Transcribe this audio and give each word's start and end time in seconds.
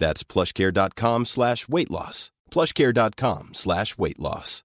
That's 0.00 0.24
plushcare.com 0.24 1.26
slash 1.26 1.68
weight 1.68 1.90
loss. 1.90 2.32
plushcare.com 2.50 3.50
slash 3.52 3.98
weight 3.98 4.18
loss. 4.18 4.64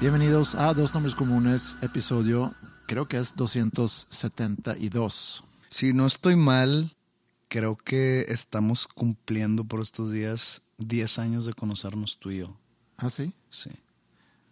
Bienvenidos 0.00 0.54
a 0.54 0.72
Dos 0.72 0.94
Nombres 0.94 1.14
Comunes, 1.14 1.76
episodio 1.82 2.54
creo 2.90 3.06
que 3.06 3.18
es 3.18 3.36
272. 3.36 5.44
Si 5.68 5.92
no 5.92 6.06
estoy 6.06 6.34
mal, 6.34 6.96
creo 7.46 7.76
que 7.76 8.22
estamos 8.28 8.88
cumpliendo 8.88 9.62
por 9.64 9.80
estos 9.80 10.10
días 10.10 10.62
10 10.78 11.20
años 11.20 11.46
de 11.46 11.52
conocernos 11.52 12.18
tú 12.18 12.32
y 12.32 12.38
yo. 12.38 12.58
¿Ah, 12.96 13.08
sí? 13.08 13.32
Sí. 13.48 13.70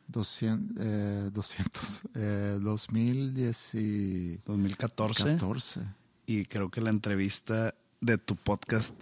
200, 0.07 0.77
eh, 0.79 1.31
200 1.33 2.03
eh, 2.15 2.59
2010 2.63 3.75
y 3.75 4.37
2014. 4.47 5.25
14. 5.25 5.81
Y 6.27 6.45
creo 6.45 6.71
que 6.71 6.81
la 6.81 6.91
entrevista 6.91 7.75
de 8.01 8.19
tu 8.19 8.37
podcast, 8.37 8.95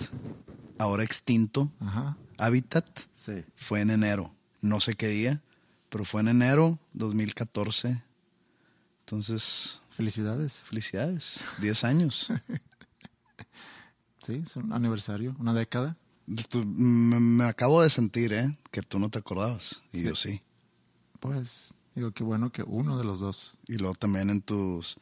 ahora 0.79 1.05
extinto, 1.05 1.71
Ajá. 1.81 2.17
Habitat, 2.39 2.87
Sí. 3.13 3.45
fue 3.55 3.83
en 3.83 3.91
enero. 3.91 4.35
No 4.63 4.81
sé 4.81 4.95
qué 4.95 5.09
día, 5.09 5.43
pero 5.91 6.07
fue 6.07 6.23
en 6.23 6.29
enero 6.29 6.79
2014. 6.95 8.03
Entonces, 9.07 9.79
Felicidades. 9.89 10.65
felicidades. 10.69 11.41
10 11.61 11.85
años. 11.85 12.29
Sí, 14.19 14.43
es 14.45 14.57
un 14.57 14.73
aniversario, 14.73 15.37
una 15.39 15.55
década. 15.55 15.97
Me, 16.27 17.21
me 17.21 17.45
acabo 17.45 17.81
de 17.83 17.89
sentir, 17.91 18.33
¿eh? 18.33 18.59
Que 18.73 18.83
tú 18.83 18.99
no 18.99 19.09
te 19.09 19.19
acordabas. 19.19 19.83
Y 19.93 20.03
yo 20.03 20.17
sí. 20.17 20.41
Pues 21.21 21.75
digo 21.95 22.11
que 22.11 22.25
bueno 22.25 22.51
que 22.51 22.65
uno 22.65 22.99
de 22.99 23.05
los 23.05 23.21
dos. 23.21 23.57
Y 23.69 23.75
luego 23.77 23.95
también 23.95 24.31
en 24.31 24.41
tus, 24.43 24.97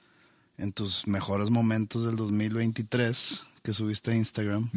en 0.59 0.75
tus 0.75 1.07
mejores 1.07 1.49
momentos 1.49 2.05
del 2.05 2.17
2023 2.17 3.47
que 3.63 3.73
subiste 3.73 4.11
a 4.11 4.15
Instagram, 4.17 4.71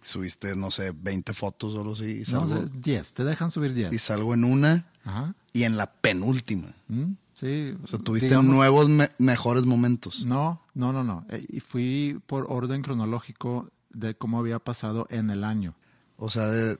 subiste, 0.00 0.56
no 0.56 0.70
sé, 0.70 0.92
20 0.92 1.34
fotos 1.34 1.74
o 1.74 1.80
algo 1.80 1.92
así. 1.92 2.22
Y 2.26 2.32
No, 2.32 2.48
salgo, 2.48 2.54
de 2.62 2.70
10, 2.80 3.12
te 3.12 3.24
dejan 3.24 3.50
subir 3.50 3.74
10. 3.74 3.92
y 3.92 3.98
salgo 3.98 4.32
en 4.32 4.44
una 4.44 4.86
Ajá. 5.04 5.34
y 5.52 5.64
en 5.64 5.76
la 5.76 5.92
penúltima. 5.92 6.72
Mm, 6.88 7.12
Sí. 7.40 7.74
O 7.82 7.86
sea, 7.86 7.98
tuviste 7.98 8.28
digamos- 8.28 8.54
nuevos 8.54 8.88
me- 8.90 9.10
mejores 9.18 9.64
momentos. 9.64 10.26
No, 10.26 10.62
no, 10.74 10.92
no, 10.92 11.02
no. 11.02 11.24
Eh, 11.30 11.42
Y 11.48 11.60
fui 11.60 12.20
por 12.26 12.46
orden 12.50 12.82
cronológico 12.82 13.66
de 13.88 14.14
cómo 14.14 14.38
había 14.38 14.58
pasado 14.58 15.06
en 15.08 15.30
el 15.30 15.42
año. 15.44 15.74
O 16.18 16.28
sea, 16.28 16.46
de- 16.48 16.76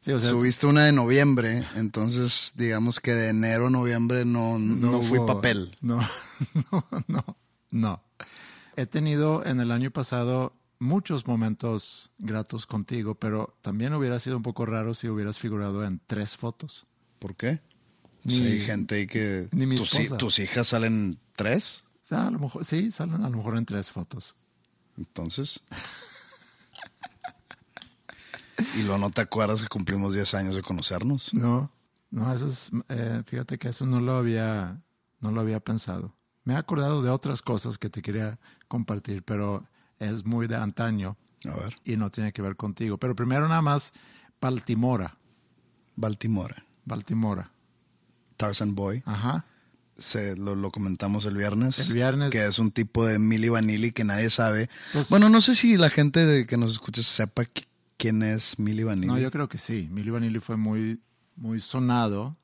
Sí, 0.00 0.12
o 0.12 0.18
sea, 0.20 0.28
subiste 0.30 0.66
una 0.66 0.84
de 0.84 0.92
noviembre, 0.92 1.64
entonces 1.76 2.52
digamos 2.56 3.00
que 3.00 3.14
de 3.14 3.28
enero 3.30 3.68
a 3.68 3.70
noviembre 3.70 4.26
no, 4.26 4.58
no, 4.58 5.00
fui 5.00 5.18
papel. 5.20 5.74
No, 5.80 5.98
no, 6.72 6.84
no, 7.08 7.24
no. 7.70 8.02
He 8.76 8.84
tenido 8.84 9.42
en 9.46 9.60
el 9.60 9.70
año 9.70 9.90
pasado 9.90 10.52
muchos 10.78 11.26
momentos 11.26 12.10
gratos 12.18 12.66
contigo, 12.66 13.14
pero 13.14 13.54
también 13.62 13.94
hubiera 13.94 14.18
sido 14.18 14.36
un 14.36 14.42
poco 14.42 14.66
raro 14.66 14.92
si 14.92 15.08
hubieras 15.08 15.38
figurado 15.38 15.82
en 15.86 15.98
tres 16.06 16.36
fotos. 16.36 16.84
¿Por 17.18 17.34
qué? 17.34 17.60
Ni- 18.24 18.36
Sí, 18.36 18.42
hay 18.44 18.60
gente 18.60 18.94
ahí 18.96 19.06
que... 19.06 19.48
ni 19.52 19.66
mi 19.66 19.76
tus, 19.76 20.16
tus 20.18 20.38
hijas 20.38 20.68
salen 20.68 21.18
tres, 21.36 21.84
sea, 22.02 22.26
a 22.26 22.30
lo 22.30 22.38
mejor, 22.38 22.64
sí, 22.64 22.90
salen 22.90 23.24
a 23.24 23.30
lo 23.30 23.36
mejor 23.38 23.56
en 23.56 23.64
tres 23.64 23.90
fotos. 23.90 24.36
entonces... 24.96 25.62
y 28.76 28.82
luego 28.82 28.98
no 28.98 29.10
te 29.10 29.20
acuerdas 29.20 29.62
que 29.62 29.68
cumplimos 29.68 30.14
10 30.14 30.34
años 30.34 30.56
de 30.56 30.62
conocernos. 30.62 31.34
No, 31.34 31.70
no, 32.10 32.32
eso 32.32 32.46
es, 32.46 32.70
eh, 32.88 33.22
fíjate 33.24 33.58
que 33.58 33.68
eso 33.68 33.86
no 33.86 34.00
lo 34.00 34.16
había, 34.16 34.80
no 35.20 35.30
lo 35.30 35.40
había 35.40 35.60
pensado. 35.60 36.14
Me 36.44 36.54
he 36.54 36.56
acordado 36.56 37.02
de 37.02 37.10
otras 37.10 37.42
cosas 37.42 37.78
que 37.78 37.88
te 37.90 38.02
quería 38.02 38.38
compartir, 38.68 39.22
pero 39.24 39.66
es 39.98 40.24
muy 40.24 40.46
de 40.46 40.56
antaño 40.56 41.16
A 41.44 41.54
ver, 41.56 41.74
y 41.84 41.96
no 41.96 42.10
tiene 42.10 42.32
que 42.32 42.42
ver 42.42 42.56
contigo. 42.56 42.98
Pero 42.98 43.16
primero 43.16 43.48
nada 43.48 43.62
más, 43.62 43.92
Baltimora, 44.40 45.14
Baltimore, 45.96 46.54
Baltimora. 46.84 47.50
Tarzan 48.44 48.74
Boy. 48.74 49.02
Ajá. 49.06 49.44
Se, 49.96 50.36
lo, 50.36 50.54
lo 50.56 50.70
comentamos 50.72 51.24
el 51.24 51.36
viernes. 51.36 51.78
El 51.78 51.92
viernes. 51.92 52.32
Que 52.32 52.44
es 52.44 52.58
un 52.58 52.70
tipo 52.72 53.06
de 53.06 53.18
Milli 53.18 53.48
Vanilli 53.48 53.92
que 53.92 54.02
nadie 54.04 54.28
sabe. 54.30 54.68
Pues- 54.92 55.08
bueno, 55.08 55.28
no 55.28 55.40
sé 55.40 55.54
si 55.54 55.76
la 55.76 55.88
gente 55.90 56.46
que 56.46 56.56
nos 56.56 56.72
escucha 56.72 57.02
sepa 57.02 57.44
qui- 57.44 57.66
quién 57.96 58.22
es 58.24 58.58
Milli 58.58 58.82
Vanilli. 58.82 59.06
No, 59.06 59.18
yo 59.18 59.30
creo 59.30 59.48
que 59.48 59.56
sí. 59.58 59.88
Milli 59.92 60.10
Vanilli 60.10 60.40
fue 60.40 60.56
muy, 60.56 61.00
muy 61.36 61.60
sonado 61.60 62.36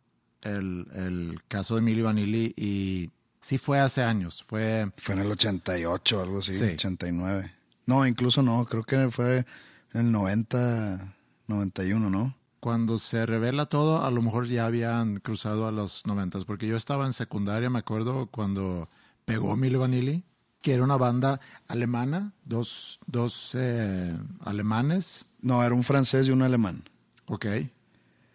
el, 0.42 0.86
el 0.94 1.40
caso 1.48 1.74
de 1.74 1.82
Milli 1.82 2.02
Vanilli 2.02 2.54
y 2.56 3.10
sí 3.40 3.58
fue 3.58 3.80
hace 3.80 4.04
años. 4.04 4.44
Fue 4.46 4.88
Fue 4.96 5.16
en 5.16 5.22
el 5.22 5.30
88 5.32 6.20
algo 6.20 6.38
así, 6.38 6.56
Sí. 6.56 6.64
89. 6.64 7.52
No, 7.86 8.06
incluso 8.06 8.42
no, 8.44 8.64
creo 8.66 8.84
que 8.84 9.10
fue 9.10 9.44
en 9.92 10.00
el 10.02 10.12
90, 10.12 11.14
91, 11.48 12.10
¿no? 12.10 12.36
Cuando 12.60 12.98
se 12.98 13.24
revela 13.26 13.66
todo, 13.66 14.04
a 14.04 14.10
lo 14.10 14.20
mejor 14.22 14.46
ya 14.46 14.66
habían 14.66 15.16
cruzado 15.18 15.66
a 15.66 15.70
los 15.72 16.06
noventas, 16.06 16.44
porque 16.44 16.66
yo 16.66 16.76
estaba 16.76 17.06
en 17.06 17.12
secundaria, 17.12 17.70
me 17.70 17.78
acuerdo, 17.78 18.26
cuando 18.26 18.88
pegó 19.24 19.56
Milli 19.56 19.76
Vanilli, 19.76 20.24
que 20.60 20.74
era 20.74 20.84
una 20.84 20.96
banda 20.98 21.40
alemana, 21.68 22.32
dos, 22.44 22.98
dos 23.06 23.52
eh, 23.54 24.14
alemanes, 24.44 25.26
No, 25.40 25.64
era 25.64 25.74
un 25.74 25.84
francés 25.84 26.28
y 26.28 26.32
un 26.32 26.42
alemán. 26.42 26.84
ok, 27.26 27.46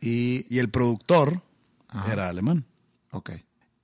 y, 0.01 0.45
Y 0.49 0.59
el 0.59 0.69
productor 0.69 1.41
era 2.11 2.27
alemán. 2.29 2.65
ok, 3.11 3.29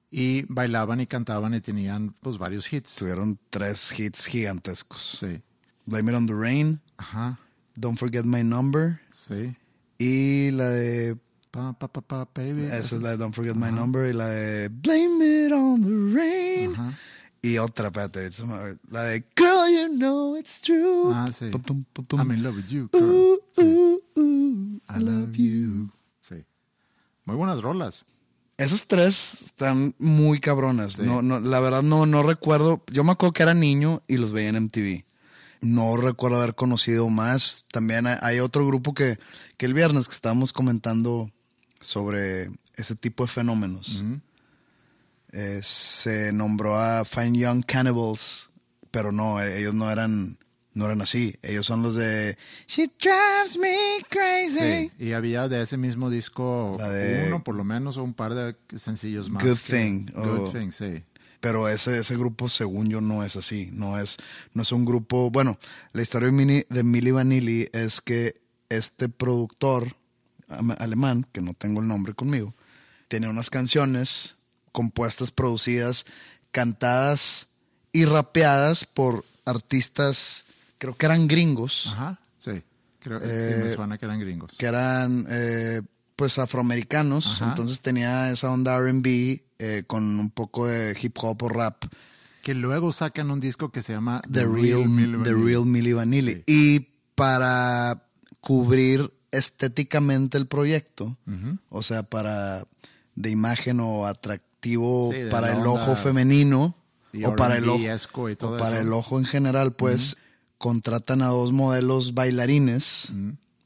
y 0.09 0.41
bailaban 0.49 0.99
y 1.01 1.05
cantaban 1.07 1.53
y 1.53 1.61
tenían 1.61 2.15
pues 2.21 2.37
varios 2.37 2.71
hits, 2.73 2.95
Tuvieron 2.95 3.37
tres 3.51 3.97
hits 3.99 4.25
gigantescos. 4.25 5.17
sí, 5.19 5.41
Blame 5.85 6.11
It 6.11 6.17
on 6.17 6.25
the 6.27 6.33
Rain, 6.33 6.81
ajá, 6.97 7.39
Don't 7.75 7.97
Forget 7.99 8.25
My 8.25 8.43
Number. 8.43 8.99
Sí, 9.09 9.55
y 10.03 10.51
la 10.51 10.69
de... 10.69 11.17
pa, 11.51 11.73
pa, 11.73 11.87
pa, 11.87 12.01
pa, 12.01 12.27
baby, 12.33 12.63
Esa 12.63 12.95
es 12.95 13.01
la 13.01 13.11
de 13.11 13.17
Don't 13.17 13.35
Forget 13.35 13.55
My 13.55 13.71
Number 13.71 14.09
y 14.09 14.13
la 14.13 14.27
de 14.29 14.69
Blame 14.69 15.45
It 15.45 15.51
on 15.51 15.81
the 15.83 16.15
Rain. 16.17 16.71
Ajá. 16.73 16.93
Y 17.43 17.57
otra, 17.57 17.87
espérate, 17.87 18.29
la 18.89 19.03
de 19.03 19.23
Girl, 19.35 19.69
you 19.71 19.97
know 19.97 20.35
it's 20.37 20.61
true. 20.61 21.11
Ah, 21.13 21.29
sí. 21.31 21.49
Pum, 21.51 21.61
pum, 21.61 21.85
pum, 21.91 22.05
pum. 22.05 22.19
I'm 22.19 22.31
in 22.31 22.43
love 22.43 22.55
with 22.55 22.67
you, 22.69 22.87
girl. 22.91 23.03
Ooh, 23.03 23.39
Sí. 23.51 23.61
ooh, 23.63 24.01
ooh, 24.17 24.79
I 24.89 24.99
love 24.99 25.35
you. 25.35 25.89
Sí. 26.19 26.45
Muy 27.25 27.35
buenas 27.35 27.61
rolas. 27.63 28.05
Esas 28.57 28.85
tres 28.85 29.41
están 29.41 29.95
muy 29.97 30.39
cabronas. 30.39 30.99
No, 30.99 31.23
no, 31.23 31.39
la 31.39 31.59
verdad 31.59 31.81
no, 31.81 32.05
no 32.05 32.21
recuerdo. 32.21 32.83
Yo 32.91 33.03
me 33.03 33.11
acuerdo 33.13 33.33
que 33.33 33.41
era 33.43 33.55
niño 33.55 34.03
y 34.07 34.17
los 34.17 34.31
veía 34.31 34.49
en 34.49 34.57
MTV. 34.65 35.03
No 35.61 35.95
recuerdo 35.95 36.37
haber 36.37 36.55
conocido 36.55 37.07
más. 37.09 37.65
También 37.71 38.07
hay- 38.07 38.39
otro 38.39 38.65
grupo 38.65 38.93
que, 38.93 39.17
que 39.57 39.65
el 39.67 39.73
viernes 39.73 40.07
que 40.07 40.15
estábamos 40.15 40.53
comentando 40.53 41.31
sobre 41.79 42.49
ese 42.75 42.95
tipo 42.95 43.23
de 43.23 43.31
fenómenos. 43.31 44.03
Eh, 45.33 45.59
se 45.63 46.33
nombró 46.33 46.77
a 46.77 47.05
Fine 47.05 47.37
Young 47.37 47.63
Cannibals, 47.65 48.49
pero 48.91 49.11
no, 49.11 49.41
eh, 49.41 49.59
ellos 49.59 49.73
no 49.73 49.89
eran 49.89 50.37
no 50.73 50.85
eran 50.85 51.01
así. 51.01 51.35
Ellos 51.41 51.65
son 51.65 51.83
los 51.83 51.95
de 51.95 52.37
She 52.67 52.87
drives 52.99 53.57
me 53.57 53.75
crazy. 54.09 54.89
Sí, 54.97 55.05
y 55.05 55.11
había 55.13 55.47
de 55.49 55.61
ese 55.61 55.77
mismo 55.77 56.09
disco 56.09 56.77
de- 56.79 57.25
uno 57.27 57.43
por 57.43 57.55
lo 57.55 57.63
menos 57.65 57.97
o 57.97 58.03
un 58.03 58.13
par 58.13 58.33
de 58.33 58.55
sencillos 58.77 59.29
más. 59.29 59.43
Good 59.43 59.57
que- 59.57 59.73
Thing, 59.77 60.05
Good 60.13 60.47
o- 60.47 60.51
Thing, 60.51 60.71
sí. 60.71 61.03
Pero 61.41 61.67
ese, 61.67 61.97
ese 61.99 62.15
grupo, 62.15 62.47
según 62.47 62.89
yo, 62.89 63.01
no 63.01 63.23
es 63.23 63.35
así. 63.35 63.69
No 63.73 63.99
es, 63.99 64.17
no 64.53 64.61
es 64.61 64.71
un 64.71 64.85
grupo. 64.85 65.29
Bueno, 65.31 65.57
la 65.91 66.01
historia 66.01 66.27
de, 66.27 66.31
Mini, 66.31 66.63
de 66.69 66.83
Milli 66.83 67.11
Vanilli 67.11 67.67
es 67.73 67.99
que 67.99 68.33
este 68.69 69.09
productor 69.09 69.97
alemán, 70.77 71.25
que 71.33 71.41
no 71.41 71.53
tengo 71.53 71.81
el 71.81 71.87
nombre 71.87 72.13
conmigo, 72.13 72.53
tiene 73.07 73.27
unas 73.27 73.49
canciones 73.49 74.37
compuestas, 74.71 75.31
producidas, 75.31 76.05
cantadas 76.51 77.47
y 77.91 78.05
rapeadas 78.05 78.85
por 78.85 79.25
artistas, 79.45 80.45
creo 80.77 80.95
que 80.95 81.05
eran 81.05 81.27
gringos, 81.27 81.87
Ajá, 81.93 82.19
sí. 82.37 82.63
Creo 82.99 83.19
que 83.19 83.25
sí 83.25 83.31
me 83.59 83.65
Eh, 83.65 83.73
suena 83.75 83.97
que 83.97 84.05
eran 84.05 84.19
gringos. 84.19 84.55
que 84.57 84.65
eran 84.67 85.25
eh, 85.29 85.81
pues 86.21 86.37
afroamericanos. 86.37 87.41
Ajá. 87.41 87.49
Entonces 87.49 87.81
tenía 87.81 88.29
esa 88.29 88.51
onda 88.51 88.79
RB 88.79 89.41
eh, 89.57 89.83
con 89.87 90.19
un 90.19 90.29
poco 90.29 90.67
de 90.67 90.95
hip 91.01 91.17
hop 91.19 91.41
o 91.41 91.49
rap. 91.49 91.83
Que 92.43 92.53
luego 92.53 92.91
sacan 92.91 93.31
un 93.31 93.39
disco 93.39 93.71
que 93.71 93.81
se 93.81 93.93
llama 93.93 94.21
The 94.31 94.45
Real, 94.45 94.87
Milli 94.87 95.17
The. 95.23 95.33
Real 95.33 95.65
Milli 95.65 95.93
Vanilli. 95.93 96.43
Y 96.45 96.81
para 97.15 98.03
cubrir 98.39 99.11
estéticamente 99.31 100.37
el 100.37 100.45
proyecto, 100.45 101.17
o 101.69 101.81
sea, 101.81 102.03
para 102.03 102.65
de 103.15 103.31
imagen 103.31 103.79
o 103.79 104.05
atractivo 104.05 105.09
Sí, 105.11 105.21
para 105.31 105.57
el 105.57 105.65
ojo 105.65 105.95
femenino 105.95 106.75
y 107.13 107.23
o 107.23 107.35
para 107.35 107.57
el 107.57 107.67
ojo, 107.67 107.79
R&B-esco 107.79 108.29
y 108.29 108.35
todo 108.35 108.57
o 108.57 108.59
para 108.59 108.75
eso. 108.75 108.87
el 108.87 108.93
ojo 108.93 109.17
en 109.17 109.25
general, 109.25 109.73
pues 109.73 110.17
contratan 110.59 111.23
a 111.23 111.29
dos 111.29 111.51
modelos 111.51 112.13
bailarines, 112.13 113.11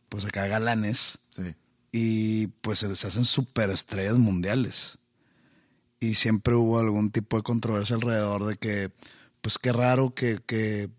pues 0.07 0.23
acá 0.23 0.47
galanes. 0.47 1.19
Y 1.97 2.47
pues 2.59 2.79
se 2.79 2.93
se 2.93 3.07
hacen 3.07 3.23
superestrellas 3.23 4.17
mundiales. 4.17 4.97
Y 6.01 6.15
siempre 6.15 6.53
hubo 6.53 6.77
algún 6.77 7.09
tipo 7.09 7.37
de 7.37 7.43
controversia 7.43 7.95
alrededor 7.95 8.43
de 8.45 8.57
que, 8.57 8.91
pues 9.39 9.57
qué 9.57 9.71
raro 9.71 10.13
que, 10.13 10.41
que 10.45 10.89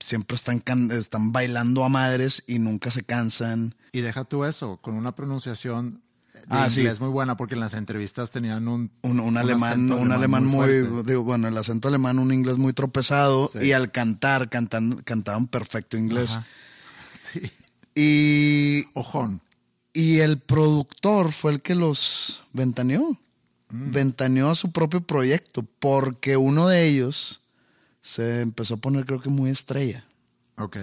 siempre 0.00 0.34
están, 0.34 0.60
están 0.90 1.30
bailando 1.30 1.84
a 1.84 1.88
madres 1.88 2.42
y 2.48 2.58
nunca 2.58 2.90
se 2.90 3.04
cansan. 3.04 3.76
Y 3.92 4.00
deja 4.00 4.24
tú 4.24 4.44
eso, 4.44 4.78
con 4.78 4.94
una 4.94 5.14
pronunciación 5.14 6.02
de 6.32 6.40
Ah, 6.48 6.68
sí. 6.68 6.80
inglés 6.80 6.98
muy 6.98 7.10
buena, 7.10 7.36
porque 7.36 7.54
en 7.54 7.60
las 7.60 7.74
entrevistas 7.74 8.32
tenían 8.32 8.66
un, 8.66 8.90
Un, 9.02 9.20
un 9.20 9.36
alemán, 9.36 9.92
un 9.92 10.10
alemán 10.10 10.44
muy, 10.44 10.70
digo, 11.06 11.22
bueno, 11.22 11.46
el 11.46 11.56
acento 11.56 11.86
alemán, 11.86 12.18
un 12.18 12.32
inglés 12.32 12.58
muy 12.58 12.72
tropezado, 12.72 13.48
Sí. 13.52 13.66
y 13.66 13.72
al 13.72 13.92
cantar, 13.92 14.50
cantan, 14.50 15.02
cantaban 15.04 15.46
perfecto 15.46 15.96
inglés. 15.96 16.32
Ajá. 16.32 16.46
Sí. 17.32 17.40
Y, 17.94 18.84
Ojón. 18.94 19.40
Y 19.92 20.18
el 20.20 20.38
productor 20.38 21.32
fue 21.32 21.52
el 21.52 21.60
que 21.62 21.74
los 21.74 22.44
ventaneó. 22.52 23.18
Ventaneó 23.74 24.50
a 24.50 24.54
su 24.54 24.70
propio 24.70 25.00
proyecto, 25.06 25.66
porque 25.78 26.36
uno 26.36 26.68
de 26.68 26.86
ellos 26.86 27.40
se 28.02 28.42
empezó 28.42 28.74
a 28.74 28.76
poner, 28.76 29.06
creo 29.06 29.20
que 29.20 29.30
muy 29.30 29.50
estrella. 29.50 30.04
Ok. 30.58 30.76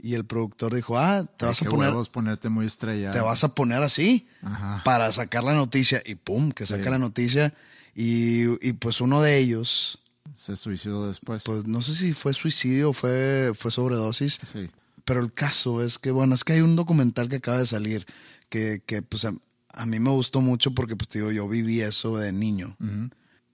Y 0.00 0.14
el 0.14 0.24
productor 0.24 0.74
dijo, 0.74 0.98
ah, 0.98 1.24
te 1.36 1.46
vas 1.46 1.62
a 1.62 1.66
poner, 1.66 1.92
ponerte 2.10 2.48
muy 2.48 2.66
estrella. 2.66 3.12
te 3.12 3.20
vas 3.20 3.44
a 3.44 3.54
poner 3.54 3.80
así 3.84 4.26
Ajá. 4.42 4.82
para 4.84 5.12
sacar 5.12 5.44
la 5.44 5.54
noticia. 5.54 6.02
Y 6.04 6.16
pum, 6.16 6.50
que 6.50 6.66
Sí. 6.66 6.74
saca 6.74 6.90
la 6.90 6.98
noticia. 6.98 7.54
Y, 7.94 8.44
y 8.66 8.72
pues 8.72 9.00
uno 9.00 9.22
de 9.22 9.38
ellos, 9.38 10.00
Se 10.34 10.56
suicidó 10.56 11.06
después. 11.06 11.44
pues 11.44 11.64
no 11.66 11.80
sé 11.82 11.94
si 11.94 12.12
fue 12.12 12.34
suicidio 12.34 12.90
o 12.90 12.92
fue, 12.92 13.52
fue 13.54 13.70
sobredosis. 13.70 14.40
sí. 14.44 14.68
Pero 15.04 15.20
el 15.20 15.32
caso 15.32 15.82
es 15.82 15.98
que, 15.98 16.10
bueno, 16.10 16.34
es 16.34 16.44
que 16.44 16.52
hay 16.54 16.60
un 16.60 16.76
documental 16.76 17.28
que 17.28 17.36
acaba 17.36 17.58
de 17.58 17.66
salir 17.66 18.06
que, 18.48 18.82
que 18.86 19.02
pues 19.02 19.24
a, 19.24 19.32
a 19.74 19.86
mí 19.86 19.98
me 19.98 20.10
gustó 20.10 20.40
mucho 20.40 20.72
porque, 20.74 20.94
pues 20.96 21.08
digo, 21.10 21.30
yo 21.32 21.48
viví 21.48 21.80
eso 21.80 22.16
de 22.16 22.32
niño. 22.32 22.76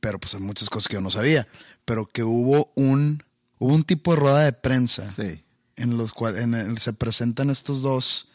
Pero 0.00 0.18
pues 0.20 0.34
hay 0.34 0.40
muchas 0.40 0.68
cosas 0.70 0.88
que 0.88 0.94
yo 0.94 1.00
no 1.00 1.10
sabía. 1.10 1.48
Pero 1.84 2.06
que 2.06 2.22
hubo 2.24 2.70
un, 2.76 3.22
hubo 3.58 3.74
un 3.74 3.84
tipo 3.84 4.12
de 4.14 4.20
rueda 4.20 4.40
de 4.44 4.52
prensa 4.52 5.08
Sí. 5.10 5.42
en 5.76 5.96
los 5.96 6.12
cuales 6.12 6.42
en 6.42 6.54
el- 6.54 6.78
se 6.78 6.92
presentan 6.92 7.50
estos 7.50 7.82
dos 7.82 8.28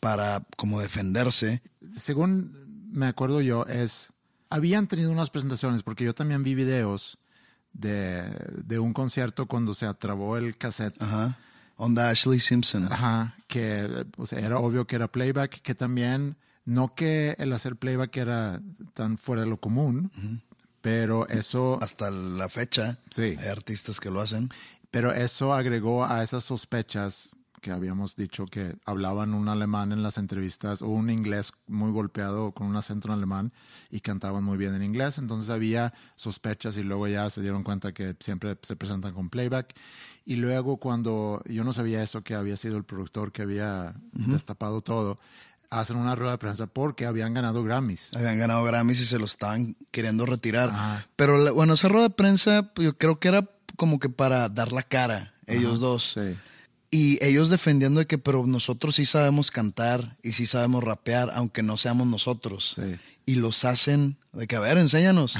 para 0.00 0.44
como 0.56 0.80
defenderse. 0.80 1.62
Según 1.96 2.88
me 2.92 3.06
acuerdo 3.06 3.40
yo, 3.40 3.64
es. 3.66 4.12
Habían 4.50 4.86
tenido 4.86 5.10
unas 5.10 5.28
presentaciones, 5.30 5.82
porque 5.82 6.04
yo 6.04 6.14
también 6.14 6.42
vi 6.42 6.54
videos 6.54 7.18
de, 7.72 8.22
de 8.64 8.78
un 8.78 8.92
concierto 8.94 9.46
cuando 9.46 9.74
se 9.74 9.84
atrabó 9.86 10.36
el 10.38 10.56
cassette. 10.56 11.00
Ajá. 11.02 11.38
Onda 11.80 12.10
Ashley 12.10 12.38
Simpson. 12.40 12.84
Ajá, 12.92 13.34
que 13.46 13.88
o 14.16 14.26
sea, 14.26 14.40
era 14.40 14.58
obvio 14.58 14.86
que 14.86 14.96
era 14.96 15.08
playback, 15.08 15.62
que 15.62 15.74
también, 15.74 16.36
no 16.64 16.92
que 16.94 17.34
el 17.38 17.52
hacer 17.52 17.76
playback 17.76 18.14
era 18.16 18.60
tan 18.94 19.16
fuera 19.16 19.42
de 19.42 19.48
lo 19.48 19.58
común, 19.58 20.10
pero 20.80 21.26
eso, 21.28 21.78
Hasta 21.80 22.10
la 22.10 22.48
fecha 22.48 22.98
Sí. 23.10 23.22
hay 23.38 23.48
artistas 23.48 24.00
que 24.00 24.10
lo 24.10 24.20
hacen. 24.20 24.48
pero 24.90 25.12
eso 25.12 25.54
agregó 25.54 26.04
a 26.04 26.22
esas 26.22 26.44
sospechas 26.44 27.30
que 27.60 27.72
habíamos 27.72 28.14
dicho 28.14 28.46
que 28.46 28.76
hablaban 28.84 29.34
un 29.34 29.48
alemán 29.48 29.90
en 29.90 30.02
las 30.04 30.16
entrevistas 30.16 30.80
o 30.80 30.86
un 30.88 31.10
inglés 31.10 31.52
muy 31.66 31.90
golpeado 31.90 32.52
con 32.52 32.68
un 32.68 32.76
acento 32.76 33.08
en 33.08 33.14
alemán 33.14 33.52
y 33.90 33.98
cantaban 34.00 34.44
muy 34.44 34.56
bien 34.56 34.76
en 34.76 34.82
inglés. 34.84 35.18
Entonces 35.18 35.50
había 35.50 35.92
sospechas 36.14 36.76
y 36.76 36.84
luego 36.84 37.08
ya 37.08 37.28
se 37.30 37.42
dieron 37.42 37.64
cuenta 37.64 37.90
que 37.92 38.14
siempre 38.20 38.56
se 38.62 38.76
presentan 38.76 39.12
con 39.12 39.28
playback. 39.28 39.74
Y 40.30 40.36
luego 40.36 40.76
cuando 40.76 41.40
yo 41.46 41.64
no 41.64 41.72
sabía 41.72 42.02
eso, 42.02 42.20
que 42.20 42.34
había 42.34 42.58
sido 42.58 42.76
el 42.76 42.84
productor 42.84 43.32
que 43.32 43.40
había 43.40 43.94
destapado 44.12 44.82
todo, 44.82 45.16
hacen 45.70 45.96
una 45.96 46.14
rueda 46.16 46.32
de 46.32 46.38
prensa 46.38 46.66
porque 46.66 47.06
habían 47.06 47.32
ganado 47.32 47.64
Grammys. 47.64 48.12
Habían 48.14 48.38
ganado 48.38 48.62
Grammys 48.64 49.00
y 49.00 49.06
se 49.06 49.18
los 49.18 49.30
estaban 49.30 49.74
queriendo 49.90 50.26
retirar. 50.26 50.68
Ajá. 50.68 51.06
Pero 51.16 51.38
la- 51.38 51.52
bueno, 51.52 51.72
esa 51.72 51.88
rueda 51.88 52.08
de 52.08 52.14
prensa 52.14 52.70
pues, 52.74 52.84
yo 52.84 52.98
creo 52.98 53.18
que 53.18 53.28
era 53.28 53.48
como 53.76 53.98
que 53.98 54.10
para 54.10 54.50
dar 54.50 54.70
la 54.72 54.82
cara, 54.82 55.32
ellos 55.46 55.72
Ajá, 55.72 55.80
dos. 55.80 56.12
Sí. 56.14 56.36
Y 56.90 57.24
ellos 57.24 57.48
defendiendo 57.48 58.00
de 58.00 58.06
que, 58.06 58.18
pero 58.18 58.46
nosotros 58.46 58.96
sí 58.96 59.06
sabemos 59.06 59.50
cantar 59.50 60.18
y 60.22 60.32
sí 60.32 60.44
sabemos 60.44 60.84
rapear, 60.84 61.30
aunque 61.34 61.62
no 61.62 61.78
seamos 61.78 62.06
nosotros. 62.06 62.74
Sí. 62.76 62.96
Y 63.24 63.36
los 63.36 63.64
hacen 63.64 64.18
de 64.34 64.46
que, 64.46 64.56
a 64.56 64.60
ver, 64.60 64.76
enséñanos. 64.76 65.36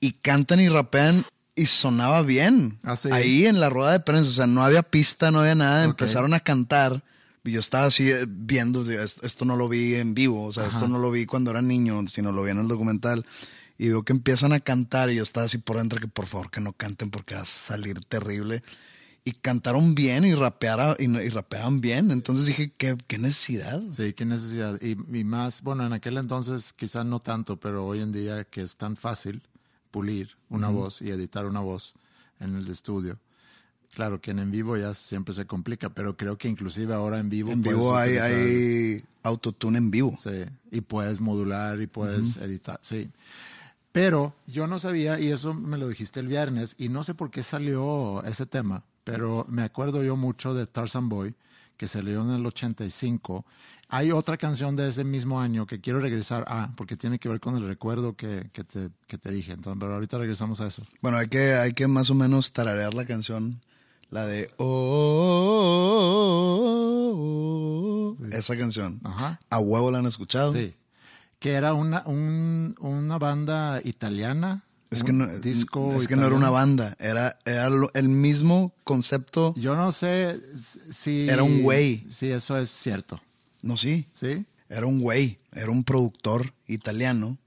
Y 0.00 0.12
cantan 0.12 0.60
y 0.60 0.68
rapean 0.68 1.24
y 1.54 1.66
sonaba 1.66 2.22
bien. 2.22 2.78
Ah, 2.82 2.96
sí. 2.96 3.10
Ahí 3.12 3.46
en 3.46 3.60
la 3.60 3.68
rueda 3.68 3.92
de 3.92 4.00
prensa, 4.00 4.30
o 4.30 4.32
sea, 4.32 4.46
no 4.46 4.64
había 4.64 4.82
pista, 4.82 5.30
no 5.30 5.40
había 5.40 5.54
nada. 5.54 5.84
Ok. 5.84 5.90
Empezaron 5.90 6.34
a 6.34 6.40
cantar. 6.40 7.02
Y 7.44 7.52
yo 7.52 7.60
estaba 7.60 7.86
así 7.86 8.08
eh, 8.08 8.24
viendo, 8.28 8.88
esto, 8.88 9.44
no 9.44 9.56
lo 9.56 9.68
vi 9.68 9.96
en 9.96 10.14
vivo, 10.14 10.44
o 10.44 10.52
sea, 10.52 10.66
esto 10.66 10.86
no 10.86 10.98
lo 10.98 11.10
vi 11.10 11.26
cuando 11.26 11.50
era 11.50 11.60
niño, 11.60 12.06
sino 12.06 12.30
lo 12.30 12.44
vi 12.44 12.50
en 12.50 12.60
el 12.60 12.68
documental. 12.68 13.26
Y 13.78 13.88
veo 13.88 14.04
que 14.04 14.12
empiezan 14.12 14.52
a 14.52 14.60
cantar 14.60 15.10
y 15.10 15.16
yo 15.16 15.24
estaba 15.24 15.46
así 15.46 15.58
por 15.58 15.78
dentro 15.78 15.98
que 15.98 16.06
por 16.06 16.26
favor 16.26 16.52
que 16.52 16.60
no 16.60 16.72
canten 16.72 17.10
porque 17.10 17.34
va 17.34 17.40
a 17.40 17.44
salir 17.44 17.98
terrible. 18.04 18.62
Y 19.24 19.32
cantaron 19.32 19.94
bien 19.94 20.24
y, 20.24 20.34
rapeara, 20.34 20.96
y, 20.98 21.04
y 21.04 21.28
rapeaban 21.30 21.80
bien. 21.80 22.12
Entonces 22.12 22.46
dije, 22.46 22.72
¿qué, 22.76 22.96
qué 23.08 23.18
necesidad? 23.18 23.82
Sí, 23.90 24.12
qué 24.12 24.24
necesidad. 24.24 24.80
Y, 24.80 24.96
y 25.12 25.24
más, 25.24 25.62
bueno, 25.62 25.84
en 25.84 25.92
aquel 25.92 26.18
entonces 26.18 26.72
quizás 26.72 27.06
no 27.06 27.18
tanto, 27.18 27.58
pero 27.58 27.84
hoy 27.86 28.00
en 28.00 28.12
día 28.12 28.44
que 28.44 28.62
es 28.62 28.76
tan 28.76 28.96
fácil 28.96 29.42
pulir 29.92 30.36
una 30.48 30.68
voz 30.68 31.00
y 31.02 31.10
editar 31.10 31.46
una 31.46 31.60
voz 31.60 31.94
en 32.40 32.56
el 32.56 32.66
estudio. 32.68 33.20
Claro 33.94 34.20
que 34.20 34.30
en, 34.32 34.38
en 34.40 34.50
vivo 34.50 34.76
ya 34.76 34.94
siempre 34.94 35.34
se 35.34 35.46
complica, 35.46 35.90
pero 35.90 36.16
creo 36.16 36.36
que 36.38 36.48
inclusive 36.48 36.94
ahora 36.94 37.18
en 37.18 37.28
vivo... 37.28 37.52
En 37.52 37.62
vivo 37.62 37.94
hay, 37.94 38.12
utilizar- 38.14 38.32
hay 38.32 39.04
autotune 39.22 39.78
en 39.78 39.90
vivo. 39.90 40.16
Sí, 40.18 40.44
y 40.70 40.80
puedes 40.80 41.20
modular 41.20 41.80
y 41.80 41.86
puedes 41.86 42.38
editar, 42.38 42.78
sí. 42.82 43.10
Pero 43.92 44.34
yo 44.46 44.66
no 44.66 44.78
sabía, 44.78 45.20
y 45.20 45.28
eso 45.28 45.52
me 45.52 45.76
lo 45.76 45.86
dijiste 45.86 46.20
el 46.20 46.26
viernes, 46.26 46.76
y 46.78 46.88
no 46.88 47.04
sé 47.04 47.12
por 47.12 47.30
qué 47.30 47.42
salió 47.42 48.22
ese 48.24 48.46
tema, 48.46 48.82
pero 49.04 49.44
me 49.50 49.62
acuerdo 49.62 50.02
yo 50.02 50.16
mucho 50.16 50.54
de 50.54 50.66
Tarzan 50.66 51.10
Boy, 51.10 51.34
que 51.82 51.88
salió 51.88 52.22
en 52.22 52.30
el 52.30 52.46
85. 52.46 53.44
Hay 53.88 54.12
otra 54.12 54.36
canción 54.36 54.76
de 54.76 54.88
ese 54.88 55.02
mismo 55.02 55.40
año 55.40 55.66
que 55.66 55.80
quiero 55.80 55.98
regresar 55.98 56.44
a, 56.46 56.70
porque 56.76 56.96
tiene 56.96 57.18
que 57.18 57.28
ver 57.28 57.40
con 57.40 57.56
el 57.56 57.66
recuerdo 57.66 58.14
que, 58.14 58.48
que 58.52 58.62
te, 58.62 58.88
que 59.08 59.18
te 59.18 59.32
dije. 59.32 59.50
Entonces, 59.50 59.80
pero 59.80 59.94
ahorita 59.94 60.16
regresamos 60.16 60.60
a 60.60 60.68
eso. 60.68 60.84
Bueno, 61.00 61.18
hay 61.18 61.26
que, 61.26 61.54
hay 61.54 61.72
que 61.72 61.88
más 61.88 62.08
o 62.10 62.14
menos 62.14 62.52
tararear 62.52 62.94
la 62.94 63.04
canción. 63.04 63.60
La 64.10 64.26
de 64.26 64.48
oh, 64.58 64.64
oh, 66.62 67.16
oh, 67.16 68.16
oh. 68.20 68.26
esa 68.30 68.56
canción. 68.56 69.00
Ajá. 69.02 69.40
A 69.50 69.58
huevo 69.58 69.90
la 69.90 69.98
han 69.98 70.06
escuchado. 70.06 70.52
Sí. 70.52 70.76
Que 71.40 71.54
era 71.54 71.74
una, 71.74 72.04
un- 72.06 72.76
una 72.78 73.18
banda 73.18 73.80
italiana. 73.82 74.62
Es 74.92 75.04
que 75.04 75.12
no, 75.12 75.26
disco 75.26 75.94
es 75.94 76.06
que 76.06 76.16
no 76.16 76.26
era 76.26 76.34
una 76.36 76.50
banda, 76.50 76.94
era, 77.00 77.38
era 77.44 77.70
lo- 77.70 77.90
el 77.94 78.08
mismo 78.08 78.72
concepto. 78.84 79.54
Yo 79.56 79.74
no 79.74 79.90
sé 79.92 80.38
si... 80.92 81.28
Era 81.28 81.42
un 81.42 81.62
güey. 81.62 81.98
Si 82.10 82.30
eso 82.30 82.56
es 82.58 82.68
cierto. 82.70 83.20
No, 83.62 83.76
sí, 83.76 84.06
¿Sí? 84.12 84.44
era 84.68 84.86
un 84.86 85.00
güey, 85.00 85.38
era 85.52 85.70
un 85.70 85.84
productor 85.84 86.52
italiano 86.66 87.38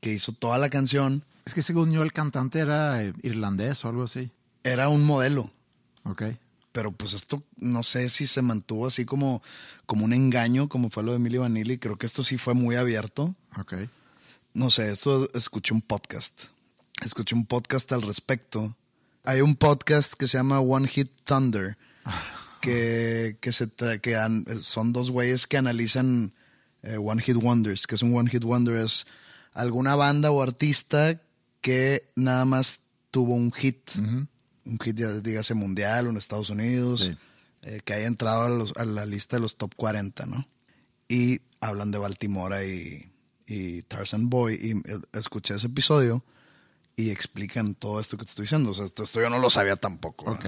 que 0.00 0.12
hizo 0.12 0.32
toda 0.32 0.58
la 0.58 0.70
canción. 0.70 1.24
Es 1.44 1.52
que 1.54 1.62
según 1.62 1.92
yo 1.92 2.02
el 2.02 2.12
cantante 2.12 2.58
era 2.60 3.02
eh, 3.02 3.12
irlandés 3.22 3.84
o 3.84 3.88
algo 3.88 4.04
así. 4.04 4.30
Era 4.62 4.88
un 4.88 5.04
modelo. 5.04 5.50
Ok. 6.04 6.22
pero 6.72 6.90
pues 6.92 7.12
esto 7.12 7.42
no 7.56 7.82
sé 7.82 8.08
si 8.08 8.26
se 8.26 8.42
mantuvo 8.42 8.86
así 8.86 9.04
como, 9.04 9.42
como 9.86 10.04
un 10.04 10.12
engaño, 10.12 10.68
como 10.68 10.90
fue 10.90 11.02
lo 11.02 11.12
de 11.12 11.18
Milli 11.18 11.38
Vanilli. 11.38 11.78
Creo 11.78 11.96
que 11.96 12.06
esto 12.06 12.22
sí 12.22 12.36
fue 12.38 12.54
muy 12.54 12.76
abierto. 12.76 13.34
Ok. 13.58 13.74
No 14.54 14.70
sé, 14.70 14.90
esto 14.92 15.28
escuché 15.34 15.72
un 15.74 15.82
podcast. 15.82 16.44
Escuché 17.02 17.34
un 17.34 17.46
podcast 17.46 17.90
al 17.92 18.02
respecto. 18.02 18.76
Hay 19.24 19.40
un 19.40 19.56
podcast 19.56 20.14
que 20.14 20.28
se 20.28 20.36
llama 20.36 20.60
One 20.60 20.86
Hit 20.86 21.10
Thunder, 21.24 21.76
que, 22.60 23.36
que, 23.40 23.52
se 23.52 23.68
que 24.00 24.16
son 24.60 24.92
dos 24.92 25.10
güeyes 25.10 25.46
que 25.46 25.56
analizan 25.56 26.32
eh, 26.82 26.96
One 26.96 27.20
Hit 27.22 27.36
Wonders, 27.36 27.86
que 27.86 27.94
es 27.96 28.02
un 28.02 28.16
One 28.16 28.30
Hit 28.30 28.44
Wonder, 28.44 28.76
es 28.76 29.06
alguna 29.54 29.96
banda 29.96 30.30
o 30.30 30.42
artista 30.42 31.20
que 31.60 32.10
nada 32.14 32.44
más 32.44 32.80
tuvo 33.10 33.34
un 33.34 33.52
hit, 33.52 33.90
un 33.96 34.78
hit, 34.78 34.96
dígase 34.96 35.54
mundial 35.54 36.06
o 36.06 36.10
en 36.10 36.16
Estados 36.16 36.50
Unidos, 36.50 37.16
eh, 37.62 37.80
que 37.84 37.94
haya 37.94 38.06
entrado 38.06 38.66
a, 38.76 38.84
la 38.84 39.06
lista 39.06 39.36
de 39.36 39.40
los 39.40 39.56
top 39.56 39.74
40, 39.74 40.26
¿no? 40.26 40.46
Y 41.08 41.40
hablan 41.60 41.90
de 41.90 41.98
Baltimore 41.98 42.66
y, 42.66 43.10
y 43.46 43.82
Tarzan 43.82 44.28
Boy, 44.28 44.54
y 44.54 44.70
eh, 44.90 45.00
escuché 45.12 45.54
ese 45.54 45.66
episodio 45.68 46.22
y 46.96 47.10
explican 47.10 47.74
todo 47.74 48.00
esto 48.00 48.16
que 48.16 48.24
te 48.24 48.30
estoy 48.30 48.44
diciendo. 48.44 48.70
O 48.70 48.74
sea, 48.74 48.84
esto 48.84 49.04
yo 49.20 49.30
no 49.30 49.38
lo 49.38 49.50
sabía 49.50 49.76
tampoco. 49.76 50.30
Ok. 50.30 50.46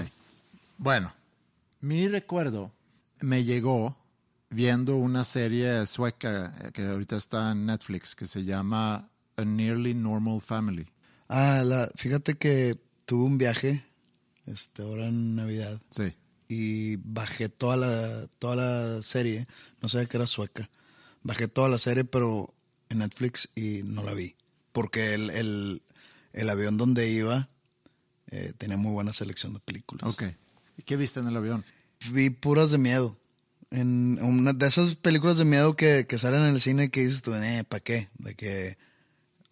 Bueno, 0.79 1.13
mi 1.81 2.09
recuerdo 2.09 2.73
me 3.21 3.45
llegó 3.45 3.97
viendo 4.51 4.97
una 4.97 5.25
serie 5.25 5.87
sueca 5.87 6.53
eh, 6.63 6.71
que 6.73 6.87
ahorita 6.87 7.17
está 7.17 7.53
en 7.53 7.67
Netflix 7.67 8.15
que 8.15 8.27
se 8.27 8.45
llama 8.45 9.09
A 9.37 9.45
Nearly 9.45 9.95
Normal 9.95 10.41
Family. 10.41 10.87
Ah, 11.29 11.63
la, 11.65 11.91
fíjate 11.95 12.37
que 12.37 12.79
tuve 13.05 13.25
un 13.25 13.39
viaje, 13.39 13.85
este, 14.47 14.83
ahora 14.83 15.07
en 15.07 15.35
Navidad. 15.35 15.81
Sí. 15.91 16.15
Y 16.49 16.97
bajé 16.97 17.49
toda 17.49 17.77
la, 17.77 18.27
toda 18.39 18.57
la 18.57 19.03
serie. 19.03 19.47
No 19.83 19.89
sabía 19.89 20.07
que 20.07 20.17
era 20.17 20.27
sueca. 20.27 20.71
Bajé 21.23 21.49
toda 21.49 21.69
la 21.69 21.79
serie, 21.79 22.05
pero 22.05 22.55
en 22.89 22.99
Netflix 22.99 23.49
y 23.57 23.83
no 23.85 24.05
la 24.05 24.13
vi. 24.13 24.37
Porque 24.71 25.15
el, 25.15 25.31
el, 25.31 25.83
avión 26.51 26.77
donde 26.77 27.11
iba 27.11 27.49
eh, 28.31 28.53
tenía 28.59 28.77
muy 28.77 28.93
buena 28.93 29.13
selección 29.13 29.55
de 29.55 29.61
películas. 29.61 30.07
Ok. 30.07 30.25
¿Y 30.77 30.83
qué 30.83 30.97
viste 30.97 31.21
en 31.21 31.29
el 31.29 31.37
avión? 31.37 31.65
Vi 32.11 32.31
puras 32.31 32.71
de 32.71 32.79
miedo. 32.79 33.17
En 33.71 34.19
una 34.23 34.53
de 34.53 34.67
esas 34.67 34.97
películas 34.97 35.39
de 35.39 35.45
miedo 35.45 35.75
que, 35.75 36.07
que 36.09 36.19
salen 36.19 36.43
en 36.43 36.49
el 36.49 36.61
cine 36.61 36.91
que 36.91 37.05
dices 37.05 37.23
tú, 37.23 37.35
eh, 37.35 37.65
¿para 37.69 37.81
qué? 37.81 38.09
De 38.19 38.35
que 38.35 38.79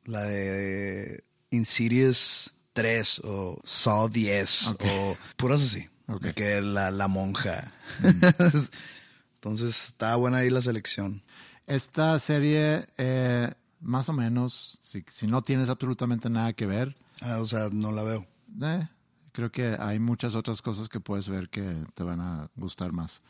la 0.05 0.23
de 0.23 1.23
Insidious 1.51 2.55
3 2.75 3.23
o 3.25 3.59
Saw 3.65 4.09
10 4.09 4.67
o 4.81 5.17
puras 5.37 5.63
así. 5.63 5.89
Que 6.35 6.61
la, 6.61 6.91
la 6.91 7.09
monja. 7.09 7.73
Mm. 8.01 8.59
Entonces 9.37 9.85
estaba 9.85 10.17
buena 10.17 10.39
ahí 10.39 10.51
la 10.51 10.63
selección. 10.63 11.23
Esta 11.67 12.19
serie, 12.19 12.87
eh, 12.99 13.51
más 13.85 14.09
o 14.09 14.13
menos, 14.13 14.81
si, 14.83 15.05
si, 15.09 15.27
no 15.27 15.43
tienes 15.43 15.69
absolutamente 15.69 16.31
nada 16.31 16.53
que 16.53 16.67
ver. 16.67 16.97
Ah, 17.23 17.39
o 17.41 17.47
sea, 17.47 17.69
no 17.71 17.93
la 17.93 18.03
veo. 18.03 18.27
Eh, 18.63 18.89
creo 19.33 19.53
que 19.53 19.77
hay 19.79 19.99
muchas 19.99 20.35
otras 20.35 20.63
cosas 20.63 20.89
que 20.89 21.01
puedes 21.01 21.29
ver 21.29 21.49
que 21.49 21.63
te 21.95 22.03
van 22.03 22.21
a 22.21 22.49
gustar 22.57 22.93
más. 22.93 23.23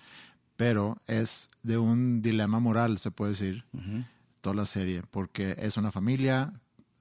Pero 0.57 0.97
es 1.09 1.49
de 1.63 1.79
un 1.79 2.23
dilema 2.23 2.61
moral, 2.61 2.99
se 2.99 3.11
puede 3.11 3.33
decir, 3.33 3.65
toda 4.41 4.55
la 4.55 4.67
serie, 4.67 5.03
porque 5.11 5.57
es 5.59 5.77
una 5.77 5.91
familia 5.91 6.53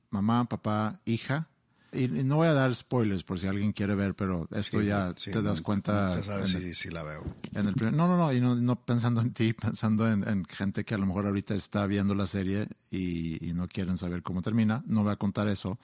mamá, 0.09 0.45
papá, 0.45 0.99
hija. 1.05 1.47
Y, 1.93 2.07
no 2.07 2.37
voy 2.37 2.47
a 2.47 2.53
dar 2.53 2.73
spoilers 2.73 3.23
por 3.23 3.39
si 3.39 3.47
alguien 3.47 3.71
quiere 3.71 3.95
ver, 3.95 4.15
pero 4.15 4.47
esto 4.51 4.81
ya 4.81 5.13
te 5.13 5.41
das 5.41 5.61
cuenta. 5.61 6.21
sabes 6.23 6.51
si, 6.51 6.89
la 6.89 7.03
veo. 7.03 7.23
En 7.53 7.67
el 7.67 7.75
no, 7.95 8.07
no, 8.07 8.17
no, 8.17 8.33
y 8.33 8.41
no, 8.41 8.75
pensando 8.85 9.21
en 9.21 9.31
ti, 9.31 9.53
pensando 9.61 10.09
en, 10.09 10.45
gente 10.45 10.83
que 10.83 10.95
a 10.95 10.97
lo 10.97 11.05
mejor 11.05 11.25
ahorita 11.25 11.55
está 11.55 11.85
viendo 11.87 12.15
la 12.15 12.27
serie 12.27 12.67
y, 12.91 13.51
no 13.53 13.67
quieren 13.67 13.97
saber 13.97 14.23
cómo 14.23 14.41
termina. 14.41 14.83
No 14.87 15.03
voy 15.03 15.11
a 15.11 15.15
contar 15.15 15.47
eso, 15.47 15.77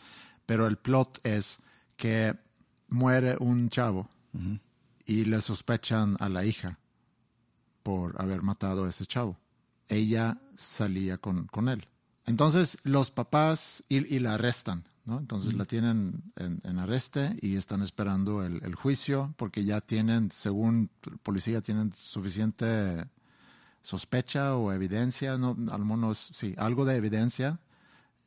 pero 0.46 0.68
el 0.68 0.78
plot 0.78 1.20
es 1.24 1.60
que 1.96 2.36
muere 2.88 3.38
un 3.40 3.70
chavo 3.70 4.10
y 5.06 5.26
le 5.26 5.42
sospechan 5.42 6.16
a 6.20 6.30
la 6.30 6.46
hija 6.46 6.80
por 7.84 8.20
haber 8.22 8.42
matado 8.42 8.86
a 8.86 8.90
ese 8.90 9.06
chavo. 9.06 9.38
Ella 9.88 10.38
salía 10.56 11.18
con, 11.18 11.46
con 11.48 11.70
él. 11.70 11.88
Entonces 12.30 12.78
los 12.84 13.10
papás 13.10 13.84
y, 13.90 14.20
la 14.20 14.36
arrestan, 14.36 14.84
¿no? 15.06 15.20
Entonces 15.20 15.54
la 15.54 15.66
tienen 15.66 16.24
en, 16.36 16.80
arreste 16.80 17.36
y 17.42 17.56
están 17.56 17.82
esperando 17.82 18.44
el, 18.44 18.76
juicio 18.76 19.34
porque 19.38 19.64
ya 19.64 19.82
tienen, 19.82 20.32
según 20.32 20.90
policía, 21.24 21.62
tienen 21.62 21.92
suficiente 21.94 23.06
sospecha 23.82 24.56
o 24.56 24.72
evidencia, 24.72 25.38
no, 25.38 25.56
al 25.72 25.86
menos 25.86 26.30
sí, 26.34 26.54
algo 26.58 26.86
de 26.86 26.96
evidencia 26.96 27.60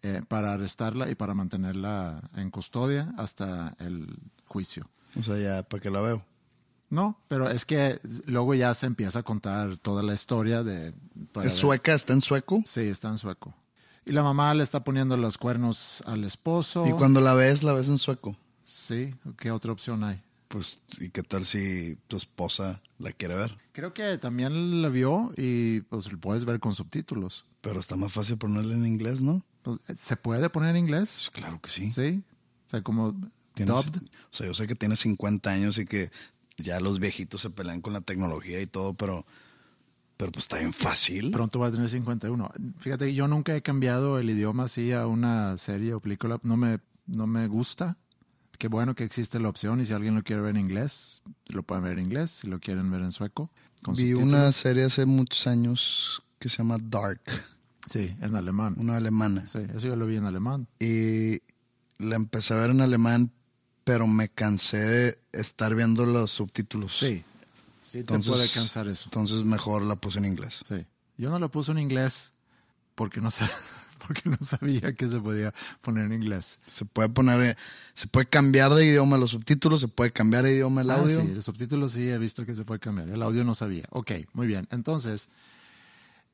eh, 0.03 0.23
para 0.27 0.55
arrestarla 0.55 1.11
y 1.11 1.15
para 1.15 1.35
mantenerla 1.35 2.21
en 2.37 2.51
custodia 2.51 3.13
hasta 3.17 3.75
el 3.79 4.07
juicio. 4.47 4.89
O 5.19 5.23
sea, 5.23 5.39
ya, 5.39 5.63
¿para 5.63 5.81
qué 5.81 5.91
la 5.91 6.01
veo? 6.01 6.25
No, 6.91 7.19
pero 7.29 7.49
es 7.49 7.65
que 7.65 7.99
luego 8.27 8.55
ya 8.55 8.75
se 8.75 8.87
empieza 8.87 9.21
a 9.21 9.23
contar 9.23 9.79
toda 9.79 10.03
la 10.03 10.13
historia 10.13 10.63
de... 10.63 10.93
¿Es 11.43 11.55
sueca? 11.55 11.95
¿Está 11.95 12.13
en 12.13 12.21
sueco? 12.21 12.63
Sí, 12.67 12.83
está 12.83 13.09
en 13.09 13.17
sueco. 13.17 13.55
Y 14.05 14.13
la 14.13 14.23
mamá 14.23 14.53
le 14.55 14.65
está 14.65 14.83
poniendo 14.83 15.17
los 15.17 15.39
cuernos 15.39 16.03
al 16.07 16.25
esposo. 16.25 16.87
Y 16.87 16.93
cuando 16.93 17.21
la 17.21 17.35
ves, 17.35 17.63
la 17.63 17.73
ves 17.73 17.89
en 17.89 17.99
sueco. 17.99 18.37
Sí, 18.63 19.15
¿qué 19.39 19.51
otra 19.51 19.73
opción 19.73 20.03
hay? 20.05 20.21
Pues, 20.49 20.81
¿y 21.01 21.09
qué 21.09 21.23
tal 21.23 21.45
si 21.45 21.97
tu 22.09 22.17
esposa 22.17 22.83
la 22.99 23.13
quiere 23.13 23.35
ver? 23.35 23.57
Creo 23.73 23.95
que 23.95 24.19
también 24.19 24.83
la 24.83 24.89
vio 24.89 25.33
y 25.37 25.81
pues 25.83 26.13
lo 26.13 26.19
puedes 26.19 26.45
ver 26.45 26.61
con 26.61 26.75
subtítulos. 26.75 27.47
Pero 27.61 27.81
está 27.81 27.97
más 27.97 28.13
fácil 28.13 28.37
ponerla 28.37 28.75
en 28.75 28.87
inglés, 28.87 29.23
¿no? 29.23 29.43
Pues, 29.63 29.79
¿Se 29.97 30.17
puede 30.17 30.51
poner 30.51 30.71
en 30.71 30.85
inglés? 30.85 31.15
Pues, 31.15 31.31
claro 31.31 31.61
que 31.61 31.71
sí. 31.71 31.91
Sí. 31.91 32.23
O 32.67 32.71
sea, 32.71 32.83
como 32.83 33.13
dubbed. 33.57 34.03
O 34.03 34.29
sea, 34.31 34.47
yo 34.47 34.55
sé 34.55 34.67
que 34.67 34.75
tiene 34.75 34.97
50 34.97 35.51
años 35.51 35.79
y 35.79 35.87
que 35.87 36.11
ya 36.59 36.81
los 36.81 36.99
viejitos 36.99 37.41
se 37.41 37.51
pelean 37.51 37.81
con 37.81 37.93
la 37.93 38.01
tecnología 38.01 38.61
y 38.61 38.67
todo, 38.67 38.95
pero 38.95 39.25
pero 40.23 40.31
pues 40.31 40.45
está 40.45 40.59
bien 40.59 40.73
fácil. 40.73 41.33
Pronto 41.33 41.59
va 41.59 41.67
a 41.67 41.73
tener 41.73 41.89
51. 41.89 42.53
Fíjate, 42.79 43.13
yo 43.13 43.27
nunca 43.27 43.57
he 43.57 43.61
cambiado 43.61 44.21
el 44.21 44.31
idioma 44.31 44.65
así 44.65 44.93
a 44.93 45.09
una 45.09 45.57
serie 45.57 45.95
o 45.95 46.01
película. 46.01 46.39
No 46.45 46.57
me, 46.57 46.79
no 47.07 47.27
me 47.27 47.49
gusta. 47.49 47.99
Qué 48.57 48.69
bueno 48.69 48.95
que 48.95 49.03
existe 49.03 49.41
la 49.41 49.49
opción 49.49 49.81
y 49.81 49.85
si 49.85 49.95
alguien 49.95 50.15
lo 50.15 50.23
quiere 50.23 50.41
ver 50.41 50.53
en 50.55 50.61
inglés, 50.61 51.23
lo 51.49 51.65
pueden 51.65 51.83
ver 51.83 51.99
en 51.99 52.05
inglés. 52.05 52.31
Si 52.31 52.47
lo 52.47 52.61
quieren 52.61 52.89
ver 52.89 53.03
en 53.03 53.11
sueco. 53.11 53.51
Vi 53.97 54.15
una 54.15 54.53
serie 54.53 54.85
hace 54.85 55.07
muchos 55.07 55.49
años 55.49 56.23
que 56.39 56.49
se 56.49 56.59
llama 56.59 56.79
Dark. 56.81 57.23
Sí, 57.91 58.15
en 58.21 58.37
alemán. 58.37 58.77
Una 58.79 58.99
alemana. 58.99 59.45
Sí, 59.45 59.59
eso 59.75 59.89
yo 59.89 59.97
lo 59.97 60.07
vi 60.07 60.19
en 60.19 60.27
alemán. 60.27 60.69
Y 60.79 61.41
la 61.99 62.15
empecé 62.15 62.55
a 62.55 62.59
ver 62.59 62.71
en 62.71 62.81
alemán, 62.81 63.33
pero 63.83 64.07
me 64.07 64.29
cansé 64.29 64.79
de 64.79 65.19
estar 65.33 65.75
viendo 65.75 66.07
los 66.07 66.31
subtítulos. 66.31 66.97
Sí, 66.97 67.25
Sí, 67.83 67.99
entonces, 67.99 68.33
te 68.33 68.39
puede 68.39 68.49
cansar 68.49 68.89
eso. 68.89 69.05
Entonces 69.07 69.45
mejor 69.45 69.83
la 69.83 69.97
puse 69.97 70.19
en 70.19 70.25
inglés. 70.25 70.63
Sí. 70.65 70.87
Yo 71.19 71.31
no 71.31 71.39
la 71.39 71.49
puse 71.49 71.73
en 71.73 71.79
inglés 71.79 72.33
porque 72.95 73.21
no, 73.21 73.29
porque 74.07 74.23
no 74.31 74.37
sabía 74.41 74.95
que 74.95 75.09
se 75.09 75.19
podía 75.19 75.53
poner 75.83 76.07
en 76.07 76.13
inglés. 76.15 76.59
Se 76.65 76.85
puede 76.85 77.09
poner, 77.09 77.57
se 77.93 78.07
puede 78.07 78.27
cambiar 78.27 78.73
de 78.73 78.87
idioma 78.87 79.19
los 79.19 79.31
subtítulos, 79.31 79.81
se 79.81 79.89
puede 79.89 80.13
cambiar 80.13 80.45
de 80.45 80.55
idioma 80.55 80.83
el 80.83 80.91
ah, 80.91 80.95
audio. 80.95 81.21
Sí, 81.21 81.35
los 81.35 81.45
subtítulos 81.45 81.93
sí 81.93 82.09
he 82.09 82.19
visto 82.19 82.47
que 82.47 82.55
se 82.55 82.65
puede 82.65 82.81
cambiar. 82.81 83.09
El 83.09 83.23
audio 83.23 83.45
no 83.45 83.55
sabía. 83.55 83.85
Ok, 83.91 84.13
muy 84.33 84.47
bien. 84.47 84.69
Entonces, 84.71 85.29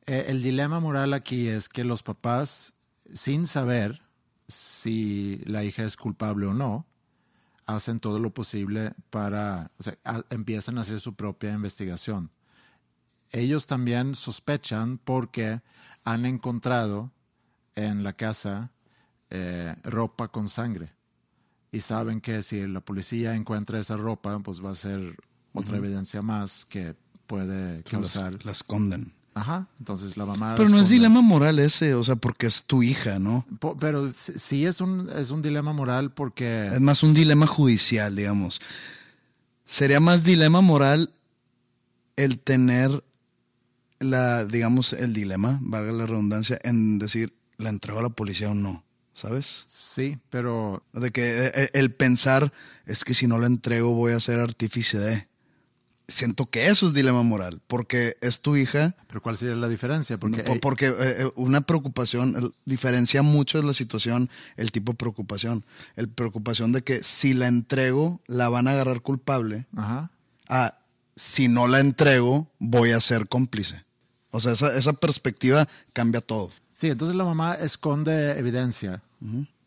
eh, 0.07 0.27
el 0.29 0.43
dilema 0.43 0.81
moral 0.81 1.15
aquí 1.15 1.49
es 1.49 1.69
que 1.69 1.85
los 1.85 2.03
papás, 2.03 2.75
sin 3.13 3.47
saber 3.47 4.03
si 4.47 5.43
la 5.47 5.65
hija 5.65 5.85
es 5.85 5.97
culpable 5.97 6.47
o 6.47 6.55
no, 6.55 6.87
hacen 7.69 8.01
todo 8.01 8.19
lo 8.19 8.33
posible 8.33 8.93
para, 9.11 9.71
o 9.79 9.83
sea, 9.83 9.97
empiezan 10.31 10.79
a 10.79 10.81
hacer 10.81 11.01
su 11.01 11.15
propia 11.15 11.53
investigación. 11.53 12.31
Ellos 13.31 13.67
también 13.67 14.15
sospechan 14.15 14.97
porque 14.97 15.61
han 16.03 16.25
encontrado 16.25 17.13
en 17.75 18.05
la 18.05 18.15
casa 18.15 18.73
eh, 19.29 19.77
ropa 19.85 20.29
con 20.29 20.49
sangre 20.49 20.95
y 21.71 21.81
saben 21.81 22.23
que 22.23 22.43
si 22.43 22.67
la 22.67 22.81
policía 22.81 23.35
encuentra 23.35 23.79
esa 23.79 23.99
ropa, 23.99 24.39
pues 24.39 24.65
va 24.65 24.71
a 24.71 24.75
ser 24.75 25.15
otra 25.53 25.77
evidencia 25.77 26.23
más 26.23 26.65
que 26.65 26.97
puede 27.27 27.83
causar. 27.83 28.43
la 28.47 28.53
esconden. 28.53 29.13
Ajá, 29.39 29.67
entonces 29.79 30.17
la 30.17 30.27
mamá... 30.27 30.55
Pero 30.57 30.69
no 30.69 30.79
es 30.79 30.89
dilema 30.89 31.21
moral 31.21 31.59
ese, 31.59 31.95
o 31.95 32.03
sea, 32.03 32.17
porque 32.17 32.47
es 32.47 32.65
tu 32.65 32.83
hija, 32.83 33.19
¿no? 33.19 33.47
pero 33.79 34.11
sí 34.13 34.67
es 34.67 34.81
un, 34.81 35.09
es 35.17 35.31
un 35.31 35.43
dilema 35.43 35.73
moral 35.73 36.11
porque... 36.11 36.69
Es 36.73 36.81
más 36.81 37.03
un 37.03 37.15
dilema 37.15 37.47
judicial, 37.47 38.17
digamos. 38.17 38.61
Sería 39.65 40.01
más 40.01 40.25
dilema 40.25 40.61
moral 40.61 41.13
el 42.17 42.41
tener 42.41 43.05
la, 44.01 44.45
digamos, 44.45 44.93
el 44.93 45.13
dilema, 45.13 45.59
valga 45.63 45.93
la 45.93 46.07
redundancia, 46.07 46.59
en 46.63 46.99
decir, 46.99 47.33
¿la 47.57 47.69
entrego 47.69 48.01
a 48.01 48.03
la 48.03 48.09
policía 48.09 48.51
o 48.51 48.55
no? 48.55 48.85
¿Sabes? 49.13 49.65
Sí, 49.67 50.19
pero... 50.31 50.83
De 50.93 51.11
que 51.11 51.47
eh, 51.47 51.53
eh, 51.55 51.71
el 51.75 51.93
pensar 51.93 52.53
es 52.87 53.05
que 53.05 53.15
si 53.15 53.27
no 53.27 53.39
la 53.39 53.47
entrego 53.47 53.93
voy 53.95 54.13
a 54.13 54.21
ser 54.21 54.41
artífice 54.41 54.99
de... 54.99 55.29
siento 56.09 56.47
que 56.47 56.69
eso 56.69 56.87
es 56.87 56.95
dilema 56.95 57.23
moral, 57.23 57.61
porque 57.67 58.17
es 58.23 58.41
tu 58.41 58.57
hija. 58.57 58.97
Pero 59.07 59.21
¿cuál 59.21 59.37
sería 59.37 59.55
la 59.55 59.69
diferencia? 59.69 60.19
Porque, 60.19 60.43
porque 60.61 60.87
eh, 60.87 60.95
eh, 60.99 61.31
una 61.37 61.61
preocupación 61.61 62.53
diferencia 62.65 63.23
mucho 63.23 63.63
la 63.63 63.75
situación, 63.75 64.31
el 64.57 64.73
tipo 64.73 64.93
de 64.93 64.97
preocupación. 64.97 65.65
El 65.97 66.09
preocupación 66.09 66.73
de 66.73 66.83
que 66.83 67.03
si 67.03 67.35
la 67.35 67.47
entrego, 67.47 68.21
la 68.27 68.49
van 68.49 68.67
a 68.67 68.73
agarrar 68.73 69.03
culpable. 69.03 69.67
Ajá. 69.77 70.11
A 70.49 70.75
si 71.15 71.49
no 71.49 71.69
la 71.69 71.81
entrego, 71.81 72.51
voy 72.59 72.93
a 72.93 73.01
ser 73.01 73.29
cómplice. 73.29 73.85
O 74.31 74.41
sea, 74.41 74.53
esa, 74.53 74.77
esa 74.77 74.93
perspectiva 74.93 75.69
cambia 75.93 76.21
todo. 76.21 76.51
Sí, 76.73 76.89
entonces 76.89 77.17
la 77.17 77.25
mamá 77.25 77.55
esconde 77.55 78.39
evidencia. 78.39 79.03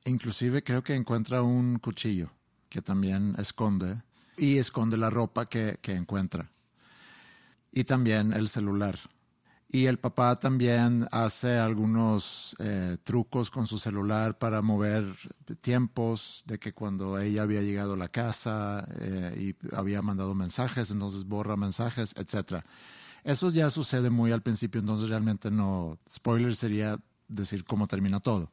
Inclusive 0.05 0.63
creo 0.63 0.81
que 0.83 0.95
encuentra 0.95 1.43
un 1.43 1.77
cuchillo 1.77 2.31
que 2.69 2.81
también 2.81 3.35
esconde 3.37 4.01
y 4.41 4.57
esconde 4.57 4.97
la 4.97 5.11
ropa 5.11 5.45
que, 5.45 5.77
encuentra. 5.85 6.49
Y 7.71 7.83
también 7.83 8.33
el 8.33 8.49
celular. 8.49 8.97
Y 9.69 9.85
el 9.85 9.99
papá 9.99 10.39
también 10.39 11.07
hace 11.11 11.59
algunos 11.59 12.55
eh, 12.57 12.97
trucos 13.03 13.51
con 13.51 13.67
su 13.67 13.77
celular 13.77 14.39
para 14.39 14.63
mover 14.63 15.05
tiempos 15.61 16.43
de 16.47 16.57
que 16.57 16.73
cuando 16.73 17.19
ella 17.19 17.43
había 17.43 17.61
llegado 17.61 17.93
a 17.93 17.97
la 17.97 18.07
casa 18.07 18.83
eh, 18.99 19.53
y 19.61 19.75
había 19.75 20.01
mandado 20.01 20.33
mensajes, 20.33 20.89
entonces 20.89 21.25
borra 21.25 21.55
mensajes, 21.55 22.15
etc. 22.17 22.63
Eso 23.23 23.51
ya 23.51 23.69
sucede 23.69 24.09
muy 24.09 24.31
al 24.31 24.41
principio, 24.41 24.79
entonces 24.81 25.09
realmente 25.09 25.51
no, 25.51 25.99
spoiler 26.09 26.55
sería 26.55 26.97
decir 27.27 27.63
cómo 27.63 27.85
termina 27.85 28.19
todo. 28.19 28.49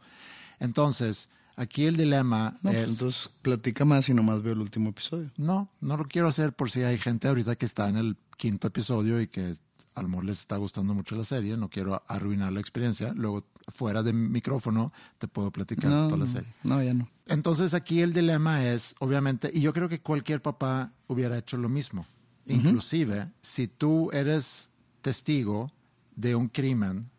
Entonces, 0.61 1.31
Aquí 1.59 1.87
el 1.87 1.97
dilema 1.97 2.57
no, 2.63 2.71
pues 2.71 2.77
es... 2.77 2.89
entonces 2.89 3.31
platica 3.43 3.85
más 3.85 4.09
y 4.09 4.15
nomás 4.15 4.43
veo 4.43 4.53
el 4.53 4.61
último 4.61 4.91
episodio. 4.91 5.29
No, 5.37 5.69
no 5.81 5.97
lo 5.97 6.05
quiero 6.05 6.29
hacer 6.29 6.53
por 6.53 6.71
si 6.71 6.83
hay 6.83 6.99
gente 6.99 7.27
ahorita 7.27 7.57
que 7.57 7.67
está 7.67 7.89
en 7.89 7.97
el 7.97 8.17
quinto 8.37 8.69
episodio 8.69 9.21
y 9.21 9.27
que 9.27 9.57
a 9.97 10.03
lo 10.03 10.09
mejor 10.09 10.25
les 10.27 10.39
está 10.39 10.57
gustando 10.57 10.95
mucho 10.95 11.17
la 11.17 11.25
serie. 11.25 11.57
No 11.57 11.69
quiero 11.69 12.01
arruinar 12.07 12.53
la 12.53 12.61
experiencia. 12.61 13.13
Luego, 13.13 13.45
fuera 13.67 14.05
de 14.05 14.13
micrófono, 14.13 14.93
te 15.19 15.27
puedo 15.27 15.51
platicar 15.51 15.91
toda 15.91 16.17
la 16.17 16.29
serie. 16.29 16.49
No, 16.63 16.81
ya 16.81 16.95
no. 16.95 17.11
Entonces 17.27 17.75
aquí 17.75 18.03
el 18.03 18.13
dilema 18.13 18.65
es, 18.65 18.95
obviamente, 19.01 19.51
y 19.53 19.61
yo 19.61 19.73
creo 19.73 19.89
que 19.89 20.01
cualquier 20.01 20.41
papá 20.41 20.93
hubiera 21.09 21.37
hecho 21.37 21.57
lo 21.57 21.69
mismo. 21.69 22.07
Inclusive, 22.47 23.27
si 23.41 23.67
tú 23.67 24.11
eres 24.13 24.71
testigo 25.03 25.73
de 26.15 26.37
un 26.37 26.49
crimen 26.49 27.11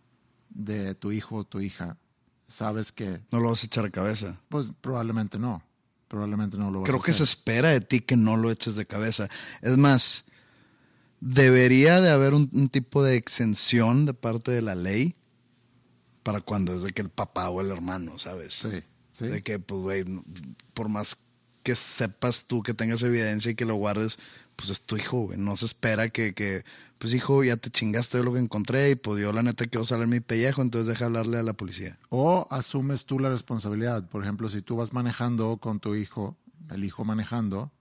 de 0.49 0.95
tu 0.95 1.11
hijo 1.11 1.35
o 1.35 1.43
tu 1.43 1.59
hija, 1.59 1.97
sabes 2.49 2.91
que... 2.91 3.21
No 3.31 3.39
lo 3.39 3.49
vas 3.49 3.63
a 3.63 3.67
echar 3.67 3.85
a 3.85 3.89
cabeza. 3.89 4.41
Pues 4.49 4.71
probablemente 4.81 5.39
no. 5.39 5.63
Probablemente 6.07 6.57
no 6.57 6.71
lo 6.71 6.81
vas 6.81 6.89
Creo 6.89 6.99
a 6.99 7.03
que 7.03 7.13
se 7.13 7.23
espera 7.23 7.69
de 7.69 7.81
ti 7.81 8.01
que 8.01 8.17
no 8.17 8.35
lo 8.35 8.51
eches 8.51 8.75
de 8.75 8.85
cabeza. 8.85 9.29
Es 9.61 9.77
más, 9.77 10.25
debería 11.21 12.01
de 12.01 12.09
haber 12.09 12.33
un, 12.33 12.69
tipo 12.69 13.03
de 13.03 13.15
exención 13.15 14.05
de 14.05 14.13
parte 14.13 14.51
de 14.51 14.61
la 14.61 14.75
ley 14.75 15.15
para 16.23 16.41
cuando 16.41 16.73
es 16.73 16.83
de 16.83 16.91
que 16.91 17.01
el 17.01 17.09
papá 17.09 17.49
o 17.49 17.61
el 17.61 17.71
hermano, 17.71 18.17
¿sabes? 18.17 18.53
Sí, 18.53 18.83
sí. 19.11 19.27
De 19.27 19.41
que, 19.41 19.59
pues, 19.59 19.81
güey, 19.81 20.05
por 20.73 20.89
más 20.89 21.15
que 21.63 21.75
sepas 21.75 22.45
tú 22.45 22.63
que 22.63 22.73
tengas 22.73 23.03
evidencia 23.03 23.51
y 23.51 23.55
que 23.55 23.65
lo 23.65 23.75
guardes, 23.75 24.17
pues 24.59 24.71
es 24.71 24.81
tu 24.81 24.97
hijo, 24.97 25.21
güey. 25.21 25.39
No 25.39 25.55
se 25.55 25.65
espera 25.65 26.09
que, 26.09 26.33
que, 26.33 26.65
pues 26.97 27.13
hijo, 27.13 27.45
ya 27.45 27.55
te 27.55 27.69
chingaste 27.69 28.17
de 28.17 28.25
lo 28.25 28.33
que 28.33 28.39
encontré 28.39 28.91
y 28.91 28.95
pues 28.95 29.21
yo 29.21 29.31
la 29.31 29.41
neta 29.41 29.65
quiero 29.67 29.85
salir 29.85 30.07
mi 30.07 30.19
pellejo, 30.19 30.61
entonces 30.61 30.89
deja 30.89 31.05
hablarle 31.05 31.37
a 31.37 31.43
la 31.43 31.53
policía. 31.53 31.97
O 32.09 32.45
asumes 32.51 33.05
tú 33.05 33.19
la 33.19 33.29
responsabilidad. 33.29 34.09
Por 34.09 34.21
ejemplo, 34.21 34.49
si 34.49 34.61
tú 34.61 34.75
vas 34.75 34.91
manejando 34.91 35.55
con 35.57 35.79
tu 35.79 35.95
hijo, 35.95 36.35
el 36.71 36.83
hijo 36.83 37.05
manejando, 37.05 37.71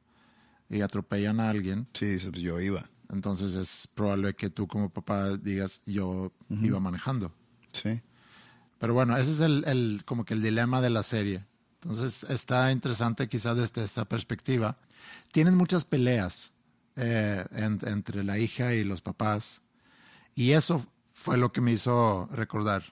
y 0.71 0.83
atropellan 0.83 1.41
a 1.41 1.51
alguien. 1.51 1.89
Sí, 1.95 2.07
dices, 2.07 2.31
pues 2.31 2.43
yo 2.43 2.61
iba. 2.61 2.89
Entonces 3.11 3.57
es 3.57 3.89
probable 3.93 4.35
que 4.35 4.49
tú 4.49 4.69
como 4.69 4.89
papá 4.89 5.37
digas, 5.37 5.81
yo 5.85 6.31
iba 6.49 6.79
manejando. 6.79 7.33
Sí. 7.73 8.01
Pero 8.79 8.95
bueno, 8.95 9.17
ese 9.17 9.33
es 9.33 9.41
el, 9.41 9.65
el, 9.67 10.03
como 10.05 10.25
que 10.25 10.35
el 10.35 10.43
dilema 10.43 10.81
de 10.81 10.91
la 10.91 11.03
serie. 11.03 11.45
Entonces 11.83 12.23
está 12.31 12.71
interesante 12.71 13.27
quizás 13.27 13.57
desde 13.57 13.83
esta 13.83 14.05
perspectiva. 14.05 14.77
Tienen 15.33 15.57
muchas 15.57 15.85
peleas 15.85 16.53
eh, 16.99 17.45
entre 17.53 18.25
la 18.25 18.39
hija 18.39 18.75
y 18.75 18.85
los 18.85 19.01
papás. 19.01 19.63
Y 20.35 20.53
eso 20.53 20.85
fue 21.13 21.37
lo 21.39 21.53
que 21.53 21.61
me 21.61 21.73
hizo 21.73 22.29
recordar. 22.33 22.83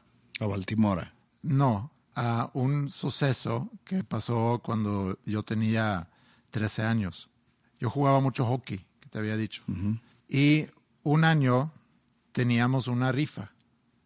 A 0.41 0.47
Baltimora. 0.47 1.15
No, 1.43 1.91
a 2.15 2.51
un 2.55 2.89
suceso 2.89 3.71
que 3.85 4.05
pasó 4.05 4.61
cuando 4.63 5.19
yo 5.25 5.43
tenía 5.43 6.09
13 6.51 6.83
años. 6.83 7.31
Yo 7.79 7.91
jugaba 7.91 8.21
mucho 8.21 8.45
hockey, 8.47 8.79
que 9.01 9.09
te 9.09 9.19
había 9.19 9.37
dicho. 9.37 9.63
Y 10.29 10.67
un 11.03 11.25
año 11.25 11.73
teníamos 12.33 12.89
una 12.89 13.13
rifa. 13.13 13.53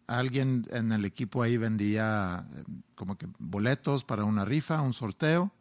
Alguien 0.07 0.67
en 0.71 0.91
el 0.91 1.05
equipo 1.05 1.41
ahí 1.43 1.57
vendía 1.57 2.45
eh, 2.55 2.63
como 2.95 3.17
que 3.17 3.27
boletos 3.39 4.03
para 4.03 4.25
una 4.25 4.45
rifa, 4.45 4.81
un 4.81 4.93
sorteo, 4.93 5.51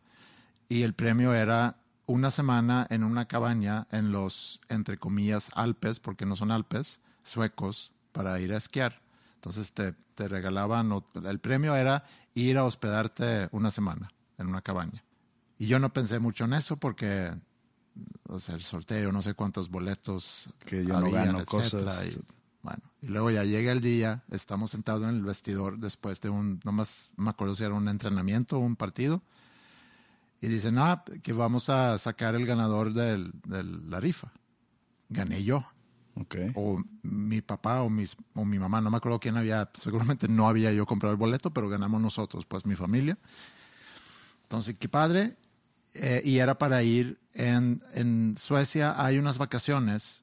y 0.68 0.82
el 0.82 0.94
premio 0.94 1.34
era 1.34 1.76
una 2.10 2.32
semana 2.32 2.88
en 2.90 3.04
una 3.04 3.28
cabaña 3.28 3.86
en 3.92 4.10
los, 4.10 4.60
entre 4.68 4.98
comillas, 4.98 5.52
Alpes, 5.54 6.00
porque 6.00 6.26
no 6.26 6.34
son 6.34 6.50
Alpes, 6.50 6.98
suecos, 7.22 7.92
para 8.10 8.40
ir 8.40 8.52
a 8.52 8.56
esquiar. 8.56 9.00
Entonces 9.36 9.70
te, 9.70 9.92
te 10.16 10.26
regalaban, 10.26 10.90
el 11.24 11.38
premio 11.38 11.76
era 11.76 12.04
ir 12.34 12.58
a 12.58 12.64
hospedarte 12.64 13.48
una 13.52 13.70
semana 13.70 14.10
en 14.38 14.48
una 14.48 14.60
cabaña. 14.60 15.04
Y 15.56 15.68
yo 15.68 15.78
no 15.78 15.92
pensé 15.92 16.18
mucho 16.18 16.46
en 16.46 16.54
eso 16.54 16.76
porque, 16.76 17.32
o 18.26 18.40
sea, 18.40 18.56
el 18.56 18.62
sorteo, 18.62 19.12
no 19.12 19.22
sé 19.22 19.34
cuántos 19.34 19.70
boletos 19.70 20.50
que 20.66 20.84
yo 20.84 21.00
no 21.00 21.12
gano, 21.12 21.44
cosas. 21.44 22.06
Y, 22.06 22.20
bueno, 22.62 22.82
y 23.02 23.06
luego 23.06 23.30
ya 23.30 23.44
llega 23.44 23.70
el 23.70 23.80
día, 23.80 24.24
estamos 24.32 24.72
sentados 24.72 25.04
en 25.04 25.10
el 25.10 25.22
vestidor 25.22 25.78
después 25.78 26.20
de 26.20 26.30
un, 26.30 26.60
no 26.64 26.72
más 26.72 27.10
me 27.16 27.30
acuerdo 27.30 27.54
si 27.54 27.62
era 27.62 27.74
un 27.74 27.86
entrenamiento 27.86 28.56
o 28.56 28.60
un 28.60 28.74
partido 28.74 29.22
y 30.40 30.48
dicen, 30.48 30.78
ah, 30.78 31.04
que 31.22 31.32
vamos 31.32 31.68
a 31.68 31.98
sacar 31.98 32.34
el 32.34 32.46
ganador 32.46 32.92
de 32.92 33.18
la 33.88 34.00
rifa. 34.00 34.32
Gané 35.08 35.42
yo. 35.44 35.64
Okay. 36.14 36.50
O 36.54 36.82
mi 37.02 37.40
papá 37.40 37.82
o, 37.82 37.88
mis, 37.88 38.16
o 38.34 38.44
mi 38.44 38.58
mamá, 38.58 38.80
no 38.80 38.90
me 38.90 38.96
acuerdo 38.96 39.20
quién 39.20 39.36
había, 39.36 39.70
seguramente 39.74 40.28
no 40.28 40.48
había 40.48 40.72
yo 40.72 40.84
comprado 40.84 41.12
el 41.12 41.18
boleto, 41.18 41.50
pero 41.50 41.68
ganamos 41.68 42.00
nosotros, 42.00 42.46
pues 42.46 42.66
mi 42.66 42.74
familia. 42.74 43.16
Entonces, 44.42 44.76
qué 44.78 44.88
padre. 44.88 45.36
Eh, 45.94 46.22
y 46.24 46.38
era 46.38 46.56
para 46.56 46.82
ir 46.82 47.18
en, 47.34 47.82
en, 47.94 48.36
Suecia, 48.36 48.94
hay 49.04 49.18
unas 49.18 49.38
vacaciones 49.38 50.22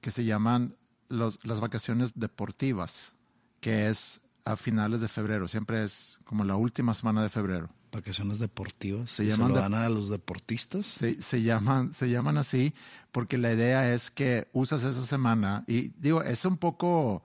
que 0.00 0.10
se 0.10 0.24
llaman 0.24 0.74
los, 1.08 1.44
las 1.44 1.60
vacaciones 1.60 2.12
deportivas, 2.14 3.12
que 3.60 3.88
es 3.88 4.20
a 4.52 4.56
finales 4.56 5.00
de 5.00 5.08
febrero, 5.08 5.46
siempre 5.48 5.84
es 5.84 6.18
como 6.24 6.44
la 6.44 6.56
última 6.56 6.94
semana 6.94 7.22
de 7.22 7.28
febrero 7.28 7.68
vacaciones 7.90 8.38
deportivas. 8.38 9.10
¿Se, 9.10 9.26
llaman 9.26 9.54
se 9.54 9.60
a 9.60 9.88
los 9.88 10.10
deportistas? 10.10 10.86
Se, 10.86 11.20
se, 11.20 11.42
llaman, 11.42 11.92
se 11.92 12.10
llaman 12.10 12.38
así 12.38 12.74
porque 13.12 13.38
la 13.38 13.52
idea 13.52 13.92
es 13.92 14.10
que 14.10 14.48
usas 14.52 14.84
esa 14.84 15.04
semana 15.04 15.64
y 15.66 15.88
digo, 15.98 16.22
es 16.22 16.44
un 16.44 16.56
poco, 16.56 17.22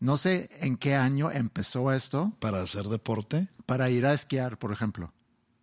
no 0.00 0.16
sé 0.16 0.48
en 0.60 0.76
qué 0.76 0.94
año 0.96 1.30
empezó 1.30 1.92
esto. 1.92 2.32
¿Para 2.40 2.62
hacer 2.62 2.84
deporte? 2.88 3.48
Para 3.66 3.90
ir 3.90 4.06
a 4.06 4.12
esquiar, 4.12 4.58
por 4.58 4.72
ejemplo. 4.72 5.12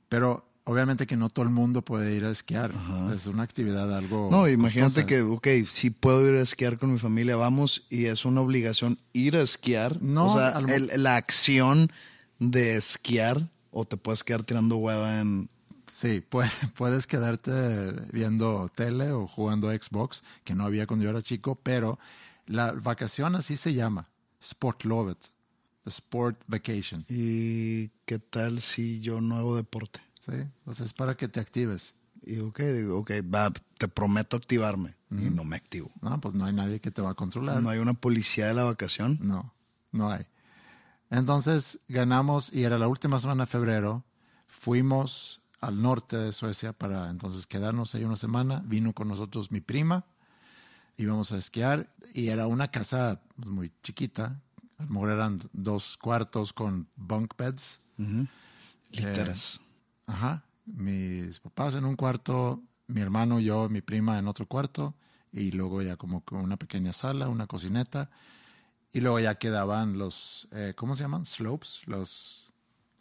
Pero 0.10 0.45
obviamente 0.63 1.08
que 1.08 1.17
no 1.17 1.30
todo 1.30 1.45
el 1.45 1.52
mundo 1.52 1.82
puede 1.82 2.15
ir 2.15 2.26
a 2.26 2.30
esquiar. 2.30 2.74
Es 3.13 3.28
una 3.28 3.43
actividad 3.43 3.95
algo... 3.95 4.30
No, 4.32 4.47
imagínate 4.47 5.06
que, 5.06 5.21
ok, 5.21 5.47
si 5.67 5.89
puedo 5.89 6.28
ir 6.28 6.36
a 6.36 6.41
esquiar 6.41 6.78
con 6.78 6.93
mi 6.93 7.00
familia, 7.00 7.36
vamos, 7.36 7.86
y 7.89 8.06
es 8.06 8.26
una 8.26 8.41
obligación 8.41 8.97
ir 9.13 9.38
a 9.38 9.41
esquiar. 9.41 10.02
No, 10.02 10.28
o 10.28 10.34
sea, 10.34 10.62
la 10.97 11.15
acción 11.15 11.91
de 12.39 12.76
esquiar 12.76 13.50
o 13.71 13.86
te 13.86 13.97
puedes 13.97 14.24
quedar 14.24 14.43
tirando 14.43 14.78
hueva 14.78 15.19
en... 15.19 15.50
Sí, 15.91 16.24
puedes 16.76 17.08
quedarte 17.08 17.52
viendo 18.13 18.69
tele 18.74 19.12
o 19.12 19.28
jugando 19.28 19.71
Xbox, 19.71 20.24
que 20.43 20.56
no 20.56 20.65
había 20.65 20.88
cuando 20.88 21.04
yo 21.04 21.12
era 21.12 21.21
chico, 21.21 21.56
pero 21.56 22.00
la 22.45 22.71
vacación 22.71 23.36
así 23.36 23.56
se 23.56 23.74
llama, 23.74 24.10
Sport 24.39 24.86
Love 24.86 25.12
It, 25.12 25.26
Sport 25.86 26.43
Vacation. 26.47 27.06
¿Y 27.10 27.89
qué 28.06 28.19
tal 28.19 28.62
si 28.62 29.02
yo 29.02 29.19
no 29.21 29.36
hago 29.38 29.56
deporte? 29.56 30.00
Sí, 30.21 30.34
o 30.65 30.73
sea, 30.73 30.86
es 30.86 30.93
para 30.93 31.15
que 31.15 31.27
te 31.27 31.39
actives. 31.39 31.95
Y 32.21 32.39
ok, 32.39 32.60
digo, 32.60 32.99
ok, 32.99 33.12
va, 33.34 33.51
te 33.77 33.88
prometo 33.88 34.38
activarme. 34.38 34.95
Y 35.10 35.29
no 35.29 35.43
me 35.43 35.57
activo. 35.57 35.91
No, 36.01 36.21
pues 36.21 36.36
no 36.36 36.45
hay 36.45 36.53
nadie 36.53 36.79
que 36.79 36.89
te 36.89 37.01
va 37.01 37.10
a 37.10 37.13
controlar. 37.15 37.62
¿No 37.62 37.69
hay 37.69 37.79
una 37.79 37.93
policía 37.93 38.47
de 38.47 38.53
la 38.53 38.63
vacación? 38.63 39.17
No, 39.19 39.53
no 39.91 40.10
hay. 40.10 40.25
Entonces 41.10 41.79
ganamos 41.89 42.53
y 42.53 42.63
era 42.63 42.77
la 42.77 42.88
última 42.88 43.19
semana 43.19 43.43
de 43.43 43.47
febrero. 43.47 44.05
Fuimos 44.47 45.41
al 45.60 45.81
norte 45.81 46.15
de 46.15 46.31
Suecia 46.31 46.71
para 46.71 47.10
entonces 47.10 47.45
quedarnos 47.45 47.93
ahí 47.93 48.05
una 48.05 48.15
semana. 48.15 48.63
Vino 48.65 48.93
con 48.93 49.10
nosotros 49.10 49.51
mi 49.51 49.60
prima. 49.60 50.05
Íbamos 50.95 51.34
a 51.34 51.38
esquiar 51.38 51.89
y 52.13 52.29
era 52.29 52.47
una 52.47 52.69
casa 52.69 53.21
pues, 53.36 53.49
muy 53.49 53.73
chiquita. 53.84 54.39
A 54.77 54.84
lo 54.84 54.89
mejor 54.91 55.10
eran 55.10 55.41
dos 55.51 55.97
cuartos 55.97 56.53
con 56.53 56.88
bunk 56.95 57.36
beds. 57.38 57.81
Literas. 58.91 59.60
Eh, 59.60 59.70
ajá. 60.12 60.43
Mis 60.65 61.39
papás 61.39 61.76
en 61.76 61.86
un 61.86 61.95
cuarto, 61.95 62.62
mi 62.88 63.02
hermano, 63.02 63.39
yo, 63.39 63.67
mi 63.69 63.82
prima 63.82 64.19
en 64.19 64.28
otro 64.28 64.45
cuarto 64.45 64.93
y 65.32 65.52
luego 65.52 65.82
ya 65.82 65.95
como 65.95 66.24
una 66.32 66.58
pequeña 66.58 66.93
sala, 66.93 67.30
una 67.30 67.47
cocineta 67.47 68.10
y 68.93 69.02
luego 69.02 69.19
ya 69.19 69.36
quedaban 69.36 69.97
los, 69.97 70.47
eh, 70.52 70.74
¿cómo 70.76 70.95
se 70.95 71.04
llaman? 71.04 71.26
Slopes, 71.26 71.82
los, 71.88 72.52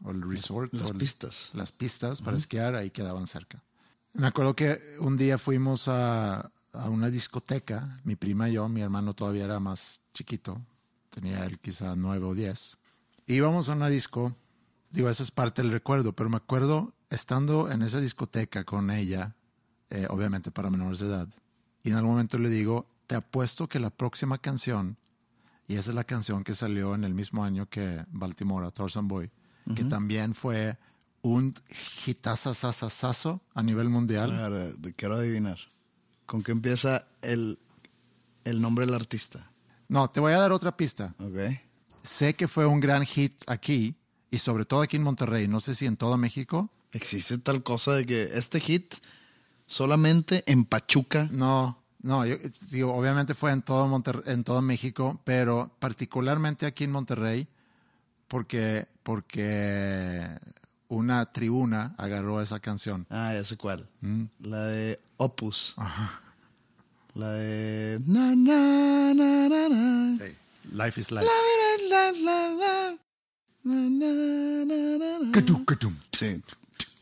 o 0.04 0.10
el 0.12 0.22
resort. 0.22 0.72
Las 0.74 0.88
o 0.90 0.92
el- 0.92 0.98
pistas. 0.98 1.50
Las 1.54 1.72
pistas 1.72 2.22
para 2.22 2.36
esquiar, 2.36 2.74
ahí 2.74 2.90
quedaban 2.90 3.26
cerca. 3.26 3.62
Me 4.14 4.26
acuerdo 4.26 4.56
que 4.56 4.80
un 5.00 5.16
día 5.16 5.38
fuimos 5.38 5.86
a, 5.88 6.50
a 6.72 6.88
una 6.88 7.10
discoteca, 7.10 8.00
mi 8.04 8.16
prima 8.16 8.48
y 8.48 8.54
yo, 8.54 8.68
mi 8.68 8.80
hermano 8.80 9.14
todavía 9.14 9.44
era 9.44 9.60
más 9.60 10.00
chiquito, 10.14 10.60
tenía 11.10 11.44
él 11.44 11.58
quizá 11.60 11.94
nueve 11.96 12.24
o 12.26 12.34
diez. 12.34 12.78
Íbamos 13.26 13.68
a 13.68 13.72
una 13.72 13.88
disco, 13.88 14.34
digo, 14.90 15.08
esa 15.08 15.22
es 15.22 15.30
parte 15.30 15.62
del 15.62 15.72
recuerdo, 15.72 16.12
pero 16.12 16.30
me 16.30 16.36
acuerdo 16.36 16.92
estando 17.08 17.70
en 17.70 17.82
esa 17.82 18.00
discoteca 18.00 18.64
con 18.64 18.90
ella, 18.90 19.34
eh, 19.90 20.06
obviamente 20.10 20.50
para 20.50 20.70
menores 20.70 21.00
de 21.00 21.06
edad, 21.06 21.28
y 21.82 21.90
en 21.90 21.96
algún 21.96 22.12
momento 22.12 22.38
le 22.38 22.50
digo, 22.50 22.86
te 23.06 23.14
apuesto 23.16 23.68
que 23.68 23.80
la 23.80 23.90
próxima 23.90 24.38
canción, 24.38 24.96
y 25.66 25.76
esa 25.76 25.90
es 25.90 25.96
la 25.96 26.04
canción 26.04 26.44
que 26.44 26.54
salió 26.54 26.94
en 26.94 27.04
el 27.04 27.14
mismo 27.14 27.44
año 27.44 27.68
que 27.68 28.04
Baltimore, 28.10 28.70
Tarzan 28.72 29.08
Boy, 29.08 29.30
que 29.74 29.84
también 29.84 30.34
fue 30.34 30.78
un 31.22 31.54
hitazazazazazo 32.06 33.40
a 33.54 33.62
nivel 33.62 33.88
mundial. 33.88 34.32
A 34.32 34.48
ver, 34.48 34.74
quiero 34.96 35.14
adivinar. 35.16 35.58
¿Con 36.26 36.42
qué 36.42 36.52
empieza 36.52 37.06
el, 37.22 37.58
el 38.44 38.60
nombre 38.60 38.86
del 38.86 38.94
artista? 38.94 39.52
No, 39.88 40.08
te 40.10 40.20
voy 40.20 40.32
a 40.32 40.38
dar 40.38 40.52
otra 40.52 40.76
pista. 40.76 41.14
Ok. 41.18 41.38
Sé 42.02 42.34
que 42.34 42.48
fue 42.48 42.66
un 42.66 42.80
gran 42.80 43.04
hit 43.04 43.34
aquí 43.46 43.96
y 44.30 44.38
sobre 44.38 44.64
todo 44.64 44.82
aquí 44.82 44.96
en 44.96 45.02
Monterrey, 45.02 45.48
no 45.48 45.60
sé 45.60 45.74
si 45.74 45.86
en 45.86 45.96
todo 45.96 46.16
México. 46.16 46.70
Existe 46.92 47.38
tal 47.38 47.62
cosa 47.62 47.92
de 47.92 48.04
que 48.06 48.30
este 48.34 48.60
hit 48.60 48.94
solamente 49.66 50.42
en 50.46 50.64
Pachuca. 50.64 51.28
No, 51.30 51.78
no, 52.02 52.26
yo, 52.26 52.36
digo, 52.70 52.94
obviamente 52.94 53.34
fue 53.34 53.52
en 53.52 53.62
todo, 53.62 53.86
Monter- 53.86 54.22
en 54.26 54.42
todo 54.44 54.62
México, 54.62 55.20
pero 55.24 55.70
particularmente 55.78 56.66
aquí 56.66 56.84
en 56.84 56.92
Monterrey, 56.92 57.46
porque, 58.28 58.86
porque 59.02 60.26
una 60.88 61.26
tribuna 61.32 61.94
agarró 61.98 62.40
esa 62.40 62.58
canción. 62.60 63.06
Ah, 63.10 63.32
ya 63.34 63.44
sé 63.44 63.56
cuál. 63.56 63.88
La 64.40 64.64
de 64.66 65.00
Opus. 65.16 65.74
La 67.14 67.30
de. 67.32 68.00
Na, 68.06 68.34
na, 68.36 69.14
na, 69.14 69.48
na, 69.48 69.68
na. 69.68 70.18
Life 70.72 71.00
is 71.00 71.10
life. 71.10 71.26
La, 71.90 72.12
la, 72.12 72.50
la, 72.52 72.96
Sí. 76.12 76.42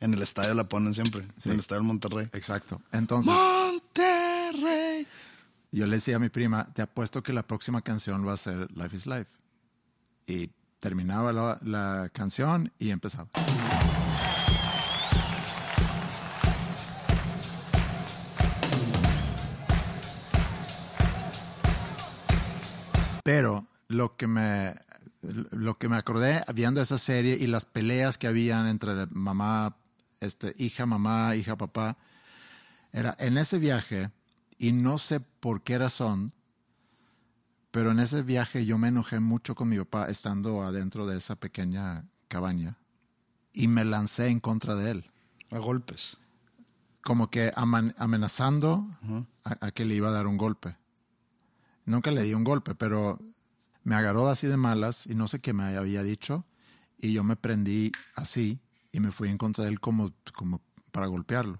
En 0.00 0.14
el 0.14 0.22
estadio 0.22 0.54
la 0.54 0.68
ponen 0.68 0.94
siempre. 0.94 1.22
Sí. 1.36 1.48
En 1.48 1.54
el 1.54 1.60
estadio 1.60 1.80
del 1.80 1.88
Monterrey. 1.88 2.28
Exacto. 2.32 2.80
Entonces, 2.92 3.32
Monterrey. 3.32 5.06
yo 5.72 5.86
le 5.86 5.96
decía 5.96 6.16
a 6.16 6.18
mi 6.18 6.28
prima, 6.28 6.66
te 6.72 6.82
apuesto 6.82 7.22
que 7.22 7.32
la 7.32 7.42
próxima 7.42 7.82
canción 7.82 8.26
va 8.26 8.32
a 8.32 8.36
ser 8.36 8.70
Life 8.76 8.96
is 8.96 9.06
Life. 9.06 9.36
Y 10.26 10.50
terminaba 10.80 11.32
la, 11.32 11.58
la 11.62 12.10
canción 12.12 12.72
y 12.78 12.90
empezaba. 12.90 13.28
Pero 23.24 23.66
lo 23.88 24.16
que 24.16 24.26
me 24.26 24.74
lo 25.22 25.76
que 25.78 25.88
me 25.88 25.96
acordé 25.96 26.42
viendo 26.54 26.80
esa 26.80 26.98
serie 26.98 27.36
y 27.40 27.46
las 27.46 27.64
peleas 27.64 28.18
que 28.18 28.26
habían 28.28 28.66
entre 28.68 29.06
mamá, 29.06 29.76
este, 30.20 30.54
hija, 30.58 30.86
mamá, 30.86 31.34
hija, 31.36 31.56
papá, 31.56 31.96
era 32.92 33.16
en 33.18 33.36
ese 33.38 33.58
viaje, 33.58 34.10
y 34.58 34.72
no 34.72 34.98
sé 34.98 35.20
por 35.20 35.62
qué 35.62 35.78
razón, 35.78 36.32
pero 37.70 37.90
en 37.90 37.98
ese 38.00 38.22
viaje 38.22 38.64
yo 38.64 38.78
me 38.78 38.88
enojé 38.88 39.20
mucho 39.20 39.54
con 39.54 39.68
mi 39.68 39.78
papá 39.78 40.08
estando 40.08 40.62
adentro 40.62 41.06
de 41.06 41.18
esa 41.18 41.36
pequeña 41.36 42.04
cabaña 42.28 42.76
y 43.52 43.68
me 43.68 43.84
lancé 43.84 44.28
en 44.28 44.40
contra 44.40 44.74
de 44.74 44.90
él, 44.92 45.10
A 45.50 45.58
golpes. 45.58 46.18
como 47.02 47.30
que 47.30 47.52
amenazando 47.96 48.86
a, 49.44 49.66
a 49.66 49.70
que 49.70 49.84
le 49.84 49.94
iba 49.94 50.08
a 50.08 50.12
dar 50.12 50.26
un 50.26 50.36
golpe. 50.36 50.76
Nunca 51.84 52.10
le 52.10 52.22
di 52.22 52.34
un 52.34 52.44
golpe, 52.44 52.74
pero 52.74 53.18
me 53.88 53.94
agarró 53.94 54.28
así 54.28 54.46
de 54.46 54.58
malas 54.58 55.06
y 55.06 55.14
no 55.14 55.28
sé 55.28 55.38
qué 55.38 55.54
me 55.54 55.74
había 55.74 56.02
dicho 56.02 56.44
y 56.98 57.14
yo 57.14 57.24
me 57.24 57.36
prendí 57.36 57.90
así 58.16 58.60
y 58.92 59.00
me 59.00 59.10
fui 59.12 59.30
en 59.30 59.38
contra 59.38 59.64
de 59.64 59.70
él 59.70 59.80
como, 59.80 60.12
como 60.34 60.60
para 60.92 61.06
golpearlo. 61.06 61.58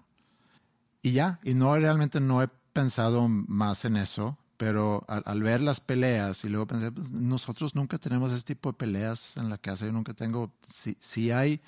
Y 1.01 1.13
ya, 1.13 1.41
y 1.43 1.55
no 1.55 1.75
realmente 1.75 2.21
no 2.21 2.43
he 2.43 2.49
pensado 2.75 3.29
más 3.29 3.87
en 3.87 3.97
eso, 3.97 4.37
pero 4.59 5.07
al, 5.09 5.43
ver 5.43 5.63
las 5.63 5.81
peleas 5.81 6.45
y 6.45 6.51
luego 6.51 6.67
pensé, 6.67 6.93
pues, 6.93 7.11
nosotros 7.13 7.75
nunca 7.75 7.97
tenemos 7.97 8.31
ese 8.31 8.43
tipo 8.43 8.73
de 8.73 8.77
peleas 8.77 9.39
en 9.39 9.49
la 9.49 9.57
casa, 9.57 9.87
yo 9.87 9.93
nunca 9.93 10.13
tengo, 10.13 10.53
si, 10.71 10.99
si 11.01 11.31
hay 11.31 11.63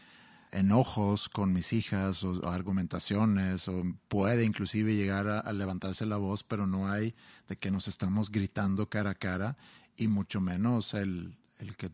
enojos 0.52 1.30
con 1.30 1.54
mis 1.54 1.72
hijas 1.72 2.22
o, 2.22 2.46
argumentaciones 2.50 3.66
o 3.66 3.82
puede 4.08 4.44
inclusive 4.44 4.94
llegar 4.94 5.26
a 5.26 5.52
levantarse 5.54 6.04
la 6.04 6.18
voz, 6.18 6.42
pero 6.42 6.66
no 6.66 6.90
hay 6.90 7.14
de 7.48 7.56
que 7.56 7.70
nos 7.70 7.88
estamos 7.88 8.30
gritando 8.30 8.90
cara 8.90 9.10
a 9.10 9.14
cara 9.14 9.56
y 10.00 10.08
mucho 10.08 10.40
menos 10.40 10.94
el, 10.94 11.36
el 11.58 11.76
que 11.76 11.90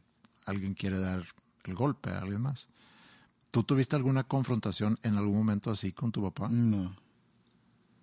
alguien 0.47 0.75
quiere 0.75 0.99
dar 0.99 1.25
el 1.65 1.75
golpe 1.75 2.11
a 2.11 2.21
alguien 2.21 2.41
más. 2.41 2.69
¿Tú 3.51 3.63
tuviste 3.63 3.97
alguna 3.97 4.25
confrontación 4.25 4.99
en 5.03 5.17
algún 5.17 5.37
momento 5.37 5.71
así 5.71 5.93
con 5.93 6.13
tu 6.13 6.23
papá? 6.23 6.49
No. 6.49 6.95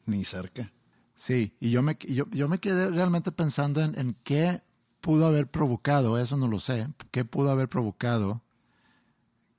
Ni 0.06 0.24
cerca. 0.24 0.72
Sí, 1.16 1.54
y 1.60 1.72
yo 1.72 1.82
me, 1.82 1.98
yo, 2.08 2.26
yo 2.32 2.50
me 2.50 2.60
quedé 2.60 2.89
realmente 2.89 3.32
pensando 3.32 3.82
en, 3.82 3.98
en 3.98 4.16
qué 4.24 4.62
pudo 5.00 5.28
haber 5.28 5.48
provocado, 5.48 6.18
eso 6.18 6.38
no 6.38 6.48
lo 6.48 6.60
sé, 6.60 6.88
qué 7.12 7.24
pudo 7.26 7.52
haber 7.52 7.70
provocado 7.70 8.42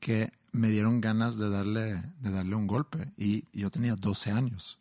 que 0.01 0.31
me 0.53 0.69
dieron 0.69 1.01
ganas 1.01 1.39
de 1.39 1.49
darle, 1.49 1.95
de 2.21 2.31
darle 2.31 2.55
un 2.55 2.67
golpe. 2.67 2.99
Y 3.17 3.45
yo 3.59 3.71
tenía 3.71 3.95
12 3.95 4.33
años. 4.33 4.79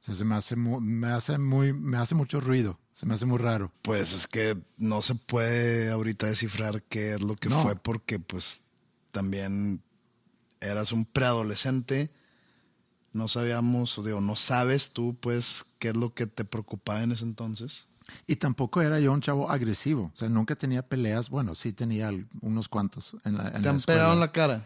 O 0.00 0.04
sea, 0.04 0.14
se 0.14 0.24
me 0.24 0.34
hace, 0.34 0.56
me, 0.56 1.08
hace 1.08 1.38
muy, 1.38 1.72
me 1.72 1.96
hace 1.96 2.14
mucho 2.14 2.40
ruido, 2.40 2.78
se 2.96 3.04
me 3.04 3.12
hace 3.12 3.26
muy 3.26 3.36
raro. 3.36 3.70
Pues 3.82 4.14
es 4.14 4.26
que 4.26 4.56
no 4.78 5.02
se 5.02 5.14
puede 5.16 5.90
ahorita 5.90 6.28
descifrar 6.28 6.82
qué 6.84 7.12
es 7.12 7.20
lo 7.20 7.36
que 7.36 7.50
No. 7.50 7.62
fue 7.62 7.76
porque 7.76 8.18
pues 8.18 8.62
también 9.12 9.82
eras 10.62 10.92
un 10.92 11.04
preadolescente. 11.04 12.10
No 13.12 13.28
sabíamos, 13.28 13.98
o 13.98 14.02
digo, 14.02 14.22
no 14.22 14.34
sabes 14.34 14.94
tú 14.94 15.14
pues 15.20 15.66
qué 15.78 15.88
es 15.88 15.96
lo 15.96 16.14
que 16.14 16.26
te 16.26 16.46
preocupaba 16.46 17.02
en 17.02 17.12
ese 17.12 17.24
entonces. 17.24 17.88
Y 18.26 18.36
tampoco 18.36 18.80
era 18.80 18.98
yo 18.98 19.12
un 19.12 19.20
chavo 19.20 19.50
agresivo, 19.50 20.04
o 20.04 20.16
sea, 20.16 20.30
nunca 20.30 20.54
tenía 20.54 20.80
peleas, 20.80 21.28
bueno, 21.28 21.54
sí 21.54 21.74
tenía 21.74 22.10
unos 22.40 22.68
cuantos 22.70 23.14
en 23.24 23.36
la, 23.36 23.48
en 23.48 23.60
¿Te 23.62 23.68
han 23.68 23.80
pegado 23.82 24.14
en 24.14 24.20
la 24.20 24.32
cara? 24.32 24.64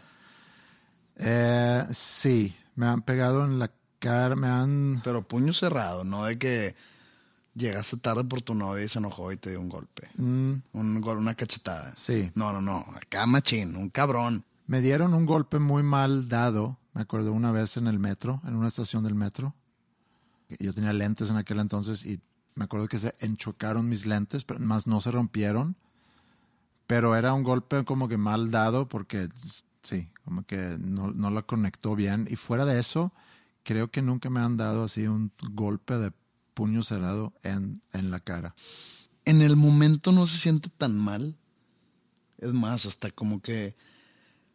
Eh, 1.17 1.83
sí, 1.93 2.55
me 2.75 2.85
han 2.85 3.01
pegado 3.01 3.43
en 3.43 3.59
la 3.59 3.69
cara, 3.99 4.37
me 4.37 4.47
han... 4.47 5.01
Pero 5.03 5.21
puño 5.21 5.51
cerrado, 5.51 6.05
no 6.05 6.23
de 6.23 6.39
que 6.39 6.75
llegaste 7.55 7.97
tarde 7.97 8.23
por 8.23 8.41
tu 8.41 8.55
novia 8.55 8.83
y 8.83 8.89
se 8.89 8.99
enojó 8.99 9.31
y 9.31 9.37
te 9.37 9.51
dio 9.51 9.61
un 9.61 9.69
golpe. 9.69 10.09
Un 10.17 11.01
gol, 11.01 11.17
una 11.17 11.35
cachetada. 11.35 11.91
Mm. 11.91 11.95
Sí. 11.95 12.31
No, 12.35 12.51
no, 12.53 12.61
no. 12.61 12.85
Acá 12.95 13.25
machín, 13.25 13.75
un 13.75 13.89
cabrón. 13.89 14.43
Me 14.67 14.81
dieron 14.81 15.13
un 15.13 15.25
golpe 15.25 15.59
muy 15.59 15.83
mal 15.83 16.27
dado, 16.27 16.77
me 16.93 17.01
acuerdo 17.01 17.33
una 17.33 17.51
vez 17.51 17.77
en 17.77 17.87
el 17.87 17.99
metro, 17.99 18.41
en 18.45 18.55
una 18.55 18.67
estación 18.67 19.03
del 19.03 19.15
metro. 19.15 19.53
Yo 20.59 20.73
tenía 20.73 20.93
lentes 20.93 21.29
en 21.29 21.37
aquel 21.37 21.59
entonces 21.59 22.05
y 22.05 22.19
me 22.55 22.65
acuerdo 22.65 22.87
que 22.87 22.99
se 22.99 23.13
enchocaron 23.21 23.87
mis 23.87 24.05
lentes, 24.05 24.43
pero 24.43 24.59
más 24.59 24.87
no 24.87 25.01
se 25.01 25.11
rompieron. 25.11 25.75
Pero 26.87 27.15
era 27.15 27.33
un 27.33 27.43
golpe 27.43 27.85
como 27.85 28.09
que 28.09 28.17
mal 28.17 28.51
dado 28.51 28.87
porque 28.87 29.29
sí, 29.81 30.09
como 30.25 30.43
que 30.43 30.77
no, 30.79 31.11
no 31.11 31.29
la 31.29 31.41
conectó 31.41 31.95
bien. 31.95 32.27
Y 32.29 32.35
fuera 32.35 32.65
de 32.65 32.79
eso, 32.79 33.13
creo 33.63 33.89
que 33.89 34.01
nunca 34.01 34.29
me 34.29 34.41
han 34.41 34.57
dado 34.57 34.83
así 34.83 35.07
un 35.07 35.31
golpe 35.53 35.97
de 35.97 36.11
puño 36.61 36.83
cerrado 36.83 37.33
en, 37.41 37.81
en 37.91 38.11
la 38.11 38.19
cara. 38.19 38.53
en 39.25 39.41
el 39.41 39.55
momento 39.55 40.11
no 40.11 40.27
se 40.27 40.37
siente 40.37 40.69
tan 40.69 40.95
mal. 40.95 41.35
Es 42.37 42.53
más, 42.53 42.85
hasta 42.85 43.09
como 43.09 43.41
que 43.41 43.75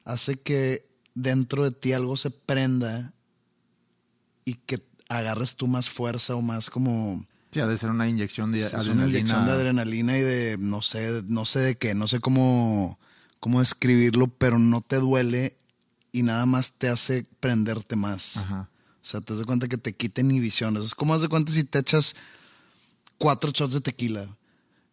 hace 0.05 0.37
que 0.37 0.89
dentro 1.17 1.65
de 1.65 1.73
ti 1.73 1.93
algo 1.95 2.17
se 2.17 2.31
prenda 2.31 3.13
y 4.45 4.55
que 4.55 4.79
agarres 5.09 5.57
tú 5.57 5.67
más 5.67 5.89
fuerza 5.91 6.37
o 6.37 6.43
más 6.43 6.71
como 6.71 7.27
Sí, 7.51 7.59
ha 7.61 7.67
de 7.67 7.77
ser 7.77 7.91
una 7.91 8.09
inyección 8.09 8.53
de 8.53 8.65
es 8.65 8.73
una 8.73 8.81
adrenalina. 8.83 9.09
inyección 9.19 9.47
de 9.47 9.53
adrenalina 9.53 10.17
y 10.19 10.21
de 10.21 10.57
no 10.61 10.83
sé, 10.83 11.23
no 11.27 11.45
sé 11.45 11.59
de 11.61 11.77
qué, 11.77 11.95
no 11.97 12.07
sé 12.07 12.21
cómo 12.21 12.99
cómo 13.41 13.59
describirlo, 13.61 14.29
pero 14.29 14.59
no 14.61 14.81
te 14.81 14.97
duele 14.97 15.57
y 16.13 16.23
nada 16.23 16.47
más 16.47 16.73
te 16.73 16.89
hace 16.89 17.27
prenderte 17.41 17.97
más. 17.97 18.37
Ajá. 18.37 18.71
O 19.07 19.09
sea, 19.09 19.21
te 19.21 19.35
das 19.35 19.45
cuenta 19.45 19.69
que 19.69 19.79
te 19.79 19.93
quita 19.93 20.21
inhibiciones. 20.21 20.85
Es 20.85 20.95
como 20.97 21.15
haz 21.15 21.23
de 21.23 21.29
cuenta 21.29 21.53
si 21.53 21.63
te 21.63 21.79
echas 21.79 22.17
cuatro 23.19 23.53
shots 23.53 23.75
de 23.75 23.81
tequila. 23.81 24.37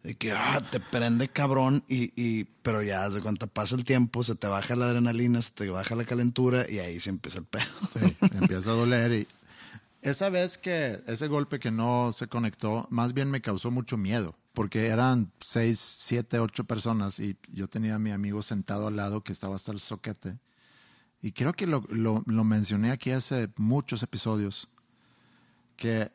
De 0.04 0.14
que 0.14 0.30
ah, 0.30 0.62
te 0.70 0.78
prende 0.78 1.26
cabrón, 1.26 1.82
y, 1.88 2.12
y, 2.14 2.44
pero 2.62 2.80
ya 2.80 3.04
haz 3.04 3.14
de 3.14 3.22
cuenta, 3.22 3.48
pasa 3.48 3.74
el 3.74 3.82
tiempo, 3.82 4.22
se 4.22 4.36
te 4.36 4.46
baja 4.46 4.76
la 4.76 4.86
adrenalina, 4.86 5.42
se 5.42 5.50
te 5.50 5.68
baja 5.68 5.96
la 5.96 6.04
calentura 6.04 6.64
y 6.70 6.78
ahí 6.78 7.00
se 7.00 7.10
empieza 7.10 7.38
el 7.38 7.46
pedo. 7.46 7.64
Sí, 7.92 8.16
empieza 8.34 8.70
a 8.70 8.74
doler 8.74 9.12
y, 9.12 9.26
Esa 10.02 10.28
vez 10.28 10.58
que 10.58 11.02
ese 11.08 11.26
golpe 11.26 11.58
que 11.58 11.72
no 11.72 12.12
se 12.12 12.28
conectó, 12.28 12.86
más 12.90 13.14
bien 13.14 13.32
me 13.32 13.40
causó 13.40 13.72
mucho 13.72 13.96
miedo, 13.96 14.36
porque 14.52 14.86
eran 14.86 15.32
seis, 15.40 15.80
siete, 15.98 16.38
ocho 16.38 16.62
personas 16.62 17.18
y 17.18 17.36
yo 17.52 17.66
tenía 17.66 17.96
a 17.96 17.98
mi 17.98 18.12
amigo 18.12 18.42
sentado 18.42 18.86
al 18.86 18.94
lado 18.94 19.24
que 19.24 19.32
estaba 19.32 19.56
hasta 19.56 19.72
el 19.72 19.80
soquete. 19.80 20.36
Y 21.24 21.32
creo 21.32 21.54
que 21.54 21.66
lo, 21.66 21.82
lo, 21.88 22.22
lo 22.26 22.44
mencioné 22.44 22.90
aquí 22.90 23.10
hace 23.10 23.48
muchos 23.56 24.02
episodios, 24.02 24.68
que 25.74 26.12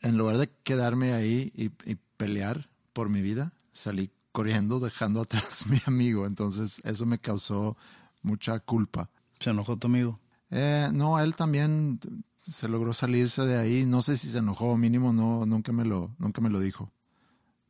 en 0.00 0.16
lugar 0.16 0.38
de 0.38 0.48
quedarme 0.64 1.12
ahí 1.12 1.52
y, 1.54 1.66
y 1.84 1.96
pelear 2.16 2.70
por 2.94 3.10
mi 3.10 3.20
vida, 3.20 3.52
salí 3.70 4.10
corriendo 4.32 4.80
dejando 4.80 5.20
atrás 5.24 5.64
a 5.66 5.68
mi 5.68 5.78
amigo. 5.86 6.24
Entonces 6.24 6.80
eso 6.84 7.04
me 7.04 7.18
causó 7.18 7.76
mucha 8.22 8.58
culpa. 8.60 9.10
¿Se 9.38 9.50
enojó 9.50 9.76
tu 9.76 9.88
amigo? 9.88 10.18
Eh, 10.50 10.88
no, 10.94 11.20
él 11.20 11.36
también 11.36 12.00
se 12.40 12.66
logró 12.66 12.94
salirse 12.94 13.42
de 13.42 13.58
ahí. 13.58 13.84
No 13.84 14.00
sé 14.00 14.16
si 14.16 14.30
se 14.30 14.38
enojó, 14.38 14.78
mínimo 14.78 15.12
no, 15.12 15.44
nunca 15.44 15.70
me 15.72 15.84
lo, 15.84 16.14
nunca 16.18 16.40
me 16.40 16.48
lo 16.48 16.60
dijo. 16.60 16.90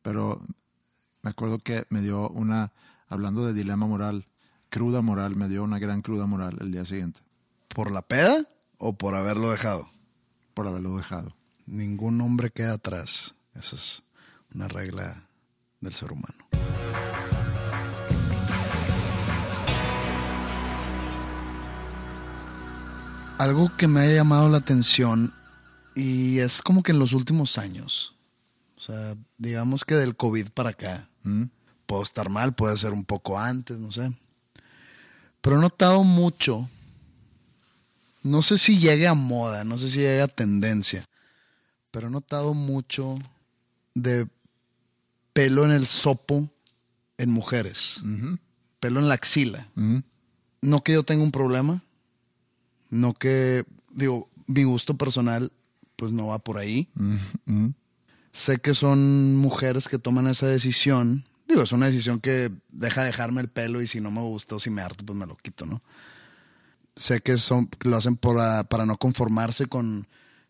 Pero 0.02 0.40
me 1.22 1.30
acuerdo 1.30 1.58
que 1.58 1.84
me 1.88 2.00
dio 2.00 2.28
una, 2.28 2.70
hablando 3.08 3.44
de 3.44 3.54
dilema 3.54 3.88
moral, 3.88 4.24
cruda 4.70 5.02
moral, 5.02 5.36
me 5.36 5.48
dio 5.48 5.64
una 5.64 5.78
gran 5.78 6.00
cruda 6.00 6.26
moral 6.26 6.56
el 6.60 6.70
día 6.70 6.84
siguiente. 6.84 7.20
¿Por 7.68 7.90
la 7.90 8.02
peda 8.02 8.46
o 8.78 8.94
por 8.94 9.16
haberlo 9.16 9.50
dejado? 9.50 9.88
Por 10.54 10.66
haberlo 10.66 10.96
dejado. 10.96 11.36
Ningún 11.66 12.20
hombre 12.20 12.50
queda 12.50 12.74
atrás. 12.74 13.34
Esa 13.54 13.76
es 13.76 14.02
una 14.54 14.68
regla 14.68 15.28
del 15.80 15.92
ser 15.92 16.12
humano. 16.12 16.46
Algo 23.38 23.74
que 23.76 23.88
me 23.88 24.00
ha 24.00 24.14
llamado 24.14 24.48
la 24.48 24.58
atención 24.58 25.32
y 25.94 26.38
es 26.38 26.62
como 26.62 26.82
que 26.82 26.92
en 26.92 26.98
los 26.98 27.14
últimos 27.14 27.58
años, 27.58 28.14
o 28.76 28.80
sea, 28.80 29.16
digamos 29.38 29.84
que 29.84 29.94
del 29.94 30.14
COVID 30.14 30.50
para 30.50 30.70
acá, 30.70 31.08
puedo 31.86 32.02
estar 32.02 32.28
mal, 32.28 32.54
puede 32.54 32.76
ser 32.76 32.92
un 32.92 33.04
poco 33.04 33.38
antes, 33.38 33.78
no 33.78 33.90
sé. 33.90 34.12
Pero 35.40 35.56
he 35.56 35.60
notado 35.60 36.04
mucho, 36.04 36.68
no 38.22 38.42
sé 38.42 38.58
si 38.58 38.78
llegue 38.78 39.06
a 39.06 39.14
moda, 39.14 39.64
no 39.64 39.78
sé 39.78 39.88
si 39.88 39.98
llegue 39.98 40.22
a 40.22 40.28
tendencia, 40.28 41.04
pero 41.90 42.08
he 42.08 42.10
notado 42.10 42.54
mucho 42.54 43.18
de 43.94 44.26
pelo 45.32 45.64
en 45.64 45.70
el 45.70 45.86
sopo 45.86 46.50
en 47.16 47.30
mujeres, 47.30 48.02
pelo 48.80 49.00
en 49.00 49.08
la 49.08 49.14
axila. 49.14 49.68
No 50.62 50.82
que 50.82 50.92
yo 50.92 51.02
tenga 51.04 51.22
un 51.22 51.32
problema, 51.32 51.82
no 52.90 53.14
que, 53.14 53.64
digo, 53.90 54.28
mi 54.46 54.64
gusto 54.64 54.96
personal 54.96 55.52
pues 55.96 56.12
no 56.12 56.26
va 56.28 56.38
por 56.38 56.58
ahí. 56.58 56.88
Sé 58.32 58.58
que 58.58 58.74
son 58.74 59.36
mujeres 59.36 59.88
que 59.88 59.98
toman 59.98 60.26
esa 60.26 60.46
decisión. 60.46 61.24
Digo, 61.50 61.62
es 61.62 61.72
una 61.72 61.86
decisión 61.86 62.20
que 62.20 62.50
deja 62.70 63.04
dejarme 63.04 63.40
el 63.40 63.48
pelo 63.48 63.82
y 63.82 63.86
si 63.86 64.00
no 64.00 64.10
me 64.10 64.20
gusta 64.20 64.54
o 64.54 64.60
si 64.60 64.70
me 64.70 64.82
harto, 64.82 65.04
pues 65.04 65.18
me 65.18 65.26
lo 65.26 65.36
quito, 65.36 65.66
¿no? 65.66 65.82
Sé 66.94 67.20
que 67.20 67.36
son, 67.36 67.68
lo 67.82 67.96
hacen 67.96 68.16
para 68.16 68.86
no 68.86 68.96
conformarse 68.96 69.66
con, 69.66 70.06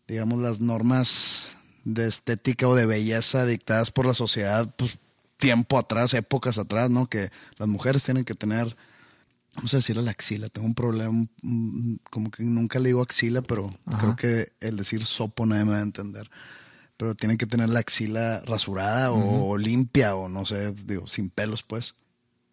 digamos, 0.07 0.39
las 0.39 0.59
normas 0.59 1.57
de 1.83 2.07
estética 2.07 2.67
o 2.67 2.75
de 2.75 2.85
belleza 2.85 3.45
dictadas 3.45 3.91
por 3.91 4.05
la 4.05 4.13
sociedad, 4.13 4.73
pues 4.77 4.99
tiempo 5.37 5.79
atrás, 5.79 6.13
épocas 6.13 6.57
atrás, 6.57 6.89
¿no? 6.89 7.07
Que 7.07 7.31
las 7.57 7.67
mujeres 7.67 8.03
tienen 8.03 8.23
que 8.23 8.35
tener 8.35 8.75
vamos 9.55 9.73
a 9.73 9.77
decir 9.77 9.97
a 9.97 10.01
la 10.01 10.11
axila, 10.11 10.49
tengo 10.49 10.67
un 10.67 10.75
problema, 10.75 11.27
como 12.09 12.31
que 12.31 12.43
nunca 12.43 12.79
le 12.79 12.87
digo 12.89 13.01
axila, 13.01 13.41
pero 13.41 13.73
creo 13.99 14.15
que 14.15 14.53
el 14.59 14.77
decir 14.77 15.05
sopo 15.05 15.45
nadie 15.45 15.65
me 15.65 15.71
va 15.71 15.79
a 15.79 15.81
entender. 15.81 16.29
Pero 17.01 17.15
tienen 17.15 17.39
que 17.39 17.47
tener 17.47 17.67
la 17.67 17.79
axila 17.79 18.41
rasurada 18.45 19.11
o 19.11 19.57
limpia 19.57 20.13
o 20.13 20.29
no 20.29 20.45
sé, 20.45 20.71
digo, 20.85 21.07
sin 21.07 21.31
pelos 21.31 21.63
pues. 21.63 21.95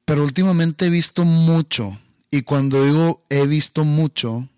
Pero 0.06 0.22
últimamente 0.22 0.86
he 0.86 0.90
visto 0.90 1.26
mucho, 1.26 2.00
y 2.30 2.40
cuando 2.40 2.82
digo 2.82 3.22
he 3.28 3.46
visto 3.46 3.84
mucho, 3.84 4.48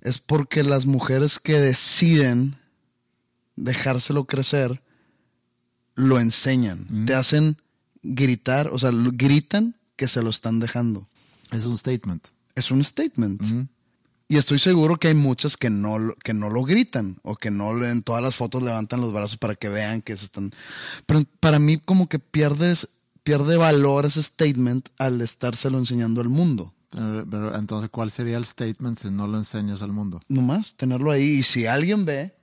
es 0.00 0.16
porque 0.16 0.64
las 0.64 0.86
mujeres 0.86 1.38
que 1.38 1.60
deciden 1.60 2.56
dejárselo 3.54 4.24
crecer, 4.24 4.80
lo 5.94 6.18
enseñan, 6.20 7.04
te 7.04 7.14
hacen 7.14 7.58
gritar, 8.02 8.68
o 8.68 8.78
sea, 8.78 8.92
gritan 8.94 9.76
que 9.96 10.08
se 10.08 10.22
lo 10.22 10.30
están 10.30 10.58
dejando. 10.58 11.06
Es 11.52 11.66
un 11.66 11.76
statement. 11.76 12.28
Es 12.54 12.70
un 12.70 12.82
statement. 12.82 13.68
Y 14.30 14.36
estoy 14.36 14.58
seguro 14.58 14.98
que 14.98 15.08
hay 15.08 15.14
muchas 15.14 15.56
que 15.56 15.70
no, 15.70 16.14
que 16.22 16.34
no 16.34 16.50
lo 16.50 16.62
gritan 16.62 17.18
o 17.22 17.36
que 17.36 17.50
no 17.50 17.82
en 17.82 18.02
todas 18.02 18.22
las 18.22 18.36
fotos 18.36 18.62
levantan 18.62 19.00
los 19.00 19.14
brazos 19.14 19.38
para 19.38 19.54
que 19.54 19.70
vean 19.70 20.02
que 20.02 20.14
se 20.18 20.26
están. 20.26 20.50
Pero 21.06 21.24
para 21.40 21.58
mí, 21.58 21.78
como 21.78 22.10
que 22.10 22.18
pierdes, 22.18 22.88
pierde 23.22 23.56
valor 23.56 24.04
ese 24.04 24.22
statement 24.22 24.90
al 24.98 25.22
estárselo 25.22 25.78
enseñando 25.78 26.20
al 26.20 26.28
mundo. 26.28 26.74
Pero, 26.90 27.54
entonces, 27.54 27.88
¿cuál 27.88 28.10
sería 28.10 28.36
el 28.36 28.44
statement 28.44 28.98
si 28.98 29.08
no 29.08 29.26
lo 29.26 29.38
enseñas 29.38 29.80
al 29.80 29.92
mundo? 29.92 30.20
Nomás 30.28 30.74
tenerlo 30.74 31.10
ahí. 31.10 31.38
Y 31.38 31.42
si 31.42 31.64
alguien 31.64 32.04
ve, 32.04 32.34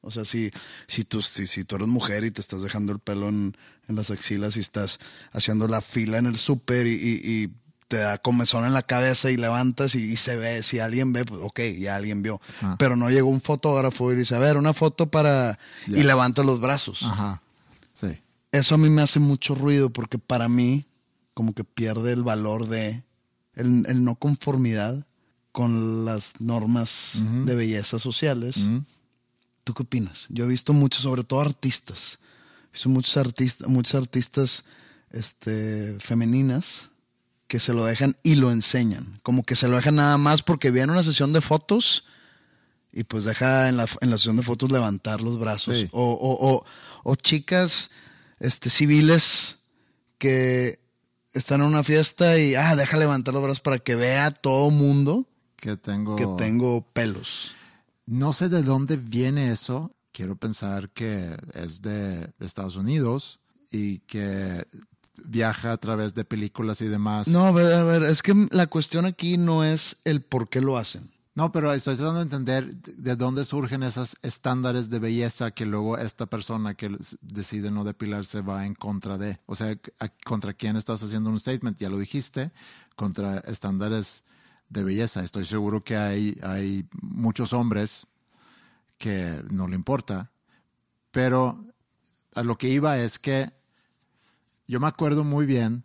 o 0.00 0.10
sea, 0.10 0.24
si, 0.24 0.50
si, 0.86 1.04
tú, 1.04 1.20
si, 1.20 1.46
si, 1.46 1.64
tú 1.64 1.76
eres 1.76 1.88
mujer 1.88 2.24
y 2.24 2.30
te 2.30 2.40
estás 2.40 2.62
dejando 2.62 2.92
el 2.92 2.98
pelo 2.98 3.28
en, 3.28 3.54
las 3.88 4.10
axilas 4.10 4.56
y 4.56 4.60
estás 4.60 5.00
haciendo 5.32 5.66
la 5.66 5.80
fila 5.80 6.18
en 6.18 6.26
el 6.26 6.36
súper 6.36 6.86
y 6.86 7.52
te 7.90 7.96
da 7.96 8.18
comezón 8.18 8.64
en 8.64 8.72
la 8.72 8.84
cabeza 8.84 9.32
y 9.32 9.36
levantas 9.36 9.96
y, 9.96 10.14
se 10.14 10.36
ve, 10.36 10.62
si 10.62 10.78
alguien 10.78 11.12
ve, 11.12 11.24
pues 11.24 11.40
ok, 11.42 11.60
ya 11.76 11.96
alguien 11.96 12.22
vio. 12.22 12.40
Ah. 12.62 12.76
Pero 12.78 12.94
no 12.94 13.10
llegó 13.10 13.28
un 13.28 13.40
fotógrafo 13.40 14.12
y 14.12 14.14
dice, 14.16 14.36
a 14.36 14.38
ver, 14.38 14.56
una 14.56 14.72
foto 14.72 15.10
para... 15.10 15.58
Y 15.88 16.04
levanta 16.04 16.44
los 16.44 16.60
brazos. 16.60 17.02
Ajá, 17.02 17.40
sí. 17.92 18.06
Eso 18.52 18.76
a 18.76 18.78
mí 18.78 18.88
me 18.90 19.02
hace 19.02 19.18
mucho 19.18 19.56
ruido 19.56 19.90
porque 19.90 20.18
para 20.18 20.48
mí 20.48 20.86
como 21.34 21.52
que 21.52 21.64
pierde 21.64 22.12
el 22.12 22.22
valor 22.22 22.68
de 22.68 23.02
el, 23.56 24.04
no 24.04 24.14
conformidad 24.14 25.04
con 25.50 26.04
las 26.04 26.34
normas 26.38 27.22
de 27.44 27.56
belleza 27.56 27.98
sociales. 27.98 28.70
¿Tú 29.64 29.74
qué 29.74 29.82
opinas? 29.82 30.28
Yo 30.30 30.44
he 30.44 30.48
visto 30.48 30.72
muchos, 30.72 31.02
sobre 31.02 31.24
todo 31.24 31.40
artistas, 31.40 32.20
he 32.68 32.72
visto 32.72 32.88
muchos 32.88 33.16
artistas, 33.16 33.68
muchas 33.68 33.94
artistas 33.96 34.64
este, 35.10 35.98
femeninas 35.98 36.90
que 37.50 37.58
se 37.58 37.72
lo 37.74 37.84
dejan 37.84 38.16
y 38.22 38.36
lo 38.36 38.52
enseñan. 38.52 39.18
Como 39.24 39.42
que 39.42 39.56
se 39.56 39.66
lo 39.66 39.74
dejan 39.74 39.96
nada 39.96 40.16
más 40.18 40.40
porque 40.40 40.70
viene 40.70 40.92
una 40.92 41.02
sesión 41.02 41.32
de 41.32 41.40
fotos 41.40 42.04
y 42.92 43.02
pues 43.02 43.24
deja 43.24 43.68
en 43.68 43.76
la, 43.76 43.88
sesión 43.88 44.36
de 44.36 44.44
fotos 44.44 44.70
levantar 44.70 45.20
los 45.20 45.36
brazos. 45.36 45.86
O, 45.90 46.62
o, 47.02 47.14
chicas 47.16 47.90
este, 48.38 48.70
civiles 48.70 49.58
que 50.16 50.78
están 51.32 51.62
en 51.62 51.66
una 51.66 51.82
fiesta 51.82 52.38
y, 52.38 52.54
ah, 52.54 52.76
deja 52.76 52.96
levantar 52.96 53.34
los 53.34 53.42
brazos 53.42 53.62
para 53.62 53.80
que 53.80 53.96
vea 53.96 54.30
todo 54.30 54.70
mundo 54.70 55.26
que 55.56 55.76
tengo, 55.76 56.14
que 56.14 56.28
tengo 56.38 56.82
pelos. 56.92 57.50
No 58.06 58.32
sé 58.32 58.48
de 58.48 58.62
dónde 58.62 58.96
viene 58.96 59.50
eso. 59.50 59.90
Quiero 60.12 60.36
pensar 60.36 60.88
que 60.90 61.36
es 61.54 61.82
de 61.82 62.32
Estados 62.38 62.76
Unidos 62.76 63.40
y 63.72 63.98
que 64.00 64.64
viaja 65.24 65.72
a 65.72 65.76
través 65.76 66.14
de 66.14 66.24
películas 66.24 66.80
y 66.80 66.86
demás. 66.86 67.28
No, 67.28 67.46
a 67.46 67.52
ver, 67.52 67.72
a 67.72 67.84
ver, 67.84 68.02
es 68.02 68.22
que 68.22 68.48
la 68.50 68.66
cuestión 68.66 69.06
aquí 69.06 69.36
no 69.38 69.64
es 69.64 69.96
el 70.04 70.22
por 70.22 70.48
qué 70.48 70.60
lo 70.60 70.76
hacen. 70.76 71.10
No, 71.34 71.52
pero 71.52 71.72
estoy 71.72 71.94
tratando 71.94 72.18
de 72.18 72.24
entender 72.24 72.76
de 72.76 73.16
dónde 73.16 73.44
surgen 73.44 73.82
esos 73.82 74.16
estándares 74.22 74.90
de 74.90 74.98
belleza 74.98 75.52
que 75.52 75.64
luego 75.64 75.96
esta 75.96 76.26
persona 76.26 76.74
que 76.74 76.94
decide 77.20 77.70
no 77.70 77.84
depilarse 77.84 78.40
va 78.42 78.66
en 78.66 78.74
contra 78.74 79.16
de. 79.16 79.38
O 79.46 79.54
sea, 79.54 79.74
¿contra 80.24 80.52
quién 80.54 80.76
estás 80.76 81.02
haciendo 81.02 81.30
un 81.30 81.38
statement? 81.38 81.78
Ya 81.78 81.88
lo 81.88 81.98
dijiste, 81.98 82.50
contra 82.96 83.38
estándares 83.38 84.24
de 84.68 84.84
belleza. 84.84 85.22
Estoy 85.22 85.44
seguro 85.44 85.82
que 85.82 85.96
hay, 85.96 86.36
hay 86.42 86.86
muchos 87.00 87.52
hombres 87.52 88.08
que 88.98 89.42
no 89.50 89.68
le 89.68 89.76
importa, 89.76 90.30
pero 91.10 91.64
a 92.34 92.42
lo 92.42 92.58
que 92.58 92.68
iba 92.68 92.98
es 92.98 93.18
que 93.18 93.50
yo 94.70 94.78
me 94.78 94.86
acuerdo 94.86 95.24
muy 95.24 95.46
bien, 95.46 95.82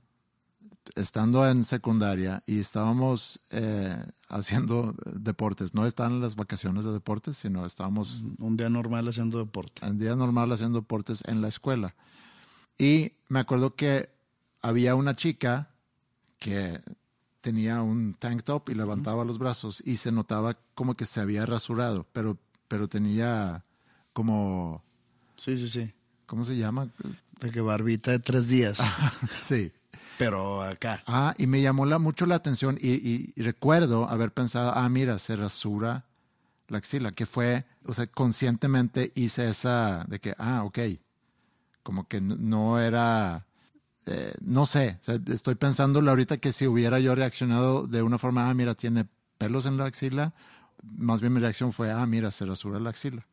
estando 0.96 1.50
en 1.50 1.64
secundaria 1.64 2.44
y 2.46 2.60
estábamos 2.60 3.40
eh, 3.50 3.98
haciendo 4.30 4.94
deportes. 5.12 5.74
No 5.74 5.88
estaban 5.88 6.22
las 6.22 6.36
vacaciones 6.36 6.86
de 6.86 6.92
deportes, 6.92 7.36
sino 7.36 7.66
estábamos... 7.66 8.24
Un 8.38 8.58
día 8.58 8.70
normal 8.70 9.08
haciendo 9.08 9.40
deportes. 9.40 9.90
Un 9.90 9.98
día 9.98 10.16
normal 10.16 10.52
haciendo 10.52 10.82
deportes 10.82 11.24
en 11.26 11.42
la 11.42 11.48
escuela. 11.48 11.96
Y 12.78 13.14
me 13.28 13.40
acuerdo 13.40 13.76
que 13.76 14.08
había 14.62 14.94
una 14.94 15.16
chica 15.16 15.72
que 16.38 16.80
tenía 17.42 17.82
un 17.82 18.14
tank 18.14 18.44
top 18.44 18.70
y 18.70 18.76
levantaba 18.76 19.26
los 19.26 19.40
brazos 19.40 19.82
y 19.84 19.98
se 19.98 20.12
notaba 20.12 20.56
como 20.76 20.94
que 20.94 21.06
se 21.06 21.22
había 21.22 21.48
rasurado, 21.48 22.06
pero, 22.14 22.38
pero 22.68 22.88
tenía 22.88 23.64
como... 24.14 24.84
Sí, 25.38 25.58
sí, 25.58 25.70
sí. 25.70 25.92
¿Cómo 26.28 26.44
se 26.44 26.56
llama? 26.56 26.90
De 27.40 27.52
que 27.52 27.62
barbita 27.62 28.12
de 28.12 28.20
tres 28.20 28.48
días. 28.48 28.80
sí. 29.32 29.72
Pero 30.18 30.62
acá. 30.62 31.04
Ah, 31.08 31.34
y 31.38 31.48
me 31.48 31.62
llamó 31.62 31.86
la, 31.86 32.00
mucho 32.00 32.26
la 32.26 32.36
atención 32.36 32.78
y, 32.80 33.34
recuerdo 33.42 34.10
haber 34.10 34.32
pensado, 34.32 34.72
ah, 34.76 34.88
mira, 34.90 35.20
se 35.20 35.36
rasura 35.36 36.06
la 36.68 36.78
axila, 36.78 37.12
que 37.12 37.26
fue, 37.26 37.66
o 37.86 37.94
sea, 37.94 38.08
conscientemente 38.08 39.12
hice 39.16 39.50
esa 39.50 40.06
de 40.08 40.20
que, 40.20 40.34
ah, 40.38 40.64
ok, 40.64 40.80
como 41.84 42.08
que 42.08 42.22
no 42.22 42.80
era, 42.80 43.46
eh, 44.08 44.34
no 44.42 44.66
sé, 44.66 45.00
estoy 45.28 45.56
pensándolo 45.56 46.10
ahorita 46.10 46.38
que 46.38 46.52
si 46.52 46.66
hubiera 46.66 47.00
yo 47.00 47.14
reaccionado 47.14 47.86
de 47.86 48.02
una 48.02 48.18
forma, 48.18 48.50
ah, 48.50 48.54
mira, 48.54 48.74
tiene 48.74 49.06
pelos 49.38 49.66
en 49.66 49.78
la 49.78 49.86
axila, 49.86 50.34
más 50.98 51.22
bien 51.22 51.34
mi 51.34 51.40
reacción 51.40 51.74
fue, 51.74 51.92
ah, 51.92 52.06
mira, 52.06 52.32
se 52.32 52.46
rasura 52.46 52.80
la 52.80 52.90
axila. 52.90 53.26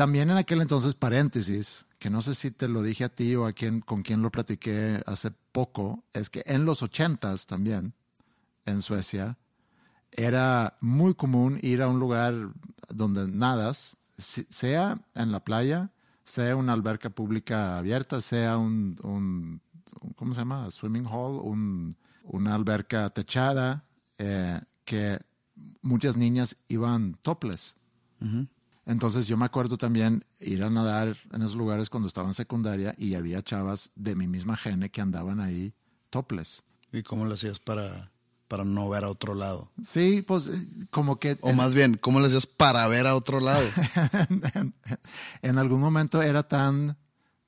También 0.00 0.30
en 0.30 0.38
aquel 0.38 0.62
entonces, 0.62 0.94
paréntesis, 0.94 1.84
que 1.98 2.08
no 2.08 2.22
sé 2.22 2.34
si 2.34 2.50
te 2.50 2.68
lo 2.68 2.82
dije 2.82 3.04
a 3.04 3.10
ti 3.10 3.34
o 3.34 3.44
a 3.44 3.52
quien, 3.52 3.82
con 3.82 4.00
quien 4.00 4.22
lo 4.22 4.30
platiqué 4.30 5.02
hace 5.04 5.30
poco, 5.52 6.04
es 6.14 6.30
que 6.30 6.42
en 6.46 6.64
los 6.64 6.82
ochentas 6.82 7.44
también, 7.44 7.92
en 8.64 8.80
Suecia, 8.80 9.36
era 10.12 10.78
muy 10.80 11.12
común 11.12 11.58
ir 11.60 11.82
a 11.82 11.88
un 11.88 11.98
lugar 11.98 12.34
donde 12.88 13.28
nadas, 13.28 13.98
sea 14.16 14.98
en 15.14 15.32
la 15.32 15.44
playa, 15.44 15.90
sea 16.24 16.56
una 16.56 16.72
alberca 16.72 17.10
pública 17.10 17.76
abierta, 17.76 18.22
sea 18.22 18.56
un, 18.56 19.60
¿cómo 20.16 20.32
se 20.32 20.40
llama? 20.40 20.70
Swimming 20.70 21.04
hall, 21.04 21.42
un, 21.44 21.94
una 22.24 22.54
alberca 22.54 23.10
techada, 23.10 23.84
eh, 24.16 24.62
que 24.86 25.20
muchas 25.82 26.16
niñas 26.16 26.56
iban 26.68 27.18
topless. 27.20 27.74
Entonces 28.90 29.28
yo 29.28 29.36
me 29.36 29.44
acuerdo 29.44 29.78
también 29.78 30.24
ir 30.40 30.64
a 30.64 30.68
nadar 30.68 31.16
en 31.32 31.42
esos 31.42 31.54
lugares 31.54 31.88
cuando 31.88 32.08
estaba 32.08 32.26
en 32.26 32.34
secundaria 32.34 32.92
y 32.98 33.14
había 33.14 33.40
chavas 33.40 33.90
de 33.94 34.16
mi 34.16 34.26
misma 34.26 34.56
gene 34.56 34.90
que 34.90 35.00
andaban 35.00 35.38
ahí 35.38 35.72
topless. 36.10 36.64
¿Y 36.92 37.04
cómo 37.04 37.24
lo 37.24 37.34
hacías 37.34 37.60
para 37.60 38.10
para 38.48 38.64
no 38.64 38.88
ver 38.88 39.04
a 39.04 39.08
otro 39.08 39.34
lado. 39.34 39.70
Sí, 39.80 40.24
pues 40.26 40.48
eh, 40.48 40.86
como 40.90 41.20
que... 41.20 41.38
O 41.40 41.52
más 41.52 41.72
bien, 41.72 41.96
¿cómo 42.00 42.18
le 42.18 42.24
decías 42.24 42.46
para 42.46 42.88
ver 42.88 43.06
a 43.06 43.14
otro 43.14 43.38
lado? 43.38 43.64
en, 45.42 45.58
algún 45.58 45.78
momento 45.78 46.20
era 46.20 46.42
tan 46.42 46.96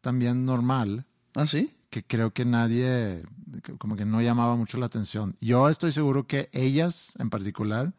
también 0.01 0.47
normal. 0.47 1.05
¿Ah, 1.35 1.49
sí? 1.49 1.77
Que 1.91 2.05
creo 2.05 2.33
que 2.33 2.45
nadie, 2.45 3.21
como 3.79 3.97
que 3.97 4.05
no 4.05 4.23
llamaba 4.23 4.55
mucho 4.55 4.79
la 4.79 4.87
atención. 4.87 5.35
Yo 5.41 5.69
estoy 5.69 5.91
seguro 5.91 6.29
que 6.29 6.49
ellas 6.53 7.15
en 7.19 7.31
particular 7.31 7.93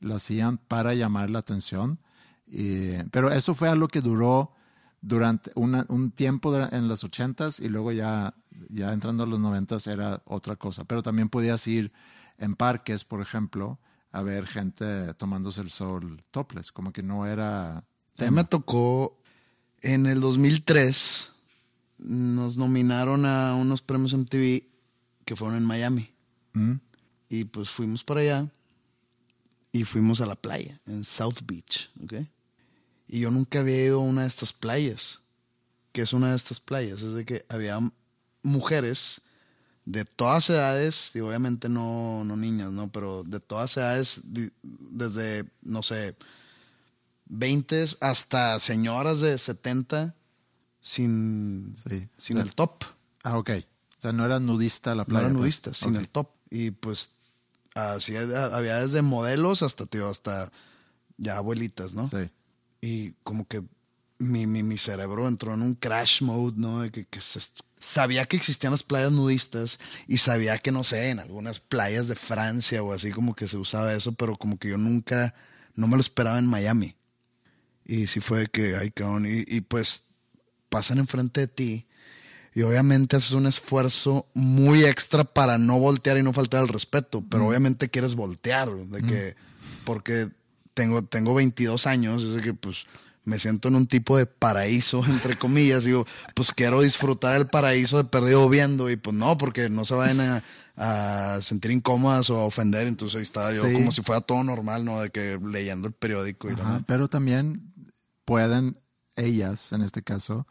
lo 0.00 0.16
hacían 0.16 0.58
para 0.58 0.92
llamar 0.92 1.30
la 1.30 1.38
atención. 1.38 1.98
Pero 3.10 3.30
eso 3.32 3.54
fue 3.54 3.68
algo 3.68 3.88
que 3.88 4.00
duró 4.00 4.52
durante 5.00 5.50
un 5.56 6.12
tiempo 6.12 6.56
en 6.56 6.88
los 6.88 7.02
ochentas 7.02 7.58
y 7.58 7.68
luego 7.68 7.92
ya, 7.92 8.34
ya 8.68 8.92
entrando 8.92 9.24
a 9.24 9.26
los 9.26 9.40
noventas 9.40 9.86
era 9.86 10.22
otra 10.26 10.56
cosa. 10.56 10.84
Pero 10.84 11.02
también 11.02 11.28
podías 11.28 11.66
ir 11.66 11.92
en 12.38 12.54
parques, 12.54 13.04
por 13.04 13.20
ejemplo, 13.20 13.80
a 14.12 14.22
ver 14.22 14.46
gente 14.46 15.14
tomándose 15.14 15.60
el 15.60 15.70
sol 15.70 16.22
topless, 16.30 16.70
como 16.70 16.92
que 16.92 17.02
no 17.02 17.26
era... 17.26 17.78
A 17.78 18.24
mí 18.24 18.30
me 18.30 18.44
tocó 18.44 19.18
en 19.80 20.06
el 20.06 20.20
2003, 20.20 21.32
nos 21.98 22.56
nominaron 22.56 23.26
a 23.26 23.54
unos 23.54 23.82
premios 23.82 24.12
MTV 24.12 24.64
que 25.24 25.36
fueron 25.36 25.56
en 25.56 25.64
Miami. 25.64 26.10
Mm. 26.52 26.74
Y 27.28 27.44
pues 27.44 27.70
fuimos 27.70 28.04
para 28.04 28.20
allá 28.20 28.52
y 29.72 29.84
fuimos 29.84 30.20
a 30.20 30.26
la 30.26 30.36
playa, 30.36 30.78
en 30.86 31.02
South 31.02 31.40
Beach, 31.44 31.90
¿ok? 32.04 32.14
Y 33.12 33.20
yo 33.20 33.30
nunca 33.30 33.60
había 33.60 33.84
ido 33.84 34.00
a 34.00 34.04
una 34.04 34.22
de 34.22 34.28
estas 34.28 34.54
playas. 34.54 35.20
que 35.92 36.00
es 36.00 36.14
una 36.14 36.30
de 36.30 36.36
estas 36.36 36.60
playas? 36.60 37.02
Es 37.02 37.12
de 37.12 37.26
que 37.26 37.44
había 37.50 37.78
mujeres 38.42 39.20
de 39.84 40.06
todas 40.06 40.48
edades, 40.48 41.10
y 41.14 41.20
obviamente 41.20 41.68
no, 41.68 42.24
no 42.24 42.38
niñas, 42.38 42.72
¿no? 42.72 42.90
Pero 42.90 43.22
de 43.24 43.38
todas 43.38 43.76
edades, 43.76 44.22
desde, 44.62 45.44
no 45.60 45.82
sé, 45.82 46.16
20 47.26 47.84
hasta 48.00 48.58
señoras 48.58 49.20
de 49.20 49.36
70 49.36 50.14
sin, 50.80 51.74
sin 52.16 52.38
el 52.38 52.54
top. 52.54 52.72
Ah, 53.24 53.36
ok. 53.36 53.50
O 53.50 54.00
sea, 54.00 54.12
no 54.12 54.24
era 54.24 54.40
nudista 54.40 54.94
la 54.94 55.04
playa. 55.04 55.20
No 55.20 55.26
era 55.26 55.34
pues. 55.34 55.42
nudista, 55.42 55.74
sin 55.74 55.96
el 55.96 56.08
top. 56.08 56.30
Y 56.48 56.70
pues 56.70 57.10
así 57.74 58.16
había 58.16 58.80
desde 58.80 59.02
modelos 59.02 59.62
hasta, 59.62 59.84
tío, 59.84 60.08
hasta 60.08 60.50
ya 61.18 61.36
abuelitas, 61.36 61.92
¿no? 61.92 62.06
Sí. 62.06 62.30
Y 62.82 63.12
como 63.22 63.46
que 63.46 63.62
mi, 64.18 64.46
mi, 64.46 64.62
mi 64.62 64.76
cerebro 64.76 65.26
entró 65.26 65.54
en 65.54 65.62
un 65.62 65.74
crash 65.74 66.20
mode, 66.20 66.54
¿no? 66.56 66.82
De 66.82 66.90
que, 66.90 67.06
que 67.06 67.20
se, 67.20 67.40
sabía 67.78 68.26
que 68.26 68.36
existían 68.36 68.72
las 68.72 68.82
playas 68.82 69.12
nudistas 69.12 69.78
y 70.06 70.18
sabía 70.18 70.58
que, 70.58 70.70
no 70.72 70.84
sé, 70.84 71.08
en 71.08 71.20
algunas 71.20 71.60
playas 71.60 72.08
de 72.08 72.16
Francia 72.16 72.82
o 72.82 72.92
así 72.92 73.10
como 73.10 73.34
que 73.34 73.48
se 73.48 73.56
usaba 73.56 73.94
eso, 73.94 74.12
pero 74.12 74.36
como 74.36 74.58
que 74.58 74.68
yo 74.68 74.76
nunca, 74.76 75.34
no 75.74 75.88
me 75.88 75.96
lo 75.96 76.00
esperaba 76.02 76.38
en 76.38 76.46
Miami. 76.46 76.94
Y 77.86 78.06
sí 78.08 78.20
fue 78.20 78.48
que, 78.48 78.76
ay, 78.76 78.90
cabrón, 78.90 79.24
y, 79.26 79.44
y 79.46 79.62
pues 79.62 80.08
pasan 80.68 80.98
enfrente 80.98 81.40
de 81.40 81.48
ti 81.48 81.86
y 82.54 82.62
obviamente 82.62 83.16
haces 83.16 83.32
un 83.32 83.46
esfuerzo 83.46 84.26
muy 84.34 84.84
extra 84.84 85.24
para 85.24 85.56
no 85.58 85.78
voltear 85.78 86.18
y 86.18 86.22
no 86.22 86.32
faltar 86.32 86.60
al 86.60 86.68
respeto, 86.68 87.24
pero 87.28 87.48
obviamente 87.48 87.88
quieres 87.88 88.14
voltear, 88.14 88.70
de 88.70 89.02
que, 89.02 89.36
porque 89.84 90.28
tengo, 90.74 91.02
tengo 91.02 91.34
22 91.34 91.86
años, 91.86 92.22
es 92.24 92.34
de 92.34 92.42
que 92.42 92.54
pues 92.54 92.86
me 93.24 93.38
siento 93.38 93.68
en 93.68 93.76
un 93.76 93.86
tipo 93.86 94.16
de 94.16 94.26
paraíso, 94.26 95.04
entre 95.08 95.36
comillas. 95.36 95.84
Digo, 95.84 96.06
pues 96.34 96.52
quiero 96.52 96.80
disfrutar 96.80 97.36
el 97.36 97.46
paraíso 97.46 97.98
de 97.98 98.04
perdido 98.04 98.48
viendo. 98.48 98.90
Y 98.90 98.96
pues 98.96 99.16
no, 99.16 99.38
porque 99.38 99.70
no 99.70 99.84
se 99.84 99.94
vayan 99.94 100.20
a, 100.20 101.38
sentir 101.40 101.70
incómodas 101.70 102.30
o 102.30 102.40
a 102.40 102.44
ofender. 102.44 102.86
Entonces 102.86 103.16
ahí 103.16 103.22
estaba 103.22 103.52
yo 103.52 103.62
como 103.72 103.92
si 103.92 104.02
fuera 104.02 104.20
todo 104.20 104.42
normal, 104.42 104.84
¿no? 104.84 105.00
De 105.00 105.10
que 105.10 105.38
leyendo 105.42 105.86
el 105.86 105.94
periódico 105.94 106.50
y 106.50 106.54
Pero 106.86 107.08
también 107.08 107.72
pueden 108.24 108.76
ellas, 109.16 109.72
en 109.72 109.82
este 109.82 110.02
caso, 110.02 110.46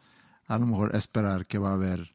a 0.46 0.58
lo 0.58 0.66
mejor 0.66 0.94
esperar 0.94 1.46
que 1.46 1.58
va 1.58 1.70
a 1.70 1.74
haber 1.74 2.12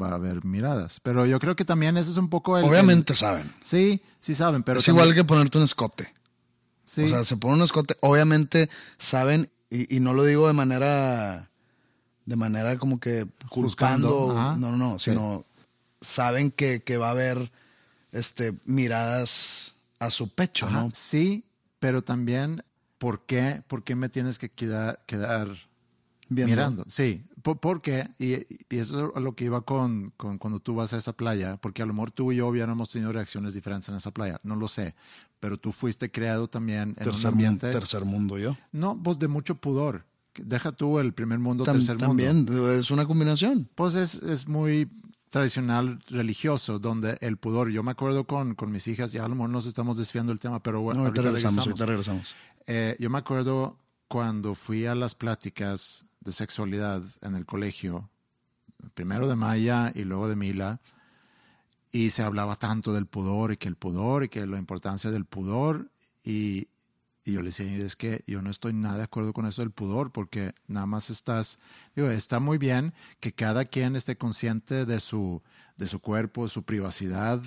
va 0.00 0.10
a 0.10 0.14
haber 0.14 0.44
miradas. 0.44 1.00
Pero 1.02 1.26
yo 1.26 1.40
creo 1.40 1.56
que 1.56 1.64
también 1.64 1.96
eso 1.96 2.10
es 2.10 2.16
un 2.16 2.28
poco 2.28 2.56
el... 2.56 2.64
Obviamente 2.64 3.16
saben. 3.16 3.52
Sí, 3.60 4.00
sí 4.20 4.34
saben, 4.34 4.62
pero... 4.62 4.78
Es 4.78 4.86
igual 4.86 5.12
que 5.12 5.24
ponerte 5.24 5.58
un 5.58 5.64
escote. 5.64 6.14
Sí. 6.88 7.02
O 7.02 7.08
sea, 7.08 7.24
se 7.24 7.36
pone 7.36 7.54
un 7.54 7.62
escote, 7.62 7.96
obviamente 8.00 8.70
saben 8.96 9.50
y, 9.70 10.00
no 10.00 10.14
lo 10.14 10.24
digo 10.24 10.46
de 10.46 10.54
manera, 10.54 11.50
de 12.24 12.36
manera 12.36 12.78
como 12.78 12.98
que 12.98 13.26
juzgando, 13.46 14.32
no, 14.34 14.56
no, 14.56 14.76
no, 14.76 14.98
sino 14.98 15.44
saben 16.00 16.50
que, 16.50 16.80
va 16.98 17.08
a 17.08 17.10
haber 17.10 17.52
este, 18.12 18.54
miradas 18.64 19.74
a 19.98 20.10
su 20.10 20.28
pecho, 20.28 20.70
¿no? 20.70 20.90
Sí, 20.94 21.44
pero 21.78 22.00
también, 22.00 22.62
¿por 22.96 23.26
qué, 23.26 23.62
por 23.66 23.84
qué 23.84 23.94
me 23.94 24.08
tienes 24.08 24.38
que 24.38 24.48
quedar, 24.48 25.00
quedar 25.06 25.48
mirando? 26.30 26.84
Sí, 26.88 27.26
¿por, 27.42 27.82
qué? 27.82 28.08
Y, 28.18 28.34
eso 28.74 29.12
es 29.14 29.22
lo 29.22 29.34
que 29.34 29.44
iba 29.44 29.60
con, 29.60 30.12
con, 30.16 30.38
cuando 30.38 30.60
tú 30.60 30.74
vas 30.74 30.94
a 30.94 30.96
esa 30.96 31.12
playa, 31.12 31.58
porque 31.58 31.82
a 31.82 31.86
lo 31.86 31.92
mejor 31.92 32.10
tú 32.10 32.32
y 32.32 32.36
yo 32.36 32.48
hubiéramos 32.48 32.88
tenido 32.90 33.12
reacciones 33.12 33.52
diferentes 33.52 33.90
en 33.90 33.96
esa 33.96 34.12
playa, 34.12 34.40
no 34.44 34.56
lo 34.56 34.66
sé, 34.66 34.94
pero 35.40 35.56
tú 35.56 35.72
fuiste 35.72 36.10
creado 36.10 36.48
también 36.48 36.90
en 36.90 36.94
tercer 36.94 37.26
un 37.28 37.34
ambiente. 37.34 37.70
tercer 37.70 38.04
mundo 38.04 38.38
yo. 38.38 38.56
No, 38.72 39.00
pues 39.02 39.18
de 39.18 39.28
mucho 39.28 39.54
pudor. 39.54 40.04
Deja 40.34 40.72
tú 40.72 40.98
el 41.00 41.12
primer 41.12 41.38
mundo, 41.38 41.64
tercer 41.64 41.98
mundo. 41.98 42.06
También 42.06 42.46
es 42.78 42.90
una 42.90 43.06
combinación. 43.06 43.68
Pues 43.74 43.94
es, 43.94 44.14
es, 44.14 44.46
muy 44.46 44.88
tradicional 45.30 45.98
religioso, 46.08 46.78
donde 46.78 47.18
el 47.20 47.36
pudor, 47.36 47.70
yo 47.70 47.82
me 47.82 47.90
acuerdo 47.90 48.24
con, 48.24 48.54
con 48.54 48.70
mis 48.70 48.86
hijas, 48.86 49.12
ya 49.12 49.24
a 49.24 49.28
lo 49.28 49.34
mejor 49.34 49.50
nos 49.50 49.66
estamos 49.66 49.96
desviando 49.96 50.30
del 50.30 50.40
tema, 50.40 50.62
pero 50.62 50.80
bueno, 50.80 51.00
ahorita, 51.00 51.22
regresamos. 51.22 51.66
Ahorita 51.66 51.86
regresamos. 51.86 52.36
Eh, 52.66 52.96
yo 52.98 53.10
me 53.10 53.18
acuerdo 53.18 53.76
cuando 54.06 54.54
fui 54.54 54.86
a 54.86 54.94
las 54.94 55.14
pláticas 55.14 56.04
de 56.20 56.32
sexualidad 56.32 57.02
en 57.22 57.34
el 57.34 57.44
colegio, 57.44 58.08
primero 58.94 59.28
de 59.28 59.36
Maya 59.36 59.92
y 59.94 60.04
luego 60.04 60.28
de 60.28 60.36
Mila, 60.36 60.80
y 61.90 62.10
se 62.10 62.22
hablaba 62.22 62.56
tanto 62.56 62.92
del 62.92 63.06
pudor 63.06 63.52
y 63.52 63.56
que 63.56 63.68
el 63.68 63.76
pudor 63.76 64.24
y 64.24 64.28
que 64.28 64.46
la 64.46 64.58
importancia 64.58 65.10
del 65.10 65.24
pudor 65.24 65.90
y, 66.24 66.68
yo 67.24 67.42
le 67.42 67.50
decía, 67.50 67.66
es 67.76 67.94
que 67.94 68.22
yo 68.26 68.40
no 68.40 68.48
estoy 68.48 68.72
nada 68.72 68.96
de 68.96 69.02
acuerdo 69.02 69.34
con 69.34 69.44
eso 69.44 69.60
del 69.60 69.70
pudor 69.70 70.12
porque 70.12 70.54
nada 70.66 70.86
más 70.86 71.10
estás, 71.10 71.58
digo, 71.94 72.08
está 72.08 72.40
muy 72.40 72.56
bien 72.56 72.94
que 73.20 73.32
cada 73.32 73.66
quien 73.66 73.96
esté 73.96 74.16
consciente 74.16 74.86
de 74.86 74.98
su, 74.98 75.42
de 75.76 75.86
su 75.86 76.00
cuerpo, 76.00 76.44
de 76.44 76.48
su 76.48 76.62
privacidad, 76.62 77.42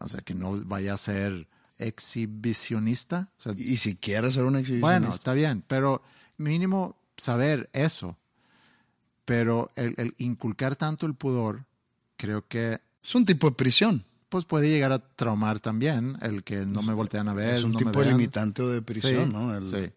o 0.00 0.08
sea, 0.08 0.20
que 0.20 0.34
no 0.34 0.62
vaya 0.64 0.92
a 0.92 0.98
ser 0.98 1.48
exhibicionista. 1.78 3.30
y 3.56 3.78
si 3.78 3.96
quiere 3.96 4.30
ser 4.30 4.44
un 4.44 4.56
exhibicionista. 4.56 4.98
Bueno, 4.98 5.08
está 5.08 5.32
bien, 5.32 5.64
pero 5.66 6.02
mínimo 6.36 6.98
saber 7.16 7.70
eso. 7.72 8.18
Pero 9.24 9.70
el 9.76 10.14
inculcar 10.18 10.76
tanto 10.76 11.06
el 11.06 11.14
pudor, 11.14 11.64
creo 12.16 12.46
que 12.46 12.80
es 13.06 13.14
un 13.14 13.24
tipo 13.24 13.48
de 13.48 13.54
prisión. 13.54 14.04
Pues 14.28 14.44
puede 14.44 14.68
llegar 14.68 14.90
a 14.90 14.98
traumar 14.98 15.60
también 15.60 16.18
el 16.22 16.42
que 16.42 16.66
no 16.66 16.82
me 16.82 16.92
voltean 16.92 17.28
a 17.28 17.34
ver. 17.34 17.54
Es 17.54 17.62
un 17.62 17.76
tipo 17.76 18.00
de 18.00 18.06
limitante 18.06 18.62
o 18.62 18.68
de 18.68 18.82
prisión, 18.82 19.32
¿no? 19.32 19.60
Sí. 19.62 19.92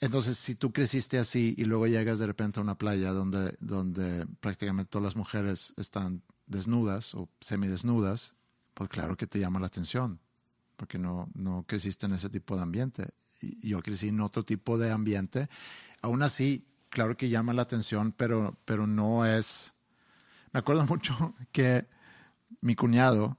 Entonces, 0.00 0.38
si 0.38 0.54
tú 0.54 0.72
creciste 0.72 1.18
así 1.18 1.54
y 1.58 1.64
luego 1.64 1.88
llegas 1.88 2.20
de 2.20 2.26
repente 2.26 2.60
a 2.60 2.62
una 2.62 2.78
playa 2.78 3.10
donde, 3.10 3.56
donde 3.58 4.26
prácticamente 4.38 4.90
todas 4.90 5.04
las 5.04 5.16
mujeres 5.16 5.74
están 5.76 6.22
desnudas 6.46 7.14
o 7.14 7.28
semidesnudas, 7.40 8.36
pues 8.74 8.88
claro 8.88 9.16
que 9.16 9.26
te 9.26 9.40
llama 9.40 9.58
la 9.58 9.66
atención. 9.66 10.20
porque 10.76 10.98
no, 10.98 11.28
no 11.34 11.64
creciste 11.66 12.06
en 12.06 12.12
ese 12.12 12.28
tipo 12.28 12.54
de 12.56 12.62
ambiente. 12.62 13.08
Y 13.40 13.68
yo 13.68 13.80
crecí 13.80 14.08
en 14.08 14.20
otro 14.20 14.44
tipo 14.44 14.78
de 14.78 14.92
ambiente. 14.92 15.48
Aún 16.02 16.22
así, 16.22 16.64
claro 16.88 17.16
que 17.16 17.28
llama 17.28 17.52
la 17.52 17.62
atención, 17.62 18.12
pero, 18.12 18.56
pero 18.64 18.86
no 18.86 19.26
es... 19.26 19.72
Me 20.52 20.60
acuerdo 20.60 20.86
mucho 20.86 21.34
que 21.50 21.92
mi 22.60 22.74
cuñado 22.74 23.38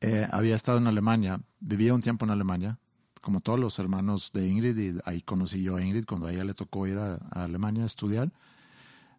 eh, 0.00 0.26
había 0.32 0.54
estado 0.54 0.78
en 0.78 0.86
Alemania, 0.86 1.40
vivía 1.60 1.94
un 1.94 2.02
tiempo 2.02 2.24
en 2.24 2.30
Alemania, 2.30 2.78
como 3.22 3.40
todos 3.40 3.58
los 3.58 3.78
hermanos 3.78 4.32
de 4.34 4.46
Ingrid, 4.46 4.76
y 4.76 5.00
ahí 5.06 5.22
conocí 5.22 5.62
yo 5.62 5.76
a 5.76 5.82
Ingrid 5.82 6.04
cuando 6.04 6.26
a 6.26 6.32
ella 6.32 6.44
le 6.44 6.52
tocó 6.52 6.86
ir 6.86 6.98
a, 6.98 7.14
Alemania 7.30 7.84
a 7.84 7.86
estudiar. 7.86 8.30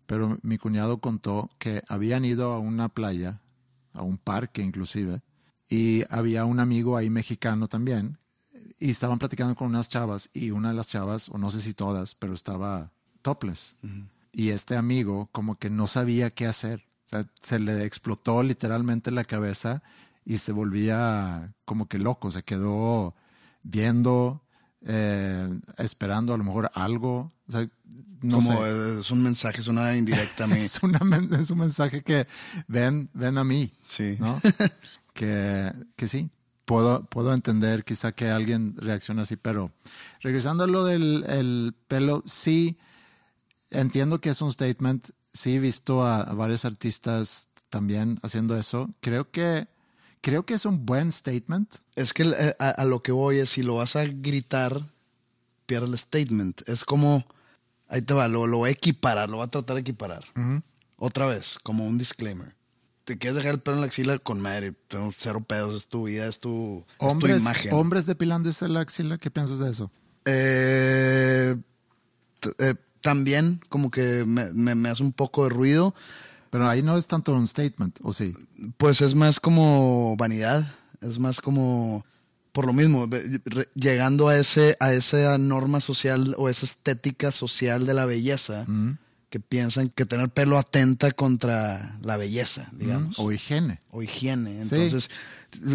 Pero 0.05 0.37
mi 0.43 0.59
cuñado 0.59 0.99
contó 0.99 1.49
que 1.57 1.81
habían 1.87 2.23
ido 2.23 2.53
a 2.53 2.59
una 2.59 2.89
playa, 2.89 3.41
a 3.93 4.03
un 4.03 4.19
parque 4.19 4.61
inclusive, 4.61 5.21
y 5.67 6.03
había 6.11 6.45
un 6.45 6.59
amigo 6.59 6.97
ahí 6.97 7.09
mexicano 7.09 7.67
también, 7.67 8.19
y 8.79 8.91
estaban 8.91 9.17
platicando 9.17 9.55
con 9.55 9.69
unas 9.69 9.89
chavas, 9.89 10.29
y 10.33 10.51
una 10.51 10.69
de 10.69 10.75
las 10.75 10.87
chavas, 10.87 11.29
o 11.29 11.39
no 11.39 11.49
sé 11.49 11.61
si 11.61 11.73
todas, 11.73 12.13
pero 12.13 12.35
estaba 12.35 12.91
topless. 13.23 13.77
Y 14.31 14.49
este 14.49 14.77
amigo 14.77 15.29
como 15.31 15.57
que 15.57 15.71
no 15.71 15.87
sabía 15.87 16.29
qué 16.29 16.45
hacer. 16.45 16.85
O 17.05 17.07
sea, 17.07 17.23
se 17.41 17.59
le 17.59 17.85
explotó 17.85 18.41
literalmente 18.43 19.11
la 19.11 19.23
cabeza 19.23 19.83
y 20.25 20.39
se 20.39 20.51
volvía 20.51 21.53
como 21.65 21.87
que 21.87 21.99
loco, 21.99 22.31
se 22.31 22.43
quedó 22.43 23.15
viendo, 23.63 24.43
eh, 24.81 25.47
esperando 25.77 26.33
a 26.33 26.37
lo 26.37 26.43
mejor 26.43 26.71
algo. 26.73 27.31
no 28.21 28.37
como 28.37 28.65
es 28.65 29.11
un 29.11 29.21
mensaje, 29.21 29.61
es 29.61 29.67
una 29.67 29.95
indirecta 29.95 30.45
a 30.45 30.47
mí. 30.47 30.59
es, 30.59 30.79
un 30.81 31.57
mensaje 31.57 32.01
que 32.01 32.27
ven, 32.67 33.09
ven 33.13 33.37
a 33.37 33.43
mí. 33.43 33.71
Sí. 33.83 34.17
¿no? 34.19 34.41
que, 35.13 35.71
que 35.95 36.07
sí, 36.07 36.29
puedo, 36.65 37.05
puedo 37.05 37.33
entender 37.33 37.83
quizá 37.83 38.11
que 38.11 38.29
alguien 38.29 38.75
reaccione 38.77 39.21
así, 39.21 39.35
pero 39.35 39.71
regresando 40.21 40.63
a 40.63 40.67
lo 40.67 40.83
del 40.83 41.23
el 41.29 41.75
pelo, 41.87 42.23
sí, 42.25 42.77
entiendo 43.71 44.19
que 44.19 44.29
es 44.29 44.41
un 44.41 44.51
statement. 44.51 45.09
Sí, 45.35 45.55
he 45.55 45.59
visto 45.59 46.05
a 46.05 46.23
varios 46.33 46.63
artistas 46.63 47.49
también 47.69 48.19
haciendo 48.23 48.57
eso. 48.57 48.89
Creo 49.01 49.29
que 49.29 49.67
creo 50.25 50.43
que 50.43 50.55
es 50.55 50.65
un 50.65 50.87
buen 50.87 51.11
statement. 51.11 51.75
Es 51.95 52.11
que 52.11 52.23
eh, 52.23 52.55
a, 52.57 52.83
lo 52.85 53.03
que 53.03 53.11
voy 53.11 53.37
es, 53.37 53.49
si 53.49 53.61
lo 53.61 53.75
vas 53.75 53.95
a 53.95 54.05
gritar, 54.05 54.89
pierde 55.67 55.85
el 55.85 55.97
statement. 55.97 56.67
Es 56.67 56.83
como, 56.83 57.23
ahí 57.87 58.01
te 58.01 58.15
va, 58.15 58.27
lo, 58.27 58.47
lo 58.47 58.57
voy 58.57 58.69
a 58.69 58.71
equiparar, 58.71 59.29
lo 59.29 59.37
voy 59.37 59.45
a 59.45 59.49
tratar 59.49 59.75
de 59.75 59.81
equiparar. 59.81 60.23
Otra 60.97 61.27
vez, 61.27 61.59
como 61.61 61.85
un 61.85 61.99
disclaimer. 61.99 62.55
Te 63.03 63.19
quieres 63.19 63.35
dejar 63.35 63.53
el 63.53 63.59
pelo 63.59 63.77
en 63.77 63.81
la 63.81 63.87
axila 63.87 64.17
con 64.17 64.41
madre, 64.41 64.71
tengo 64.87 65.13
cero 65.15 65.45
pedos, 65.47 65.75
es 65.75 65.87
tu 65.89 66.05
vida, 66.05 66.25
es 66.25 66.39
tu, 66.39 66.83
hombres, 66.97 67.39
imagen. 67.39 67.71
¿Hombres 67.75 68.07
depilándose 68.07 68.67
la 68.67 68.79
axila? 68.79 69.19
¿Qué 69.19 69.29
piensas 69.29 69.59
de 69.59 69.69
eso? 69.69 69.91
Eh, 70.25 71.55
eh, 72.57 72.73
también 73.05 73.61
como 73.69 73.91
que 73.91 74.25
me, 74.25 74.73
me 74.73 74.89
hace 74.89 75.03
un 75.03 75.11
poco 75.11 75.43
de 75.43 75.51
ruido. 75.51 75.93
Pero 76.49 76.67
ahí 76.67 76.81
no 76.81 76.97
es 76.97 77.05
tanto 77.05 77.35
un 77.35 77.45
statement, 77.47 77.99
¿o 78.01 78.13
sí? 78.13 78.33
Pues 78.77 79.01
es 79.01 79.13
más 79.13 79.39
como 79.39 80.15
vanidad, 80.17 80.65
es 81.01 81.19
más 81.19 81.39
como 81.39 82.03
por 82.51 82.65
lo 82.65 82.73
mismo, 82.73 83.07
llegando 83.75 84.29
a 84.29 84.37
ese 84.39 84.77
a 84.79 84.93
esa 84.93 85.37
norma 85.37 85.81
social 85.81 86.33
o 86.37 86.47
esa 86.49 86.65
estética 86.65 87.31
social 87.31 87.85
de 87.85 87.93
la 87.93 88.05
belleza, 88.05 88.65
que 89.29 89.39
piensan 89.41 89.89
que 89.89 90.05
tener 90.05 90.29
pelo 90.29 90.57
atenta 90.57 91.11
contra 91.11 91.97
la 92.01 92.15
belleza, 92.15 92.69
digamos. 92.71 93.19
O 93.19 93.31
higiene. 93.31 93.79
O 93.91 94.01
higiene. 94.01 94.61
Entonces, 94.61 95.09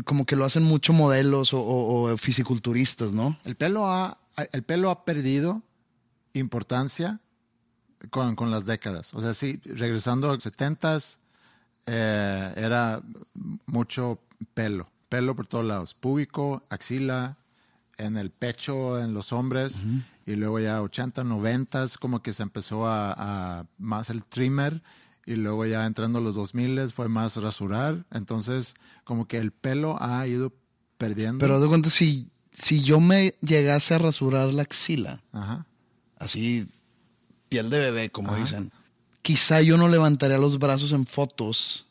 como 0.05 0.25
que 0.25 0.35
lo 0.35 0.47
hacen 0.47 0.63
mucho 0.63 0.95
modelos 0.95 1.53
o, 1.53 1.61
o, 1.63 2.17
fisiculturistas, 2.17 3.13
¿no? 3.13 3.39
El 3.45 3.55
pelo 3.55 3.87
ha, 3.87 4.17
el 4.53 4.63
pelo 4.63 4.91
ha 4.91 5.05
perdido 5.05 5.63
importancia 6.33 7.21
con, 8.11 8.35
con, 8.37 8.51
las 8.51 8.65
décadas. 8.67 9.15
O 9.15 9.21
sea, 9.21 9.35
sí, 9.35 9.61
regresando 9.65 10.31
a 10.31 10.35
los 10.35 10.43
70 10.43 10.99
eh, 11.87 12.53
era 12.57 13.03
mucho 13.67 14.21
pelo, 14.55 14.89
pelo 15.09 15.35
por 15.35 15.47
todos 15.47 15.65
lados, 15.65 15.95
púbico, 15.95 16.63
axila, 16.69 17.37
en 17.99 18.17
el 18.17 18.31
pecho, 18.31 18.99
en 18.99 19.13
los 19.13 19.33
hombres, 19.33 19.85
y 20.27 20.35
luego 20.37 20.59
ya 20.59 20.81
80, 20.81 21.25
90, 21.25 21.87
como 22.01 22.23
que 22.23 22.33
se 22.33 22.43
empezó 22.43 22.87
a, 22.87 23.67
más 23.79 24.11
el 24.11 24.25
trimmer, 24.25 24.83
y 25.27 25.37
luego 25.37 25.67
ya 25.67 25.85
entrando 25.85 26.19
a 26.19 26.23
los 26.23 26.35
2000 26.35 26.91
fue 26.91 27.09
más 27.09 27.37
rasurar, 27.37 28.05
entonces 28.11 28.75
como 29.05 29.27
que 29.27 29.39
el 29.39 29.53
pelo 29.53 29.97
ha 30.01 30.27
ido 30.27 30.53
perdiendo. 30.97 31.39
Pero 31.39 31.61
de 31.61 31.69
cuenta, 31.69 31.91
si, 31.91 32.29
si 32.51 32.83
yo 32.83 33.01
me 33.01 33.35
llegase 33.43 33.95
a 33.95 33.99
rasurar 33.99 34.55
la 34.55 34.63
axila, 34.63 35.23
así 36.21 36.69
piel 37.49 37.69
de 37.69 37.81
bebé, 37.81 38.11
como 38.11 38.37
dicen. 38.37 38.71
Quizá 39.23 39.61
yo 39.61 39.77
no 39.77 39.89
levantaría 39.89 40.39
los 40.39 40.59
brazos 40.61 40.93
en 40.93 41.05
fotos. 41.05 41.87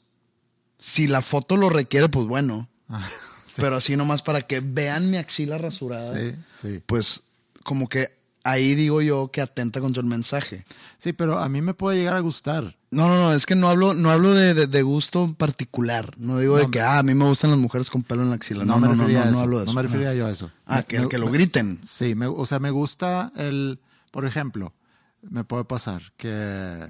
Si 0.77 1.07
la 1.07 1.21
foto 1.21 1.57
lo 1.57 1.69
requiere, 1.69 2.07
pues 2.07 2.25
bueno. 2.25 2.69
Pero 3.57 3.75
así 3.75 3.97
nomás 3.97 4.21
para 4.21 4.41
que 4.41 4.61
vean 4.61 5.11
mi 5.11 5.17
axila 5.17 5.57
rasurada. 5.57 6.17
Sí, 6.17 6.35
sí. 6.53 6.81
Pues 6.85 7.23
como 7.63 7.87
que 7.89 8.17
ahí 8.43 8.75
digo 8.75 9.01
yo 9.01 9.31
que 9.31 9.41
atenta 9.41 9.81
contra 9.81 10.01
el 10.01 10.07
mensaje. 10.07 10.63
Sí, 10.97 11.13
pero 11.13 11.39
a 11.39 11.49
mí 11.49 11.61
me 11.61 11.73
puede 11.73 11.97
llegar 11.97 12.15
a 12.15 12.19
gustar. 12.19 12.75
No, 12.91 13.07
no, 13.07 13.15
no, 13.15 13.33
es 13.33 13.45
que 13.45 13.55
no 13.55 13.67
hablo, 13.67 13.93
no 13.93 14.11
hablo 14.11 14.33
de, 14.33 14.81
gusto 14.81 15.33
particular. 15.37 16.11
No 16.17 16.39
digo 16.39 16.57
de 16.57 16.67
que, 16.67 16.79
ah, 16.79 16.99
a 16.99 17.03
mí 17.03 17.13
me 17.13 17.25
gustan 17.25 17.51
las 17.51 17.59
mujeres 17.59 17.89
con 17.89 18.01
pelo 18.01 18.23
en 18.23 18.29
la 18.29 18.35
axila. 18.35 18.65
No, 18.65 18.79
no, 18.79 18.95
no, 18.95 19.07
no, 19.07 19.25
no, 19.31 19.39
hablo 19.39 19.57
de 19.57 19.65
eso. 19.65 19.73
No 19.73 19.75
me 19.75 19.81
refería 19.83 20.13
yo 20.13 20.25
a 20.25 20.31
eso. 20.31 20.49
Ah, 20.65 20.83
que, 20.83 21.07
que, 21.09 21.17
lo 21.17 21.29
griten. 21.29 21.79
Sí, 21.83 22.15
o 22.17 22.45
sea, 22.45 22.59
me 22.59 22.71
gusta 22.71 23.31
el, 23.35 23.79
por 24.11 24.25
ejemplo, 24.25 24.73
me 25.21 25.43
puede 25.43 25.65
pasar 25.65 26.01
que 26.17 26.87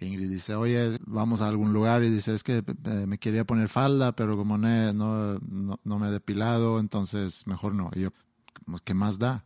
Ingrid 0.00 0.30
dice, 0.30 0.54
oye, 0.54 0.98
vamos 1.06 1.40
a 1.40 1.48
algún 1.48 1.72
lugar 1.72 2.02
y 2.04 2.10
dice, 2.10 2.34
es 2.34 2.42
que 2.42 2.58
eh, 2.58 3.06
me 3.06 3.18
quería 3.18 3.44
poner 3.44 3.68
falda, 3.68 4.12
pero 4.12 4.36
como 4.36 4.58
no, 4.58 4.92
no, 4.92 5.80
no, 5.82 5.98
me 5.98 6.08
he 6.08 6.10
depilado, 6.10 6.78
entonces 6.78 7.46
mejor 7.46 7.74
no. 7.74 7.90
Y 7.94 8.00
yo, 8.00 8.10
¿qué 8.84 8.94
más 8.94 9.18
da? 9.18 9.44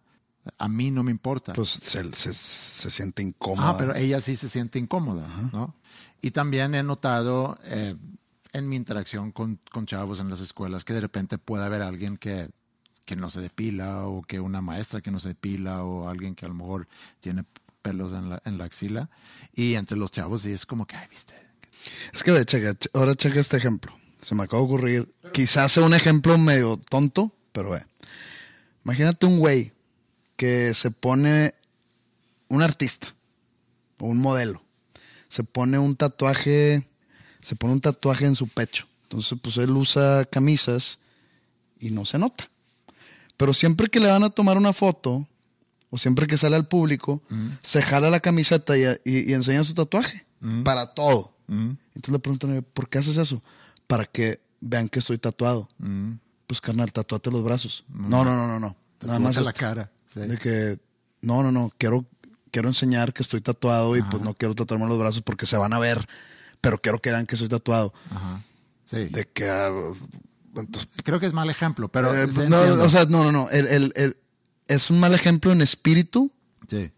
A 0.59 0.69
mí 0.69 0.91
no 0.91 1.03
me 1.05 1.11
importa. 1.11 1.53
Pues 1.53 1.69
se, 1.69 2.03
se, 2.13 2.91
siente 2.91 3.23
incómoda. 3.23 3.71
Ah, 3.71 3.77
pero 3.79 3.95
ella 3.95 4.21
sí 4.21 4.35
se 4.37 4.49
siente 4.49 4.79
incómoda, 4.79 5.27
¿no? 5.53 5.75
Y 6.21 6.33
también 6.33 6.75
he 6.75 6.83
notado 6.83 7.57
eh, 7.67 7.95
en 8.53 8.69
mi 8.69 8.77
interacción 8.77 9.33
con, 9.33 9.61
con, 9.71 9.87
chavos 9.87 10.21
en 10.21 10.29
las 10.29 10.41
escuelas 10.41 10.85
que 10.85 10.95
de 10.95 11.01
repente 11.01 11.39
puede 11.39 11.65
haber 11.65 11.83
alguien 11.83 12.17
que, 12.17 12.51
que 13.05 13.17
no 13.17 13.31
se 13.31 13.41
depila 13.41 14.07
o 14.07 14.23
que 14.23 14.41
una 14.41 14.61
maestra 14.61 15.01
que 15.01 15.11
no 15.11 15.19
se 15.19 15.29
depila 15.29 15.85
o 15.85 16.09
alguien 16.09 16.35
que 16.35 16.47
a 16.47 16.49
lo 16.49 16.55
mejor 16.55 16.89
tiene 17.21 17.45
pelos 17.83 18.13
en 18.13 18.31
la, 18.31 18.41
en 18.45 18.59
la 18.59 18.65
axila. 18.65 19.11
Y 19.55 19.75
entre 19.75 19.97
los 19.97 20.11
chavos, 20.11 20.47
y 20.47 20.53
es 20.53 20.67
como 20.67 20.87
que, 20.87 20.97
ay, 20.97 21.07
viste. 21.11 21.35
Es 22.13 22.23
que, 22.23 22.45
checa, 22.45 22.75
ahora 22.95 23.15
checa 23.15 23.41
este 23.41 23.57
ejemplo. 23.57 23.93
Se 24.21 24.35
me 24.35 24.45
acaba 24.45 24.61
de 24.61 24.67
ocurrir. 24.67 25.15
Quizás 25.33 25.73
sea 25.73 25.83
un 25.83 25.95
ejemplo 25.95 26.39
medio 26.39 26.77
tonto, 26.77 27.35
pero 27.53 27.71
ve. 27.71 27.85
Imagínate 28.85 29.27
un 29.27 29.39
güey 29.39 29.73
que 30.37 30.75
se 30.75 30.91
pone 30.91 31.55
un 32.49 32.63
artista 32.63 33.15
o 33.99 34.07
un 34.07 34.19
modelo. 34.19 34.63
Se 35.29 35.45
pone 35.45 35.79
un 35.79 35.97
tatuaje, 35.97 36.87
se 37.41 37.57
pone 37.57 37.75
un 37.75 37.81
tatuaje 37.81 38.27
en 38.27 38.35
su 38.35 38.49
pecho. 38.49 38.87
Entonces, 39.05 39.39
pues 39.43 39.57
él 39.57 39.71
usa 39.71 40.25
camisas 40.25 40.99
y 41.79 41.91
no 41.91 42.05
se 42.05 42.19
nota. 42.19 42.49
Pero 43.37 43.53
siempre 43.53 43.89
que 43.89 44.01
le 44.01 44.09
van 44.09 44.23
a 44.23 44.31
tomar 44.31 44.57
una 44.57 44.73
foto, 44.73 45.27
o 45.91 45.99
siempre 45.99 46.27
que 46.27 46.39
sale 46.39 46.57
al 46.57 46.69
público, 46.69 47.23
se 47.63 47.83
jala 47.83 48.11
la 48.11 48.21
camiseta 48.21 48.77
y, 48.79 49.33
enseña 49.33 49.65
su 49.65 49.75
tatuaje. 49.75 50.27
Para 50.65 50.95
todo. 50.95 51.35
Entonces 51.49 52.13
le 52.13 52.19
preguntan, 52.19 52.67
¿por 52.73 52.89
qué 52.89 52.99
haces 52.99 53.17
eso? 53.17 53.43
Para 53.87 54.07
que 54.07 54.41
vean 54.61 54.89
que 54.89 55.01
estoy 55.01 55.19
tatuado. 55.19 55.69
Pues 56.47 56.61
carnal, 56.61 56.93
tatuate 56.93 57.31
los 57.31 57.43
brazos. 57.43 57.85
No, 57.89 58.25
no, 58.25 58.37
no, 58.37 58.47
no, 58.47 58.59
no. 58.59 58.77
Nada 59.05 59.19
más 59.19 59.37
la 59.37 59.53
cara. 59.53 59.91
De 60.15 60.37
que, 60.39 60.79
no, 61.21 61.43
no, 61.43 61.53
no, 61.53 61.71
quiero, 61.79 62.07
quiero 62.51 62.69
enseñar 62.69 63.13
que 63.13 63.23
estoy 63.23 63.41
tatuado 63.41 63.97
y 63.97 64.03
pues 64.03 64.23
no 64.23 64.35
quiero 64.35 64.55
tatuarme 64.55 64.87
los 64.87 64.99
brazos 64.99 65.23
porque 65.23 65.47
se 65.47 65.57
van 65.57 65.73
a 65.73 65.79
ver, 65.79 66.07
pero 66.61 66.79
quiero 66.79 67.01
que 67.01 67.11
vean 67.11 67.27
que 67.27 67.37
soy 67.37 67.49
tatuado. 67.49 67.93
Ajá. 68.11 68.41
Sí. 68.85 69.09
De 69.09 69.27
que... 69.27 69.45
Ah, 70.57 70.63
Creo 71.05 71.21
que 71.21 71.27
es 71.27 71.33
mal 71.33 71.49
ejemplo, 71.51 71.89
pero... 71.89 72.15
Eh, 72.15 72.29
no, 72.49 72.61
o 72.85 72.89
sea, 72.89 73.05
no, 73.07 73.25
no, 73.25 73.33
no. 73.33 73.51
el, 73.51 74.17
es 74.69 74.91
un 74.91 75.01
mal 75.01 75.15
ejemplo 75.15 75.53
en 75.53 75.63
espíritu, 75.63 76.33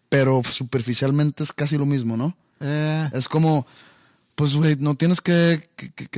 pero 0.09 0.43
superficialmente 0.49 1.43
es 1.43 1.53
casi 1.53 1.77
lo 1.77 1.87
mismo, 1.87 2.17
¿no? 2.17 2.37
Eh. 2.61 3.11
Es 3.13 3.29
como, 3.29 3.67
pues, 4.35 4.55
güey, 4.55 4.77
no 4.77 4.95
tienes 4.95 5.21
que, 5.21 5.61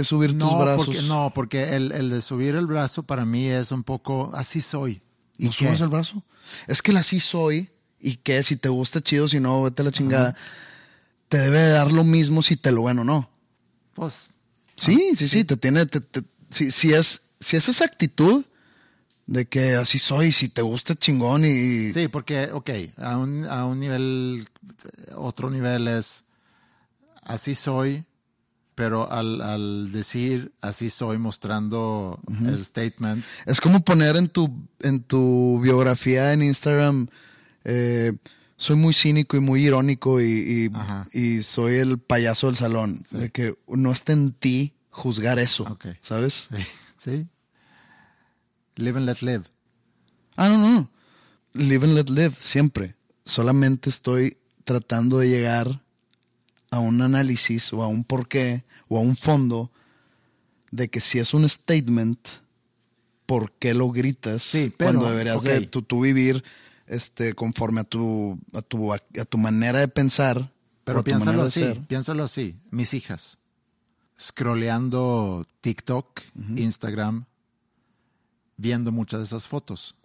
subir 0.04 0.38
tus 0.38 0.58
brazos. 0.58 0.86
Porque, 0.86 1.02
no, 1.02 1.32
porque 1.34 1.76
el, 1.76 2.10
de 2.10 2.20
subir 2.20 2.54
el 2.54 2.66
brazo 2.66 3.04
para 3.04 3.24
mí 3.24 3.46
es 3.46 3.72
un 3.72 3.82
poco, 3.82 4.30
así 4.34 4.60
soy. 4.60 5.00
¿Y 5.38 5.46
¿No 5.46 5.52
subes 5.52 5.80
el 5.80 5.88
brazo? 5.88 6.22
Es 6.66 6.82
que 6.82 6.90
el 6.90 6.96
así 6.96 7.20
soy, 7.20 7.70
y 8.00 8.16
que 8.16 8.42
si 8.42 8.56
te 8.56 8.68
gusta 8.68 9.00
chido, 9.00 9.28
si 9.28 9.40
no, 9.40 9.62
vete 9.62 9.82
a 9.82 9.84
la 9.84 9.90
chingada. 9.90 10.34
Te 11.28 11.38
debe 11.38 11.70
dar 11.70 11.90
lo 11.90 12.04
mismo 12.04 12.40
si 12.40 12.56
te 12.56 12.70
lo 12.70 12.84
ven 12.84 13.00
o 13.00 13.04
no. 13.04 13.28
Pues. 13.94 14.30
Sí, 14.76 15.14
sí, 15.16 15.28
sí, 15.28 15.44
te 15.44 15.56
tiene. 15.56 15.86
si, 16.50 16.92
es, 16.92 17.22
si 17.40 17.56
es 17.56 17.68
esa 17.68 17.84
actitud, 17.84 18.44
De 19.28 19.44
que 19.46 19.74
así 19.74 19.98
soy, 19.98 20.30
si 20.30 20.48
te 20.48 20.62
gusta 20.62 20.94
chingón 20.94 21.44
y... 21.44 21.90
Sí, 21.92 22.06
porque, 22.06 22.50
ok, 22.52 22.70
a 22.98 23.18
un, 23.18 23.44
a 23.46 23.64
un 23.66 23.80
nivel, 23.80 24.46
otro 25.16 25.50
nivel 25.50 25.88
es, 25.88 26.22
así 27.24 27.56
soy, 27.56 28.04
pero 28.76 29.10
al, 29.10 29.40
al 29.40 29.90
decir 29.90 30.52
así 30.60 30.90
soy 30.90 31.18
mostrando 31.18 32.20
el 32.46 32.62
statement. 32.64 33.24
Es 33.46 33.60
como 33.60 33.80
poner 33.80 34.14
en 34.16 34.28
tu, 34.28 34.48
en 34.78 35.02
tu 35.02 35.58
biografía 35.60 36.32
en 36.32 36.44
Instagram, 36.44 37.08
eh, 37.64 38.12
soy 38.56 38.76
muy 38.76 38.94
cínico 38.94 39.36
y 39.36 39.40
muy 39.40 39.66
irónico 39.66 40.20
y, 40.20 40.70
y, 41.12 41.18
y 41.20 41.42
soy 41.42 41.74
el 41.78 41.98
payaso 41.98 42.46
del 42.46 42.56
salón. 42.56 43.02
De 43.10 43.30
que 43.30 43.58
no 43.66 43.90
está 43.90 44.12
en 44.12 44.30
ti 44.30 44.72
juzgar 44.90 45.40
eso, 45.40 45.64
Ok. 45.64 45.86
¿sabes? 46.00 46.50
Sí, 46.54 46.62
sí. 46.96 47.28
Live 48.76 48.98
and 48.98 49.06
let 49.06 49.22
live. 49.22 49.44
Ah, 50.36 50.48
no, 50.48 50.58
no. 50.58 50.90
Live 51.54 51.84
and 51.84 51.94
let 51.94 52.10
live, 52.10 52.34
siempre. 52.38 52.94
Solamente 53.24 53.88
estoy 53.88 54.36
tratando 54.64 55.18
de 55.18 55.28
llegar 55.28 55.82
a 56.70 56.78
un 56.78 57.00
análisis 57.00 57.72
o 57.72 57.82
a 57.82 57.86
un 57.86 58.04
porqué 58.04 58.64
o 58.88 58.98
a 58.98 59.00
un 59.00 59.16
fondo 59.16 59.70
de 60.70 60.88
que 60.88 61.00
si 61.00 61.18
es 61.18 61.32
un 61.32 61.48
statement, 61.48 62.18
¿por 63.24 63.52
qué 63.52 63.72
lo 63.72 63.90
gritas? 63.90 64.42
Sí, 64.42 64.72
pero, 64.76 64.92
cuando 64.92 65.10
deberías 65.10 65.42
de 65.42 65.62
tú, 65.62 65.82
tú 65.82 66.00
vivir 66.00 66.44
este, 66.86 67.34
conforme 67.34 67.80
a 67.80 67.84
tu, 67.84 68.38
a, 68.52 68.62
tu, 68.62 68.92
a, 68.92 68.98
tu 68.98 69.38
manera 69.38 69.80
de 69.80 69.88
pensar. 69.88 70.52
Pero 70.84 71.02
piénsalo 71.02 71.42
así, 71.42 71.64
piénsalo 71.88 72.24
así. 72.24 72.60
Mis 72.70 72.94
hijas, 72.94 73.38
scrolleando 74.18 75.44
TikTok, 75.60 76.20
Instagram, 76.56 77.26
viendo 78.56 78.92
muchas 78.92 79.20
de 79.20 79.24
esas 79.26 79.46
fotos. 79.46 79.96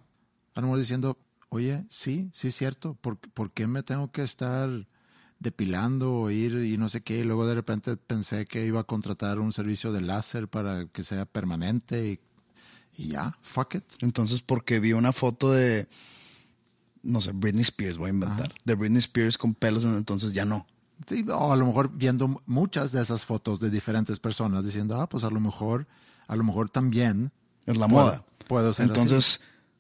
A 0.55 0.62
lo 0.62 0.68
mejor 0.68 0.80
diciendo, 0.80 1.18
oye, 1.49 1.86
sí, 1.89 2.30
sí 2.34 2.49
es 2.49 2.55
cierto, 2.55 2.95
¿por, 2.95 3.18
por 3.18 3.51
qué 3.51 3.68
me 3.68 3.84
tengo 3.84 4.12
que 4.12 4.24
estar 4.24 4.70
depilando 5.39 6.14
o 6.14 6.30
ir 6.30 6.55
y 6.64 6.78
no 6.78 6.89
sé 6.89 7.01
qué? 7.01 7.20
Y 7.20 7.24
luego 7.24 7.47
de 7.47 7.55
repente 7.55 7.95
pensé 7.97 8.45
que 8.45 8.66
iba 8.66 8.82
a 8.82 8.86
contratar 8.86 9.39
un 9.39 9.53
servicio 9.53 9.91
de 9.91 10.01
láser 10.01 10.47
para 10.47 10.86
que 10.86 11.03
sea 11.03 11.26
permanente 11.26 12.12
y, 12.12 12.20
y 13.01 13.09
ya, 13.09 13.36
fuck 13.41 13.76
it. 13.76 13.84
Entonces, 13.99 14.41
porque 14.41 14.80
vi 14.80 14.93
una 14.93 15.14
foto 15.14 15.51
de, 15.51 15.88
no 17.03 17.22
sé, 17.22 17.32
Britney 17.34 17.64
Spears, 17.64 17.97
voy 17.97 18.07
a 18.07 18.14
inventar, 18.14 18.53
de 18.66 18.76
Britney 18.76 18.99
Spears 18.99 19.38
con 19.38 19.53
pelos, 19.53 19.86
entonces 19.86 20.34
ya 20.34 20.45
no. 20.45 20.68
Sí, 21.08 21.26
o 21.30 21.52
a 21.52 21.56
lo 21.56 21.66
mejor 21.66 21.89
viendo 21.93 22.41
muchas 22.45 22.91
de 22.91 23.02
esas 23.02 23.26
fotos 23.26 23.60
de 23.60 23.70
diferentes 23.70 24.20
personas 24.20 24.66
diciendo, 24.66 24.99
ah, 25.02 25.08
pues 25.08 25.24
a 25.24 25.30
lo 25.30 25.39
mejor, 25.39 25.88
a 26.28 26.36
lo 26.36 26.43
mejor 26.43 26.70
también 26.70 27.32
Es 27.66 27.78
la 27.78 27.88
puedo- 27.88 28.04
moda. 28.06 28.24
Puedo 28.47 28.74
ser 28.74 28.88
Entonces, 28.88 29.39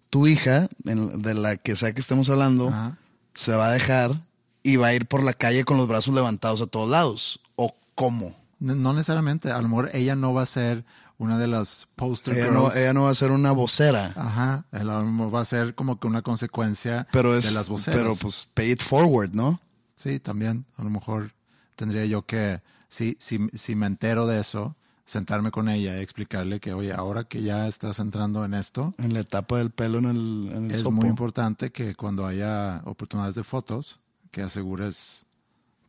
tu 0.09 0.27
hija, 0.27 0.67
en- 0.85 1.21
de 1.21 1.33
la 1.33 1.57
que 1.57 1.75
sea 1.75 1.93
que 1.93 2.01
estemos 2.01 2.29
hablando, 2.29 2.69
Ajá. 2.69 2.97
se 3.33 3.53
va 3.53 3.67
a 3.67 3.71
dejar 3.71 4.21
y 4.63 4.75
va 4.77 4.87
a 4.87 4.93
ir 4.93 5.07
por 5.07 5.23
la 5.23 5.33
calle 5.33 5.63
con 5.65 5.77
los 5.77 5.87
brazos 5.87 6.13
levantados 6.13 6.61
a 6.61 6.67
todos 6.67 6.89
lados. 6.89 7.39
¿O 7.55 7.75
cómo? 7.95 8.35
No, 8.59 8.75
no 8.75 8.93
necesariamente, 8.93 9.51
a 9.51 9.61
lo 9.61 9.67
mejor 9.67 9.89
ella 9.93 10.15
no 10.15 10.33
va 10.33 10.43
a 10.43 10.45
ser 10.45 10.85
una 11.17 11.37
de 11.37 11.47
las 11.47 11.87
poster 11.95 12.35
Ella 12.37 12.49
no, 12.51 12.71
ella 12.73 12.93
no 12.93 13.03
va 13.03 13.11
a 13.11 13.15
ser 13.15 13.31
una 13.31 13.51
vocera, 13.51 14.13
Ajá, 14.15 14.65
a 14.71 14.83
lo 14.83 15.05
mejor 15.05 15.35
va 15.35 15.41
a 15.41 15.45
ser 15.45 15.75
como 15.75 15.99
que 15.99 16.07
una 16.07 16.21
consecuencia 16.23 17.07
pero 17.11 17.35
es, 17.35 17.45
de 17.45 17.51
las 17.51 17.69
voceras. 17.69 17.99
pero 17.99 18.15
pues 18.15 18.49
pay 18.53 18.71
it 18.71 18.81
forward, 18.81 19.31
¿no? 19.33 19.59
Sí, 20.01 20.19
también, 20.19 20.65
a 20.77 20.83
lo 20.83 20.89
mejor 20.89 21.31
tendría 21.75 22.05
yo 22.05 22.25
que, 22.25 22.61
si, 22.87 23.15
si, 23.19 23.49
si 23.53 23.75
me 23.75 23.85
entero 23.85 24.25
de 24.25 24.39
eso, 24.39 24.75
sentarme 25.05 25.51
con 25.51 25.69
ella 25.69 25.99
y 25.99 26.01
explicarle 26.01 26.59
que, 26.59 26.73
oye, 26.73 26.91
ahora 26.91 27.23
que 27.25 27.43
ya 27.43 27.67
estás 27.67 27.99
entrando 27.99 28.43
en 28.43 28.55
esto, 28.55 28.95
En 28.97 29.13
la 29.13 29.19
etapa 29.19 29.57
del 29.59 29.69
pelo 29.69 29.99
en 29.99 30.05
el, 30.05 30.51
en 30.55 30.65
el 30.65 30.71
es 30.71 30.79
sopo. 30.79 30.91
muy 30.91 31.07
importante 31.07 31.69
que 31.71 31.93
cuando 31.93 32.25
haya 32.25 32.81
oportunidades 32.85 33.35
de 33.35 33.43
fotos, 33.43 33.99
que 34.31 34.41
asegures 34.41 35.25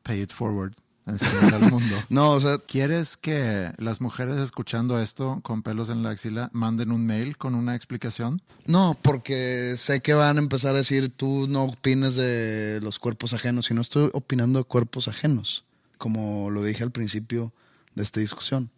pay 0.02 0.20
it 0.20 0.30
forward, 0.30 0.74
enseñar 1.06 1.54
al 1.54 1.70
mundo. 1.70 1.94
No, 2.08 2.30
o 2.30 2.40
sea, 2.40 2.58
¿Quieres 2.58 3.16
que 3.16 3.70
las 3.78 4.00
mujeres 4.00 4.36
escuchando 4.38 5.00
esto 5.00 5.40
con 5.42 5.62
pelos 5.62 5.88
en 5.90 6.02
la 6.02 6.10
axila 6.10 6.48
manden 6.52 6.92
un 6.92 7.04
mail 7.06 7.36
con 7.38 7.54
una 7.54 7.74
explicación? 7.74 8.40
no, 8.66 8.96
porque 9.02 9.74
sé 9.76 10.00
que 10.00 10.14
van 10.14 10.36
a 10.36 10.40
empezar 10.40 10.74
a 10.74 10.78
decir, 10.78 11.08
tú 11.10 11.46
no 11.48 11.64
opines 11.64 12.14
de 12.14 12.80
los 12.82 12.98
cuerpos 12.98 13.32
ajenos, 13.32 13.70
y 13.70 13.74
no 13.74 13.80
estoy 13.80 14.10
opinando 14.12 14.58
de 14.60 14.64
cuerpos 14.64 15.08
ajenos, 15.08 15.64
como 15.98 16.50
lo 16.50 16.62
dije 16.62 16.82
al 16.84 16.90
principio 16.92 17.52
de 17.94 18.02
esta 18.02 18.20
discusión. 18.20 18.70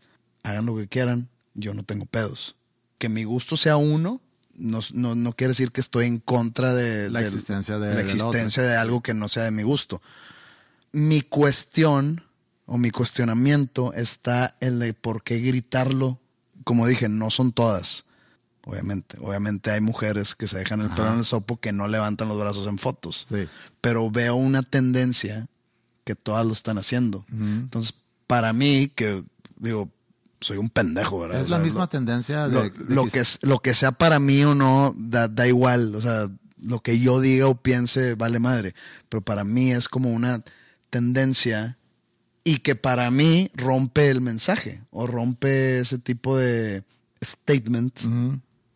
Hagan 0.43 0.67
lo 0.67 0.77
que 0.77 0.89
quieran, 0.89 1.29
yo 1.55 1.73
no 1.75 1.83
tengo 1.85 2.07
pedos. 2.07 2.57
Que 2.99 3.09
mi 3.09 3.25
gusto 3.25 3.57
sea 3.57 3.77
uno, 3.77 4.21
no, 4.57 4.81
no, 4.93 5.15
no 5.15 5.33
quiere 5.35 5.51
decir 5.51 5.73
que 5.73 5.81
estoy 5.81 6.07
en 6.07 6.19
contra 6.19 6.75
de 6.75 7.11
La 7.11 7.21
existencia 7.23 7.79
de- 7.79 7.95
la 7.95 8.01
existencia 8.01 8.63
de 8.63 8.77
algo 8.77 9.03
que 9.03 9.15
no 9.15 9.29
sea 9.29 9.45
de 9.45 9.51
mi 9.51 9.63
gusto. 9.63 10.01
Mi 10.95 11.21
cuestión 11.23 12.23
o 12.67 12.79
mi 12.79 12.91
cuestionamiento 12.91 13.93
está 13.93 14.57
en 14.61 14.81
el 14.81 14.95
por 14.95 15.23
qué 15.23 15.39
gritarlo. 15.41 16.21
Como 16.65 16.87
dije, 16.87 17.09
no 17.09 17.31
son 17.31 17.53
todas. 17.53 18.05
Obviamente, 18.65 19.19
obviamente 19.21 19.71
hay 19.71 19.81
mujeres 19.83 20.35
que 20.35 20.47
se 20.49 20.57
dejan 20.59 20.81
el 20.81 20.89
pelo 20.89 21.13
en 21.13 21.19
el 21.19 21.25
sopo 21.27 21.61
que 21.61 21.73
no 21.73 21.87
levantan 21.89 22.29
los 22.29 22.41
brazos 22.41 22.67
en 22.67 22.79
fotos. 22.79 23.27
Sí. 23.29 23.47
Pero 23.83 24.11
veo 24.11 24.37
una 24.37 24.63
tendencia 24.63 25.47
que 26.05 26.15
todas 26.15 26.47
lo 26.47 26.53
están 26.53 26.79
haciendo. 26.79 27.27
Entonces, 27.31 27.93
para 28.27 28.53
mí, 28.55 28.89
que 28.95 29.23
digo, 29.59 29.91
soy 30.41 30.57
un 30.57 30.71
pendejo, 30.71 31.21
¿verdad? 31.21 31.41
Es 31.41 31.47
O 31.49 31.51
la 31.51 31.57
sea, 31.57 31.65
misma 31.65 31.81
lo- 31.81 31.89
tendencia 31.89 32.47
lo, 32.47 32.63
de, 32.63 32.71
de 32.71 32.95
lo 32.95 33.05
que, 33.07 33.21
es- 33.21 33.39
lo 33.43 33.59
que 33.59 33.75
sea 33.75 33.93
para 33.93 34.19
mí 34.19 34.43
o 34.45 34.55
no, 34.55 34.95
da, 34.97 35.29
da 35.29 35.47
igual. 35.47 35.95
O 35.95 36.01
sea, 36.01 36.31
lo 36.63 36.81
que 36.83 36.99
yo 37.01 37.21
diga 37.21 37.49
o 37.49 37.55
piense 37.61 38.15
vale 38.15 38.39
madre. 38.39 38.75
Pero 39.11 39.23
para 39.23 39.45
mí 39.45 39.73
es 39.73 39.89
como 39.89 40.11
una 40.11 40.43
tendencia 40.95 41.77
y 42.45 42.59
que 42.59 42.77
para 42.77 43.11
mí 43.11 43.51
rompe 43.57 44.11
el 44.11 44.21
mensaje 44.21 44.81
o 44.91 45.09
rompe 45.09 45.81
ese 45.81 45.99
tipo 45.99 46.37
de 46.37 46.85
statement 47.21 47.99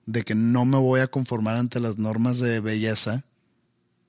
de 0.07 0.25
que 0.25 0.35
no 0.35 0.64
me 0.64 0.79
voy 0.79 0.99
a 0.99 1.07
conformar 1.07 1.57
ante 1.57 1.79
las 1.79 1.97
normas 1.97 2.41
de 2.41 2.59
belleza 2.59 3.25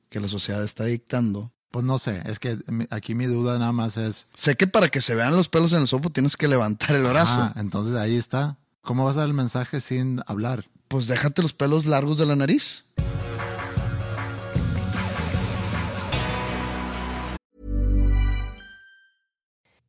que 0.10 0.20
la 0.20 0.28
sociedad 0.28 0.64
está 0.64 0.86
dictando. 0.86 1.51
Pues 1.70 1.86
no 1.86 1.99
sé, 1.99 2.20
es 2.26 2.39
que 2.39 2.57
aquí 2.89 3.14
mi 3.14 3.26
duda 3.26 3.60
nada 3.60 3.74
más 3.74 3.97
es, 3.97 4.30
Sé 4.34 4.55
que 4.55 4.66
para 4.66 4.89
que 4.89 5.01
se 5.01 5.14
vean 5.14 5.36
los 5.36 5.49
pelos 5.49 5.72
en 5.74 5.82
el 5.82 5.88
sopo 5.88 6.10
tienes 6.10 6.36
que 6.36 6.47
levantar 6.47 6.95
el 6.95 7.03
brazo. 7.03 7.39
ah, 7.39 7.53
entonces 7.57 7.93
ahí 7.93 8.16
está. 8.16 8.57
¿Cómo 8.82 9.05
vas 9.05 9.18
a 9.18 9.20
dar 9.20 9.28
el 9.28 9.36
mensaje 9.36 9.82
sin 9.82 10.20
hablar? 10.26 10.66
Pues 10.88 11.05
déjate 11.05 11.43
los 11.43 11.53
pelos 11.53 11.86
largos 11.86 12.18
de 12.18 12.26
la 12.26 12.36
nariz. 12.36 12.86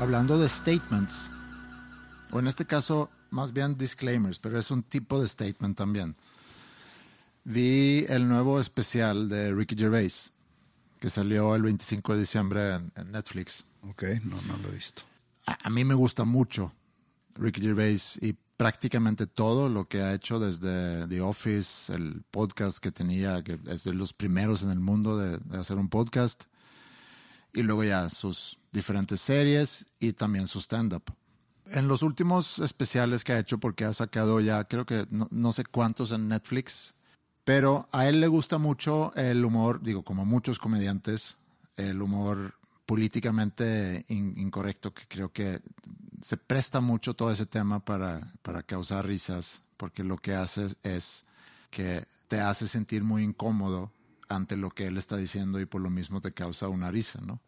Hablando 0.00 0.38
de 0.38 0.48
statements, 0.48 1.30
o 2.32 2.38
en 2.38 2.46
este 2.46 2.64
caso 2.64 3.10
más 3.28 3.52
bien 3.52 3.76
disclaimers, 3.76 4.38
pero 4.38 4.58
es 4.58 4.70
un 4.70 4.82
tipo 4.82 5.20
de 5.20 5.28
statement 5.28 5.76
también. 5.76 6.16
Vi 7.44 8.06
el 8.08 8.26
nuevo 8.26 8.58
especial 8.58 9.28
de 9.28 9.52
Ricky 9.52 9.76
Gervais, 9.76 10.32
que 11.00 11.10
salió 11.10 11.54
el 11.54 11.60
25 11.64 12.14
de 12.14 12.18
diciembre 12.20 12.72
en, 12.72 12.90
en 12.96 13.12
Netflix. 13.12 13.66
Ok, 13.90 14.04
no, 14.24 14.36
no 14.48 14.56
lo 14.62 14.70
he 14.70 14.72
visto. 14.72 15.02
A, 15.44 15.58
a 15.64 15.68
mí 15.68 15.84
me 15.84 15.92
gusta 15.92 16.24
mucho 16.24 16.72
Ricky 17.34 17.60
Gervais 17.60 18.18
y 18.22 18.34
prácticamente 18.56 19.26
todo 19.26 19.68
lo 19.68 19.84
que 19.84 20.00
ha 20.00 20.14
hecho 20.14 20.40
desde 20.40 21.08
The 21.08 21.20
Office, 21.20 21.94
el 21.94 22.22
podcast 22.30 22.78
que 22.78 22.90
tenía, 22.90 23.44
que 23.44 23.60
es 23.66 23.84
de 23.84 23.92
los 23.92 24.14
primeros 24.14 24.62
en 24.62 24.70
el 24.70 24.80
mundo 24.80 25.18
de, 25.18 25.36
de 25.36 25.58
hacer 25.58 25.76
un 25.76 25.90
podcast, 25.90 26.44
y 27.52 27.64
luego 27.64 27.84
ya 27.84 28.08
sus 28.08 28.59
diferentes 28.72 29.20
series 29.20 29.86
y 29.98 30.12
también 30.12 30.46
su 30.46 30.60
stand-up. 30.60 31.02
En 31.72 31.88
los 31.88 32.02
últimos 32.02 32.58
especiales 32.58 33.22
que 33.22 33.32
ha 33.32 33.38
hecho, 33.38 33.58
porque 33.58 33.84
ha 33.84 33.92
sacado 33.92 34.40
ya 34.40 34.64
creo 34.64 34.86
que 34.86 35.06
no, 35.10 35.28
no 35.30 35.52
sé 35.52 35.64
cuántos 35.64 36.12
en 36.12 36.28
Netflix, 36.28 36.94
pero 37.44 37.88
a 37.92 38.08
él 38.08 38.20
le 38.20 38.28
gusta 38.28 38.58
mucho 38.58 39.12
el 39.14 39.44
humor, 39.44 39.80
digo, 39.82 40.02
como 40.02 40.24
muchos 40.24 40.58
comediantes, 40.58 41.36
el 41.76 42.02
humor 42.02 42.54
políticamente 42.86 44.04
in- 44.08 44.34
incorrecto, 44.36 44.92
que 44.92 45.04
creo 45.06 45.32
que 45.32 45.60
se 46.20 46.36
presta 46.36 46.80
mucho 46.80 47.14
todo 47.14 47.30
ese 47.30 47.46
tema 47.46 47.80
para, 47.80 48.20
para 48.42 48.62
causar 48.62 49.06
risas, 49.06 49.62
porque 49.76 50.04
lo 50.04 50.16
que 50.16 50.34
hace 50.34 50.66
es 50.82 51.24
que 51.70 52.04
te 52.28 52.40
hace 52.40 52.66
sentir 52.66 53.04
muy 53.04 53.22
incómodo 53.22 53.92
ante 54.28 54.56
lo 54.56 54.70
que 54.70 54.86
él 54.86 54.96
está 54.96 55.16
diciendo 55.16 55.60
y 55.60 55.66
por 55.66 55.80
lo 55.80 55.90
mismo 55.90 56.20
te 56.20 56.32
causa 56.32 56.68
una 56.68 56.90
risa, 56.90 57.20
¿no? 57.22 57.40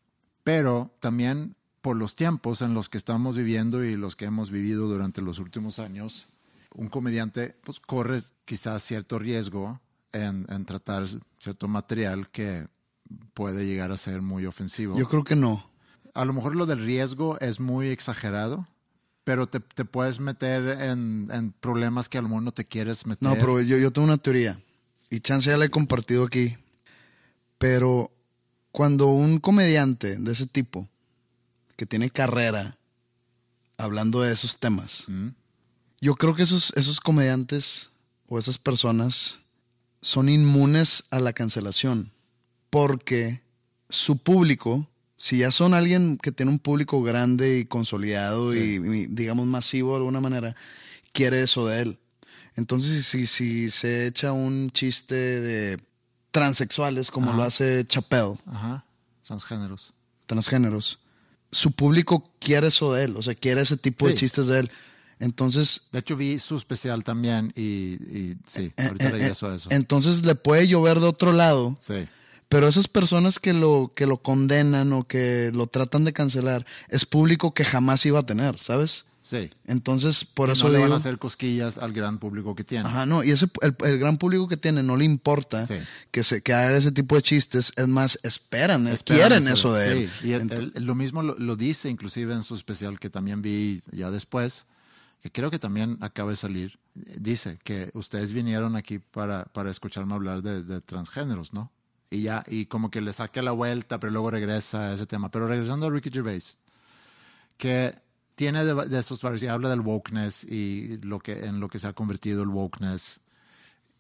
Pero 0.45 0.95
también 1.01 1.55
por 1.81 1.97
los 1.97 2.15
tiempos 2.15 2.63
en 2.63 2.75
los 2.75 2.89
que 2.89 2.97
estamos 2.97 3.37
viviendo 3.37 3.85
y 3.85 3.97
los 3.97 4.17
que 4.17 4.25
hemos 4.25 4.51
vivido 4.51 4.89
durante 4.89 5.21
los 5.21 5.39
últimos 5.39 5.79
años, 5.79 6.29
un 6.75 6.89
comediante 6.89 7.55
pues 7.65 7.81
corre 7.81 8.21
quizás 8.45 8.83
cierto 8.85 9.19
riesgo 9.19 9.81
en, 10.13 10.47
en 10.49 10.65
tratar 10.65 11.07
cierto 11.39 11.69
material 11.69 12.29
que 12.31 12.67
puede 13.35 13.67
llegar 13.67 13.91
a 13.91 13.97
ser 13.97 14.23
muy 14.23 14.47
ofensivo. 14.47 14.97
Yo 14.99 15.09
creo 15.09 15.25
que 15.25 15.37
no. 15.37 15.69
a 16.15 16.25
lo 16.25 16.33
mejor 16.33 16.57
lo 16.57 16.67
del 16.67 16.85
riesgo 16.85 17.39
es 17.41 17.61
muy 17.61 17.89
exagerado, 17.89 18.67
pero 19.25 19.49
te, 19.49 19.61
te 19.61 19.85
puedes 19.85 20.21
meter 20.21 20.81
en, 20.83 21.29
en 21.33 21.53
problemas 21.53 22.09
que 22.09 22.19
a 22.19 22.23
lo 22.23 22.29
mejor 22.29 22.43
no 22.45 22.53
te 22.53 22.65
quieres 22.65 23.07
meter. 23.07 23.29
No, 23.29 23.35
pero 23.35 23.61
yo, 23.61 23.77
yo 23.77 23.93
tengo 23.93 24.07
una 24.07 24.19
teoría. 24.19 24.61
Y 25.11 25.21
chance 25.21 25.51
ya 25.51 25.59
la 25.59 25.67
he 25.67 25.71
compartido 25.71 26.25
aquí. 26.25 26.57
Pero 27.59 28.11
cuando 28.73 29.09
un 29.09 29.39
comediante 29.39 30.17
de 30.17 30.33
ese 30.33 30.47
tipo, 30.47 30.89
que 31.77 31.87
tiene 31.87 32.11
carrera, 32.11 32.79
hablando 33.77 34.23
de 34.23 34.33
esos 34.33 34.59
temas, 34.59 35.07
yo 36.01 36.15
creo 36.17 36.35
que 36.35 36.43
esos, 36.43 36.73
esos 36.77 37.01
comediantes 37.01 37.91
o 38.29 38.39
esas 38.39 38.59
personas 38.59 39.41
son 40.01 40.29
inmunes 40.29 41.05
a 41.11 41.21
la 41.21 41.33
cancelación. 41.33 42.11
Porque 42.71 43.43
su 43.89 44.17
público, 44.19 44.89
si 45.17 45.39
ya 45.39 45.51
son 45.51 45.75
alguien 45.75 46.17
que 46.17 46.33
tiene 46.33 46.51
un 46.51 46.59
público 46.59 47.03
grande 47.03 47.59
y 47.59 47.65
consolidado 47.67 48.55
y, 48.55 48.59
y, 48.59 49.07
digamos 49.07 49.47
masivo 49.47 49.91
de 49.91 49.99
alguna 49.99 50.21
manera, 50.21 50.57
quiere 51.13 51.43
eso 51.43 51.67
de 51.67 51.83
él. 51.83 51.99
Entonces, 52.57 53.07
si, 53.07 53.27
si 53.27 53.71
se 53.71 54.07
echa 54.07 54.33
un 54.33 54.71
chiste 54.71 55.15
de 55.15 55.79
transexuales, 56.33 57.11
como 57.13 57.33
lo 57.33 57.43
hace 57.45 57.85
Chappelle, 57.87 58.37
Ajá, 58.47 58.85
transgéneros. 59.25 59.95
transgéneros, 60.27 60.99
su 61.53 61.73
público 61.73 62.25
quiere 62.41 62.69
eso 62.69 62.93
de 62.95 63.05
él, 63.05 63.17
o 63.17 63.23
sea, 63.23 63.35
quiere 63.35 63.61
ese 63.61 63.77
tipo 63.77 64.09
de 64.09 64.15
chistes 64.15 64.49
de 64.49 64.61
él. 64.61 64.71
Entonces, 65.21 65.83
De 65.93 66.01
hecho, 66.01 66.17
vi 66.17 66.39
su 66.41 66.57
especial 66.57 67.05
también 67.05 67.53
y, 67.55 67.63
y 67.63 68.37
sí, 68.47 68.73
ahorita 68.77 69.05
eh, 69.05 69.09
eh, 69.09 69.13
regreso 69.13 69.49
a 69.49 69.55
eso. 69.55 69.69
entonces 69.71 70.25
le 70.27 70.35
puede 70.35 70.67
llover 70.67 70.99
de 70.99 71.07
otro 71.07 71.33
lado. 71.33 71.77
Sí, 71.79 72.09
Pero 72.49 72.67
esas 72.67 72.89
personas 72.89 73.39
que 73.39 73.53
lo, 73.53 73.93
que 73.95 74.07
lo 74.07 74.17
condenan 74.17 74.93
o 74.93 75.07
que 75.07 75.53
lo 75.55 75.69
tratan 75.69 76.05
de 76.05 76.13
cancelar 76.13 76.67
es 76.89 77.05
público 77.05 77.55
que 77.55 77.65
jamás 77.65 78.05
iba 78.05 78.19
a 78.19 78.27
tener, 78.27 78.59
¿sabes? 78.59 79.05
Sí. 79.23 79.49
Entonces, 79.65 80.27
por 80.27 80.51
eso 80.51 80.65
no 80.65 80.71
le 80.71 80.77
digo. 80.77 80.89
van 80.91 80.93
a 80.93 80.97
hacer 81.01 81.19
cosquillas 81.19 81.79
al 81.79 81.93
gran 81.95 82.19
público 82.19 82.55
que 82.55 82.65
tiene. 82.65 82.87
Ajá, 82.87 83.07
no, 83.07 83.25
y 83.25 83.31
ese, 83.31 83.47
el, 83.63 83.75
el 83.87 83.99
gran 83.99 84.19
público 84.19 84.47
que 84.49 84.59
tiene 84.59 84.83
no 84.83 84.97
le 84.99 85.05
importa 85.07 85.65
Sí. 85.67 85.77
que, 86.11 86.23
se, 86.23 86.43
que 86.43 86.53
haga 86.53 86.77
ese 86.77 86.93
tipo 86.93 87.15
de 87.17 87.23
chistes. 87.23 87.73
Es 87.77 87.89
más, 87.89 88.19
esperan, 88.23 88.87
es- 88.89 88.95
Esperan 88.95 89.29
quieren 89.31 89.49
eso 89.49 89.73
de 89.73 89.93
él. 89.93 90.11
Sí, 90.21 90.29
y 90.29 90.33
él- 90.33 90.43
Ent- 90.51 90.73
él- 90.77 90.85
lo 90.85 90.95
mismo 90.95 91.23
lo, 91.23 91.35
lo 91.39 91.57
dice 91.57 91.89
inclusive 91.89 92.35
en 92.35 92.43
su 92.43 92.55
especial 92.55 93.01
que 93.01 93.09
también 93.09 93.41
vi 93.41 93.81
ya 93.93 94.11
después, 94.11 94.67
que 95.23 95.31
creo 95.33 95.51
que 95.51 95.59
también 95.59 95.97
acaba 96.01 96.31
de 96.33 96.37
salir. 96.37 96.79
Dice 96.95 97.57
que 97.65 97.91
ustedes 97.95 98.33
vinieron 98.33 98.75
aquí 98.77 98.99
para, 98.99 99.45
para 99.45 99.71
escucharme 99.71 100.15
hablar 100.15 100.43
de, 100.43 100.63
de 100.65 100.81
transgéneros, 100.81 101.53
¿no? 101.53 101.71
Y 102.11 102.23
ya, 102.23 102.43
y 102.47 102.67
como 102.67 102.91
que 102.91 103.01
le 103.01 103.13
saca 103.15 103.41
la 103.41 103.53
vuelta, 103.53 103.99
pero 103.99 104.13
luego 104.13 104.31
regresa 104.31 104.89
a 104.89 104.93
ese 104.95 105.07
tema. 105.07 105.31
Pero 105.31 105.47
regresando 105.47 105.87
a 105.87 105.91
Ricky 105.91 106.11
Gervais, 106.11 106.59
que 107.57 107.95
tiene 108.35 108.65
de, 108.65 108.75
de 108.89 108.99
esos 108.99 109.21
varios, 109.23 109.43
y 109.43 109.47
habla 109.47 109.69
del 109.69 109.81
wokeness 109.81 110.45
y 110.45 110.99
lo 111.03 111.19
que, 111.21 111.47
en 111.47 111.61
lo 111.61 111.69
que 111.69 111.79
se 111.79 111.87
ha 111.87 111.93
convertido 111.93 112.43
el 112.43 112.49
wokeness 112.49 113.21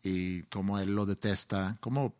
y 0.05 0.43
cómo 0.45 0.79
él 0.79 0.95
lo 0.95 1.07
detesta, 1.07 1.77
como, 1.81 2.15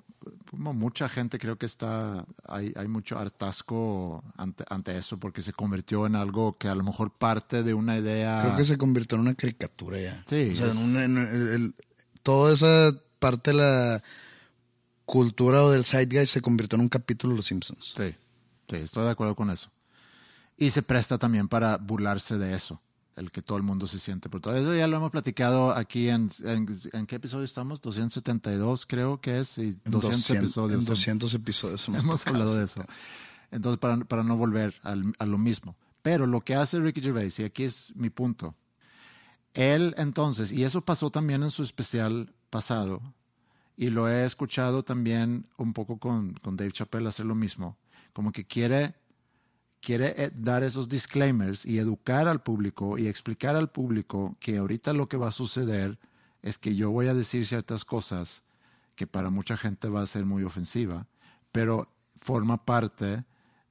como 0.51 0.73
mucha 0.73 1.09
gente 1.09 1.39
creo 1.39 1.57
que 1.59 1.67
está, 1.67 2.25
hay, 2.47 2.73
hay 2.77 2.87
mucho 2.87 3.19
hartazgo 3.19 4.23
ante, 4.37 4.65
ante 4.69 4.97
eso 4.97 5.19
porque 5.19 5.43
se 5.43 5.53
convirtió 5.53 6.07
en 6.07 6.15
algo 6.15 6.53
que 6.53 6.69
a 6.69 6.75
lo 6.75 6.85
mejor 6.85 7.11
parte 7.11 7.63
de 7.63 7.75
una 7.75 7.99
idea... 7.99 8.41
Creo 8.43 8.57
que 8.57 8.65
se 8.65 8.79
convirtió 8.79 9.17
en 9.17 9.23
una 9.23 9.35
caricatura 9.35 9.99
ya. 10.01 10.23
Sí, 10.29 10.51
O 10.53 10.57
sea, 10.57 10.69
es- 10.69 10.77
en 10.77 11.17
el- 11.19 11.75
toda 12.23 12.53
esa 12.53 12.97
parte 13.19 13.51
de 13.51 13.57
la 13.57 14.03
cultura 15.05 15.63
o 15.65 15.71
del 15.71 15.85
zeitgeist 15.85 16.33
se 16.35 16.41
convirtió 16.41 16.77
en 16.77 16.83
un 16.83 16.89
capítulo 16.89 17.33
de 17.33 17.37
Los 17.39 17.47
Simpsons. 17.47 17.95
Sí, 17.97 18.15
sí, 18.69 18.77
estoy 18.77 19.05
de 19.05 19.11
acuerdo 19.11 19.35
con 19.35 19.51
eso. 19.51 19.71
Y 20.63 20.71
se 20.71 20.83
presta 20.83 21.19
también 21.19 21.49
para 21.49 21.77
burlarse 21.79 22.39
de 22.39 22.55
eso, 22.55 22.81
el 23.17 23.31
que 23.33 23.43
todo 23.43 23.57
el 23.59 23.65
mundo 23.65 23.87
se 23.87 23.99
siente 23.99 24.29
por 24.29 24.41
todo. 24.41 24.55
Eso 24.55 24.75
ya 24.75 24.87
lo 24.87 24.97
hemos 24.97 25.11
platicado 25.11 25.73
aquí 25.73 26.09
en, 26.09 26.31
en, 26.45 26.81
¿en 26.93 27.07
qué 27.07 27.17
episodio 27.17 27.45
estamos? 27.45 27.81
272 27.81 28.87
creo 28.87 29.21
que 29.21 29.39
es, 29.41 29.59
y 29.59 29.79
200, 29.85 30.31
episodios. 30.31 30.81
En 30.81 30.87
200 30.87 31.35
episodios 31.35 31.89
hemos, 31.89 32.27
hablado 32.27 32.55
de 32.57 32.65
eso. 32.65 32.83
Entonces, 33.51 33.79
para, 33.79 33.97
para 34.05 34.23
no 34.23 34.37
volver 34.37 34.75
al- 34.83 35.15
a 35.19 35.27
lo 35.27 35.37
mismo. 35.39 35.75
Pero 36.01 36.27
lo 36.27 36.41
que 36.41 36.55
hace 36.55 36.79
Ricky 36.81 37.01
Gervais, 37.01 37.39
y 37.41 37.45
aquí 37.45 37.65
es 37.65 37.95
mi 37.97 38.11
punto, 38.11 38.55
él 39.55 39.95
entonces, 39.99 40.53
y 40.53 40.65
eso 40.65 40.81
pasó 40.85 41.11
también 41.11 41.43
en 41.43 41.51
su 41.51 41.63
especial 41.63 42.33
pasado, 42.51 43.01
y 43.77 43.91
lo 43.91 44.09
he 44.09 44.25
escuchado 44.25 44.83
también 44.85 45.47
un 45.57 45.73
poco 45.73 45.99
con, 45.99 46.35
con 46.35 46.57
Dave 46.57 46.73
Chappelle 46.73 47.09
hacer 47.09 47.27
lo 47.27 47.35
mismo, 47.35 47.77
como 48.13 48.31
que 48.33 48.45
quiere, 48.47 48.95
quiere 49.83 50.15
eh, 50.17 50.31
dar 50.35 50.63
esos 50.63 50.89
disclaimers 50.89 51.67
y 51.67 51.79
educar 51.79 52.29
al 52.29 52.41
público 52.43 52.97
y 52.97 53.09
explicar 53.09 53.57
al 53.57 53.69
público 53.69 54.37
que 54.41 54.57
ahorita 54.57 54.93
lo 54.95 55.09
que 55.09 55.19
va 55.19 55.29
a 55.29 55.33
suceder 55.33 55.99
es 56.41 56.57
que 56.57 56.75
yo 56.75 56.91
voy 56.91 57.09
a 57.09 57.15
decir 57.15 57.45
ciertas 57.45 57.85
cosas 57.85 58.45
que 58.95 59.07
para 59.07 59.29
mucha 59.29 59.57
gente 59.57 59.89
va 59.89 60.03
a 60.03 60.07
ser 60.07 60.25
muy 60.25 60.45
ofensiva, 60.45 61.07
pero 61.51 61.89
forma 62.17 62.65
parte 62.65 63.25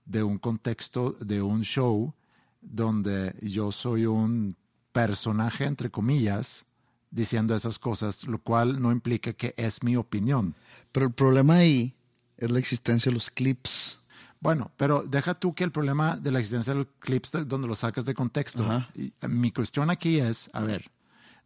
de 0.06 0.24
un 0.24 0.38
contexto, 0.38 1.12
de 1.20 1.42
un 1.42 1.62
show 1.62 2.14
donde 2.62 3.34
yo 3.42 3.72
soy 3.72 4.06
un 4.06 4.56
personaje, 4.92 5.66
entre 5.66 5.90
comillas, 5.90 6.66
diciendo 7.10 7.56
esas 7.56 7.80
cosas, 7.80 8.26
lo 8.28 8.40
cual 8.40 8.82
no 8.82 8.92
implica 8.92 9.34
que 9.34 9.54
es 9.58 9.84
mi 9.84 9.96
opinión. 9.96 10.56
Pero 10.92 11.06
el 11.06 11.14
problema 11.14 11.56
ahí 11.56 11.96
es 12.38 12.52
la 12.52 12.60
existencia 12.60 13.10
de 13.10 13.14
los 13.14 13.30
clips. 13.30 14.01
Bueno, 14.42 14.72
pero 14.76 15.04
deja 15.04 15.36
tú 15.36 15.54
que 15.54 15.64
el 15.64 15.72
problema 15.72 16.18
de 16.18 16.32
la 16.32 16.40
existencia 16.40 16.74
de 16.74 16.80
los 16.80 16.88
clips 17.00 17.32
de- 17.32 17.46
donde 17.46 17.68
los 17.68 17.80
sacas 17.80 18.06
de 18.06 18.14
contexto. 18.16 18.66
Y, 18.96 19.14
eh, 19.22 19.28
mi 19.28 19.52
cuestión 19.52 19.90
aquí 19.92 20.20
es, 20.20 20.50
a 20.54 20.62
ver, 20.62 20.90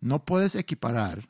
no 0.02 0.24
puedes 0.24 0.56
equiparar 0.56 1.28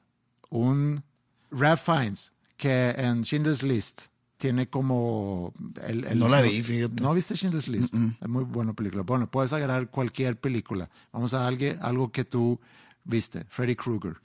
un 0.50 1.04
Ralph 1.52 1.82
Fiennes 1.84 2.32
que 2.56 2.92
en 2.92 3.24
Schindler's 3.24 3.64
List 3.64 4.04
tiene 4.38 4.70
como... 4.70 5.54
El, 5.88 6.06
el- 6.06 6.20
No 6.20 6.30
la 6.30 6.42
vi, 6.42 6.62
fíjate. 6.62 7.02
¿No 7.02 7.14
viste 7.16 7.36
Schindler's 7.36 7.68
List? 7.68 7.96
Es 8.22 8.28
muy 8.30 8.44
buena 8.44 8.74
película. 8.74 9.02
Bueno, 9.02 9.30
puedes 9.32 9.52
agarrar 9.52 9.90
cualquier 9.90 10.40
película. 10.40 10.88
Vamos 11.12 11.34
a 11.34 11.48
alguien, 11.48 11.80
algo 11.82 12.12
que 12.12 12.26
tú 12.26 12.60
viste. 13.06 13.44
Freddy 13.50 13.76
Krueger. 13.76 14.16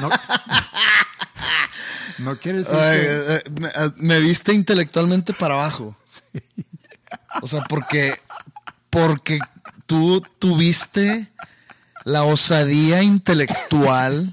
No, 0.00 0.08
no 2.20 2.36
quiere 2.38 2.58
decir 2.58 2.74
Ay, 2.76 2.98
que... 2.98 3.06
eh, 3.06 3.36
eh, 3.36 3.42
me, 3.98 4.06
me 4.08 4.20
viste 4.20 4.52
intelectualmente 4.52 5.32
para 5.34 5.54
abajo. 5.54 5.96
O 7.42 7.48
sea, 7.48 7.62
porque, 7.68 8.18
porque 8.90 9.38
tú 9.86 10.22
tuviste 10.38 11.32
la 12.04 12.22
osadía 12.24 13.02
intelectual 13.02 14.32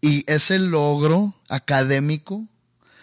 y 0.00 0.24
ese 0.30 0.58
logro 0.58 1.34
académico 1.48 2.46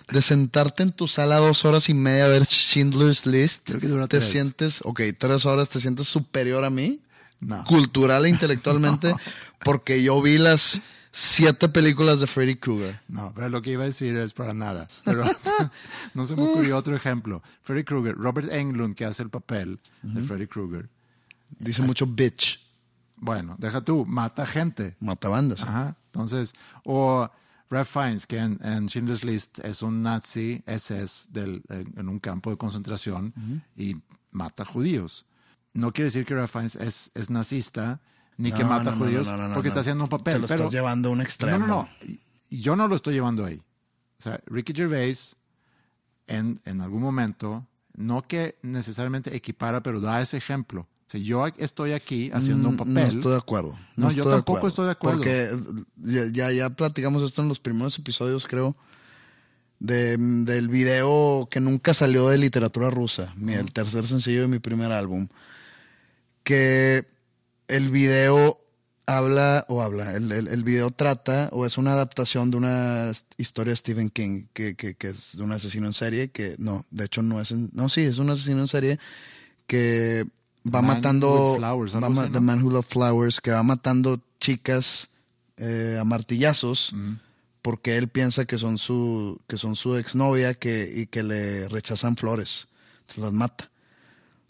de 0.09 0.21
sentarte 0.21 0.83
en 0.83 0.91
tu 0.91 1.07
sala 1.07 1.37
dos 1.37 1.65
horas 1.65 1.89
y 1.89 1.93
media 1.93 2.25
a 2.25 2.29
ver 2.29 2.45
Schindler's 2.45 3.25
List. 3.25 3.63
Creo 3.65 3.79
que 3.81 3.87
dura 3.87 4.07
te 4.07 4.17
tres. 4.19 4.29
sientes, 4.31 4.79
ok, 4.83 5.01
tres 5.17 5.45
horas, 5.45 5.69
te 5.69 5.79
sientes 5.81 6.07
superior 6.07 6.63
a 6.63 6.69
mí, 6.69 7.01
No. 7.39 7.63
cultural 7.65 8.25
e 8.25 8.29
intelectualmente, 8.29 9.13
porque 9.63 10.01
yo 10.01 10.21
vi 10.21 10.37
las 10.37 10.79
siete 11.19 11.67
películas 11.67 12.19
de 12.19 12.27
Freddy 12.27 12.57
Krueger. 12.57 13.01
No, 13.07 13.33
pero 13.33 13.49
lo 13.49 13.59
que 13.63 13.71
iba 13.71 13.81
a 13.81 13.87
decir 13.87 14.15
es 14.17 14.33
para 14.33 14.53
nada. 14.53 14.87
Pero 15.03 15.23
no 16.13 16.27
se 16.27 16.35
me 16.35 16.43
ocurrió 16.43 16.77
otro 16.77 16.95
ejemplo. 16.95 17.41
Freddy 17.61 17.83
Krueger, 17.83 18.13
Robert 18.13 18.51
Englund, 18.51 18.93
que 18.93 19.03
hace 19.03 19.23
el 19.23 19.31
papel 19.31 19.79
de 20.03 20.21
Freddy 20.21 20.45
Krueger. 20.45 20.87
Dice 21.57 21.81
mucho 21.81 22.05
bitch. 22.05 22.71
Bueno, 23.15 23.55
deja 23.57 23.81
tú, 23.81 24.05
mata 24.05 24.45
gente. 24.45 24.95
Mata 24.99 25.27
bandas. 25.27 25.63
Ajá. 25.63 25.97
Entonces, 26.11 26.53
o 26.83 27.27
Ralph 27.67 27.89
Fiennes, 27.89 28.27
que 28.27 28.37
en, 28.37 28.59
en 28.63 28.85
Schindler's 28.87 29.23
List 29.23 29.57
es 29.65 29.81
un 29.81 30.03
nazi 30.03 30.61
SS 30.67 31.29
del, 31.31 31.63
en, 31.69 31.93
en 31.97 32.09
un 32.09 32.19
campo 32.19 32.51
de 32.51 32.57
concentración 32.57 33.33
y 33.75 33.95
mata 34.29 34.65
judíos. 34.65 35.25
No 35.73 35.91
quiere 35.91 36.09
decir 36.09 36.25
que 36.25 36.35
Ralph 36.35 36.51
Fiennes 36.51 36.75
es, 36.75 37.09
es 37.15 37.31
nazista 37.31 38.01
ni 38.37 38.51
que 38.51 38.63
No, 38.63 38.69
mata 38.69 38.85
no, 38.85 38.91
no, 38.91 38.97
judíos 38.97 39.25
no, 39.27 39.37
no, 39.37 39.47
no, 39.49 39.53
porque 39.55 39.67
no. 39.67 39.71
está 39.71 39.81
haciendo 39.81 40.03
un 40.03 40.09
papel. 40.09 40.35
Te 40.35 40.39
lo 40.41 40.47
pero, 40.47 40.63
estás 40.65 40.73
llevando 40.73 41.09
a 41.09 41.11
un 41.11 41.21
extremo. 41.21 41.59
No, 41.59 41.67
no, 41.67 41.75
no. 41.83 41.89
Yo 42.49 42.75
no 42.75 42.87
lo 42.87 42.95
estoy 42.95 43.13
llevando 43.15 43.45
ahí. 43.45 43.61
O 44.19 44.23
sea, 44.23 44.39
Ricky 44.45 44.73
Gervais 44.73 45.35
en, 46.27 46.59
en 46.65 46.81
algún 46.81 47.01
momento, 47.01 47.65
no 47.95 48.27
que 48.27 48.55
necesariamente 48.61 49.35
equipara, 49.35 49.81
pero 49.81 49.99
da 50.01 50.21
ese 50.21 50.37
ejemplo. 50.37 50.81
O 50.81 51.09
sea, 51.09 51.21
yo 51.21 51.45
estoy 51.57 51.93
aquí 51.93 52.29
haciendo 52.33 52.67
un 52.69 52.75
Mm, 52.75 52.77
papel. 52.77 52.93
No 52.95 53.01
estoy 53.01 53.31
de 53.31 53.37
acuerdo. 53.37 53.77
No, 53.95 54.11
yo 54.11 54.25
de 54.25 54.31
tampoco 54.31 54.67
estoy 54.67 54.85
de 54.85 54.91
acuerdo. 54.91 55.19
Porque 55.19 55.49
ya, 55.97 56.25
ya, 56.31 56.51
ya 56.51 56.69
platicamos 56.69 57.23
esto 57.23 57.41
en 57.41 57.47
los 57.47 57.59
primeros 57.59 57.97
episodios, 57.97 58.45
creo, 58.45 58.75
de, 59.79 60.17
del 60.17 60.67
video 60.67 61.47
que 61.49 61.59
nunca 61.61 61.93
salió 61.93 62.27
de 62.27 62.37
literatura 62.37 62.89
rusa, 62.89 63.31
mi- 63.37 63.53
el 63.53 63.71
tercer 63.71 64.05
sencillo 64.05 64.41
de 64.41 64.47
mi 64.49 64.59
primer 64.59 64.91
álbum. 64.91 65.27
Que 66.43 67.05
el 67.67 67.89
video 67.89 68.59
habla, 69.05 69.65
o 69.69 69.81
habla, 69.81 70.15
el, 70.15 70.31
el, 70.31 70.47
el 70.47 70.63
video 70.63 70.91
trata, 70.91 71.49
o 71.53 71.65
es 71.65 71.77
una 71.77 71.93
adaptación 71.93 72.51
de 72.51 72.57
una 72.57 73.11
historia 73.37 73.71
de 73.71 73.77
Stephen 73.77 74.09
King, 74.09 74.45
que, 74.53 74.75
que, 74.75 74.95
que 74.95 75.09
es 75.09 75.37
de 75.37 75.43
un 75.43 75.51
asesino 75.53 75.85
en 75.87 75.93
serie, 75.93 76.29
que 76.29 76.55
no, 76.59 76.85
de 76.91 77.05
hecho 77.05 77.21
no 77.21 77.39
es, 77.39 77.51
no, 77.51 77.87
sí, 77.89 78.01
es 78.01 78.17
un 78.17 78.29
asesino 78.29 78.59
en 78.61 78.67
serie 78.67 78.99
que 79.65 80.25
va 80.65 80.81
Man 80.81 80.97
matando, 80.97 81.55
Flowers, 81.57 81.95
va 81.95 82.09
ma- 82.09 82.29
The. 82.29 82.39
Man 82.41 82.61
Who 82.63 82.71
Loved 82.71 82.89
Flowers, 82.89 83.39
que 83.41 83.51
va 83.51 83.63
matando 83.63 84.21
chicas 84.39 85.09
eh, 85.57 85.97
a 85.99 86.03
martillazos 86.03 86.93
porque 87.61 87.97
él 87.97 88.07
piensa 88.07 88.45
que 88.45 88.57
son 88.57 88.77
su, 88.77 89.39
que 89.47 89.57
son 89.57 89.75
su 89.75 89.95
exnovia 89.97 90.53
que, 90.53 90.89
y 90.95 91.05
que 91.07 91.23
le 91.23 91.67
rechazan 91.69 92.15
flores. 92.15 92.67
Entonces 93.01 93.23
las 93.23 93.33
mata. 93.33 93.69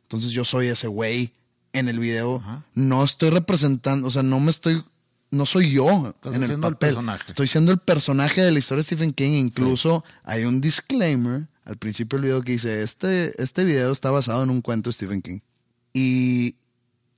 Entonces 0.04 0.32
yo 0.32 0.46
soy 0.46 0.68
ese 0.68 0.88
güey 0.88 1.32
en 1.74 1.90
el 1.90 2.00
video. 2.00 2.42
No 2.74 3.04
estoy 3.04 3.30
representando, 3.30 4.08
o 4.08 4.12
sea, 4.12 4.24
no 4.24 4.40
me 4.40 4.52
estoy, 4.52 4.82
no 5.32 5.46
soy 5.46 5.72
yo 5.72 6.08
Estás 6.08 6.36
en 6.36 6.44
el 6.44 6.60
papel. 6.60 6.78
personaje. 6.78 7.24
Estoy 7.28 7.48
siendo 7.48 7.72
el 7.72 7.80
personaje 7.80 8.42
de 8.42 8.52
la 8.52 8.60
historia 8.60 8.80
de 8.80 8.84
Stephen 8.84 9.14
King. 9.14 9.32
Incluso 9.32 10.04
hay 10.24 10.46
un 10.46 10.62
disclaimer 10.62 11.48
al 11.66 11.78
principio 11.78 12.18
del 12.18 12.30
video 12.30 12.42
que 12.42 12.54
dice, 12.54 12.82
este, 12.82 13.42
este 13.42 13.66
video 13.66 13.92
está 13.92 14.10
basado 14.10 14.44
en 14.44 14.50
un 14.50 14.62
cuento 14.62 14.90
de 14.90 14.94
Stephen 14.94 15.22
King. 15.22 15.40
Y 15.94 16.56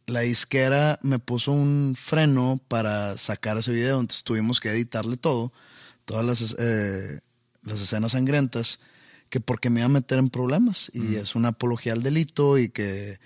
la 0.08 0.22
disquera 0.22 1.00
me 1.04 1.20
puso 1.20 1.52
un 1.52 1.96
freno 1.96 2.60
para 2.68 3.16
sacar 3.18 3.58
ese 3.58 3.72
video, 3.72 4.00
entonces 4.00 4.24
tuvimos 4.24 4.60
que 4.60 4.70
editarle 4.70 5.18
todo, 5.18 5.54
todas 6.06 6.26
las, 6.26 6.56
eh, 6.58 7.20
las 7.62 7.80
escenas 7.80 8.14
sangrientas, 8.14 8.80
que 9.30 9.40
porque 9.40 9.70
me 9.70 9.82
iba 9.82 9.86
a 9.86 9.90
meter 9.90 10.18
en 10.18 10.32
problemas 10.32 10.90
y 10.96 11.16
es 11.16 11.36
una 11.36 11.50
apología 11.50 11.94
al 11.94 12.02
delito 12.02 12.58
y 12.58 12.70
que, 12.70 13.20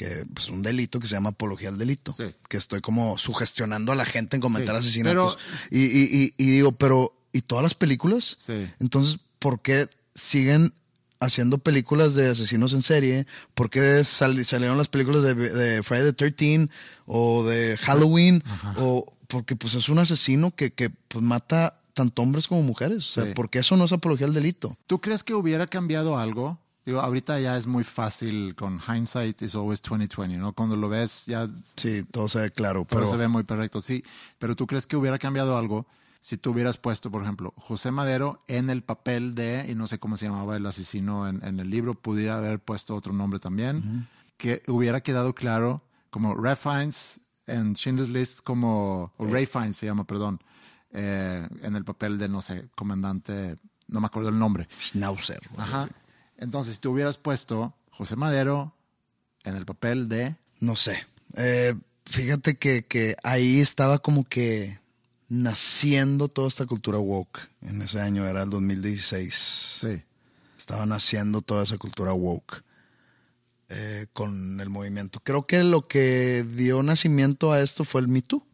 que 0.00 0.24
pues 0.32 0.48
un 0.48 0.62
delito 0.62 0.98
que 0.98 1.06
se 1.06 1.12
llama 1.14 1.28
apología 1.30 1.68
al 1.68 1.76
delito, 1.76 2.14
Sí. 2.14 2.24
que 2.48 2.56
estoy 2.56 2.80
como 2.80 3.18
sugestionando 3.18 3.92
a 3.92 3.94
la 3.96 4.06
gente 4.06 4.36
en 4.36 4.40
cometer 4.40 4.70
Sí, 4.70 4.76
asesinatos. 4.76 5.36
Y, 5.70 5.80
y- 5.80 6.08
y- 6.10 6.34
y 6.42 6.46
digo, 6.52 6.72
pero 6.72 7.14
¿y 7.34 7.42
todas 7.42 7.62
las 7.62 7.74
películas? 7.74 8.34
Sí. 8.38 8.66
Entonces, 8.80 9.18
¿por 9.38 9.60
qué 9.60 9.88
siguen 10.14 10.72
haciendo 11.20 11.58
películas 11.58 12.14
de 12.14 12.30
asesinos 12.30 12.72
en 12.72 12.80
serie? 12.80 13.26
¿Por 13.52 13.68
qué 13.68 14.02
sal- 14.04 14.42
salieron 14.46 14.78
las 14.78 14.88
películas 14.88 15.22
de, 15.22 15.34
de 15.34 15.82
Friday 15.82 16.06
the 16.14 16.30
13 16.30 16.70
o 17.04 17.44
de 17.44 17.76
Halloween? 17.76 18.42
O 18.78 19.04
porque 19.26 19.54
pues 19.54 19.74
es 19.74 19.90
un 19.90 19.98
asesino 19.98 20.54
que, 20.56 20.72
que 20.72 20.88
pues, 20.88 21.22
mata 21.22 21.76
tanto 21.92 22.22
hombres 22.22 22.46
como 22.48 22.62
mujeres. 22.62 22.98
O 23.00 23.12
sea, 23.22 23.34
porque 23.34 23.58
eso 23.58 23.76
no 23.76 23.84
es 23.84 23.92
apología 23.92 24.26
al 24.26 24.32
delito. 24.32 24.78
¿Tú 24.86 24.98
crees 25.02 25.22
que 25.22 25.34
hubiera 25.34 25.66
cambiado 25.66 26.18
algo? 26.18 26.58
Digo, 26.84 27.00
ahorita 27.00 27.38
ya 27.40 27.56
es 27.56 27.66
muy 27.66 27.84
fácil 27.84 28.54
con 28.54 28.80
hindsight 28.80 29.42
is 29.42 29.54
always 29.54 29.82
2020, 29.82 30.38
¿no? 30.38 30.52
Cuando 30.52 30.76
lo 30.76 30.88
ves 30.88 31.26
ya 31.26 31.48
Sí, 31.76 32.04
todo 32.04 32.28
se 32.28 32.40
ve 32.40 32.50
claro. 32.50 32.84
todo 32.88 33.00
Pero 33.00 33.10
se 33.10 33.16
ve 33.16 33.28
muy 33.28 33.44
perfecto, 33.44 33.82
sí. 33.82 34.02
Pero 34.38 34.56
¿tú 34.56 34.66
crees 34.66 34.86
que 34.86 34.96
hubiera 34.96 35.18
cambiado 35.18 35.58
algo 35.58 35.86
si 36.20 36.36
tú 36.36 36.50
hubieras 36.50 36.76
puesto, 36.76 37.10
por 37.10 37.22
ejemplo, 37.22 37.54
José 37.56 37.90
Madero 37.90 38.38
en 38.46 38.68
el 38.68 38.82
papel 38.82 39.34
de, 39.34 39.66
y 39.68 39.74
no 39.74 39.86
sé 39.86 39.98
cómo 39.98 40.16
se 40.18 40.26
llamaba 40.26 40.56
el 40.56 40.66
asesino 40.66 41.26
en, 41.26 41.42
en 41.44 41.60
el 41.60 41.70
libro, 41.70 41.94
pudiera 41.94 42.36
haber 42.36 42.60
puesto 42.60 42.94
otro 42.94 43.12
nombre 43.14 43.40
también, 43.40 44.06
que 44.36 44.62
hubiera 44.66 45.00
quedado 45.00 45.34
claro 45.34 45.82
como 46.10 46.34
Ray 46.34 46.56
Fiennes 46.56 47.20
en 47.46 47.74
Schindler's 47.74 48.10
List 48.10 48.40
como, 48.42 49.12
o 49.16 49.26
Ray 49.26 49.46
Fiennes 49.46 49.76
se 49.76 49.86
llama, 49.86 50.06
perdón, 50.06 50.40
eh, 50.92 51.46
en 51.62 51.74
el 51.74 51.84
papel 51.84 52.18
de, 52.18 52.28
no 52.28 52.42
sé, 52.42 52.68
comandante, 52.74 53.56
no 53.88 54.00
me 54.00 54.06
acuerdo 54.06 54.28
el 54.28 54.38
nombre. 54.38 54.68
Schnauzer. 54.78 55.40
Ajá. 55.56 55.88
Entonces, 56.40 56.74
si 56.74 56.80
tú 56.80 56.92
hubieras 56.92 57.16
puesto 57.18 57.74
José 57.90 58.16
Madero 58.16 58.74
en 59.44 59.56
el 59.56 59.64
papel 59.66 60.08
de... 60.08 60.34
No 60.58 60.76
sé. 60.76 61.06
Eh, 61.36 61.74
fíjate 62.06 62.56
que, 62.56 62.82
que 62.82 63.16
ahí 63.22 63.60
estaba 63.60 63.98
como 63.98 64.24
que 64.24 64.78
naciendo 65.28 66.28
toda 66.28 66.48
esta 66.48 66.66
cultura 66.66 66.98
woke. 66.98 67.48
En 67.62 67.80
ese 67.82 68.00
año 68.00 68.26
era 68.26 68.42
el 68.42 68.50
2016. 68.50 69.34
Sí. 69.80 70.02
Estaba 70.56 70.84
naciendo 70.86 71.40
toda 71.40 71.62
esa 71.62 71.78
cultura 71.78 72.12
woke 72.12 72.62
eh, 73.68 74.06
con 74.12 74.60
el 74.60 74.68
movimiento. 74.68 75.20
Creo 75.20 75.46
que 75.46 75.62
lo 75.62 75.86
que 75.86 76.44
dio 76.56 76.82
nacimiento 76.82 77.52
a 77.52 77.60
esto 77.60 77.84
fue 77.84 78.00
el 78.00 78.08
Me 78.08 78.20
Too. 78.22 78.44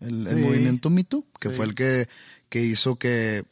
El, 0.00 0.36
movimiento 0.36 0.90
Me 0.90 1.04
Too, 1.04 1.24
que 1.40 1.48
Sí. 1.50 1.54
fue 1.54 1.64
el 1.64 1.74
que, 1.74 2.08
que 2.48 2.60
hizo 2.62 2.96
que, 2.96 3.44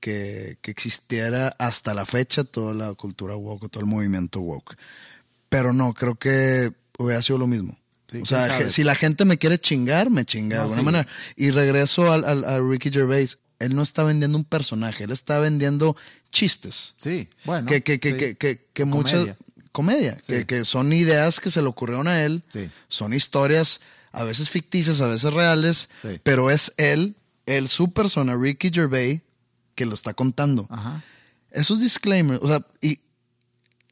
que, 0.00 0.58
que 0.62 0.70
existiera 0.70 1.54
hasta 1.58 1.94
la 1.94 2.06
fecha 2.06 2.44
toda 2.44 2.74
la 2.74 2.94
cultura 2.94 3.36
woke, 3.36 3.68
todo 3.70 3.80
el 3.80 3.86
movimiento 3.90 4.40
woke. 4.40 4.76
Pero 5.48 5.72
no, 5.72 5.94
creo 5.94 6.14
que 6.16 6.70
hubiera 6.98 7.22
sido 7.22 7.38
lo 7.38 7.46
mismo. 7.46 7.78
Sí, 8.10 8.20
o 8.22 8.26
sea, 8.26 8.70
si 8.70 8.84
la 8.84 8.94
gente 8.94 9.24
me 9.26 9.36
quiere 9.38 9.58
chingar, 9.58 10.08
me 10.10 10.24
chinga 10.24 10.56
de 10.56 10.62
alguna 10.62 10.80
sí. 10.80 10.84
manera. 10.84 11.06
Y 11.36 11.50
regreso 11.50 12.10
al, 12.10 12.24
al- 12.24 12.44
a 12.44 12.58
Ricky 12.60 12.90
Gervais. 12.90 13.38
Él 13.58 13.74
no 13.74 13.82
está 13.82 14.04
vendiendo 14.04 14.38
un 14.38 14.44
personaje, 14.44 15.02
él 15.04 15.10
está 15.10 15.40
vendiendo 15.40 15.96
chistes. 16.30 16.94
Sí, 16.96 17.28
bueno. 17.44 17.66
que, 17.66 17.82
que, 17.82 17.98
que, 17.98 18.10
sí. 18.12 18.16
que, 18.36 18.36
que, 18.36 18.84
Comedia. 18.84 18.94
muchas. 18.96 19.36
Comedia. 19.72 20.16
Sí. 20.22 20.32
Que, 20.32 20.46
que 20.46 20.64
son 20.64 20.92
ideas 20.92 21.40
que 21.40 21.50
se 21.50 21.60
le 21.60 21.66
ocurrieron 21.68 22.06
a 22.08 22.22
él. 22.22 22.42
Sí. 22.48 22.70
Son 22.86 23.12
historias 23.12 23.80
a 24.12 24.22
veces 24.24 24.48
ficticias, 24.48 25.00
a 25.00 25.08
veces 25.08 25.32
reales. 25.34 25.88
Sí. 25.92 26.20
Pero 26.22 26.50
es 26.52 26.72
él, 26.76 27.16
él, 27.46 27.68
su 27.68 27.92
persona, 27.92 28.36
Ricky 28.36 28.70
Gervais, 28.72 29.20
que 29.78 29.86
lo 29.86 29.94
está 29.94 30.12
contando. 30.12 30.66
Ajá. 30.70 31.04
Esos 31.52 31.78
disclaimers, 31.78 32.42
o 32.42 32.48
sea, 32.48 32.66
y 32.80 32.98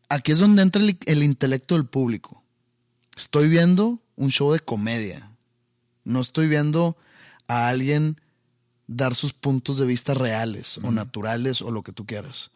aquí 0.09 0.33
es 0.33 0.41
donde 0.41 0.63
entra 0.63 0.83
el, 0.83 0.99
el 1.07 1.23
intelecto 1.23 1.77
del 1.77 1.87
público. 1.87 2.43
Estoy 3.17 3.49
viendo 3.49 4.01
un 4.17 4.33
show 4.33 4.53
de 4.53 4.59
comedia. 4.59 5.31
No 6.03 6.21
estoy 6.21 6.49
viendo 6.49 6.97
a 7.47 7.69
alguien 7.69 8.21
dar 8.89 9.15
sus 9.15 9.33
puntos 9.33 9.79
de 9.79 9.87
vista 9.87 10.13
reales 10.13 10.79
o 10.79 10.91
naturales 10.91 11.63
o 11.63 11.71
lo 11.71 11.85
que 11.85 11.93
tú 11.93 12.05
quieras. 12.05 12.51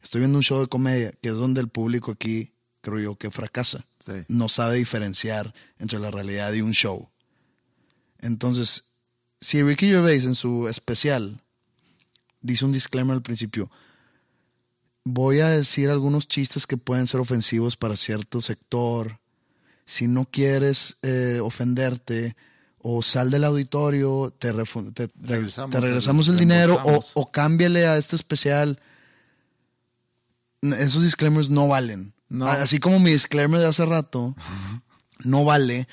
Estoy 0.00 0.20
viendo 0.20 0.38
un 0.38 0.44
show 0.44 0.60
de 0.60 0.68
comedia, 0.68 1.10
que 1.20 1.30
es 1.30 1.38
donde 1.38 1.60
el 1.60 1.68
público 1.68 2.12
aquí, 2.12 2.52
creo 2.82 3.00
yo, 3.00 3.16
que 3.16 3.32
fracasa. 3.32 3.84
Sí. 3.98 4.12
No 4.28 4.48
sabe 4.48 4.76
diferenciar 4.76 5.52
entre 5.80 5.98
la 5.98 6.12
realidad 6.12 6.52
y 6.52 6.60
un 6.60 6.72
show. 6.72 7.08
Entonces, 8.20 8.84
si 9.40 9.60
Ricky 9.64 9.88
Gervais 9.88 10.24
en 10.24 10.36
su 10.36 10.68
especial 10.68 11.42
dice 12.40 12.64
un 12.64 12.72
disclaimer 12.72 13.14
al 13.14 13.22
principio, 13.22 13.70
voy 15.04 15.40
a 15.40 15.48
decir 15.48 15.90
algunos 15.90 16.26
chistes 16.28 16.66
que 16.66 16.76
pueden 16.76 17.06
ser 17.06 17.20
ofensivos 17.20 17.76
para 17.76 17.96
cierto 17.96 18.40
sector. 18.40 19.20
Si 19.84 20.08
no 20.08 20.24
quieres 20.24 20.96
eh, 21.02 21.38
ofenderte, 21.42 22.36
o 22.78 23.02
sal 23.02 23.30
del 23.30 23.44
auditorio, 23.44 24.32
te, 24.36 24.52
refu- 24.52 24.92
te- 24.92 25.08
te- 25.08 25.14
Regresamos 25.26 25.70
te 25.70 25.76
el- 25.78 25.82
regresamos 25.84 26.28
el, 26.28 26.36
dinero, 26.38 26.80
o, 27.14 27.30
cámbiale 27.30 27.86
a 27.86 27.96
este 27.98 28.16
especial. 28.16 28.80
Esos 30.62 31.02
disclaimers 31.04 31.50
no 31.50 31.68
valen. 31.68 32.14
No. 32.28 32.46
Así 32.48 32.78
como 32.80 32.98
mi 32.98 33.10
disclaimer 33.12 33.60
de 33.60 33.66
hace 33.66 33.84
rato, 33.86 34.34
no 35.24 35.44
vale 35.44 35.86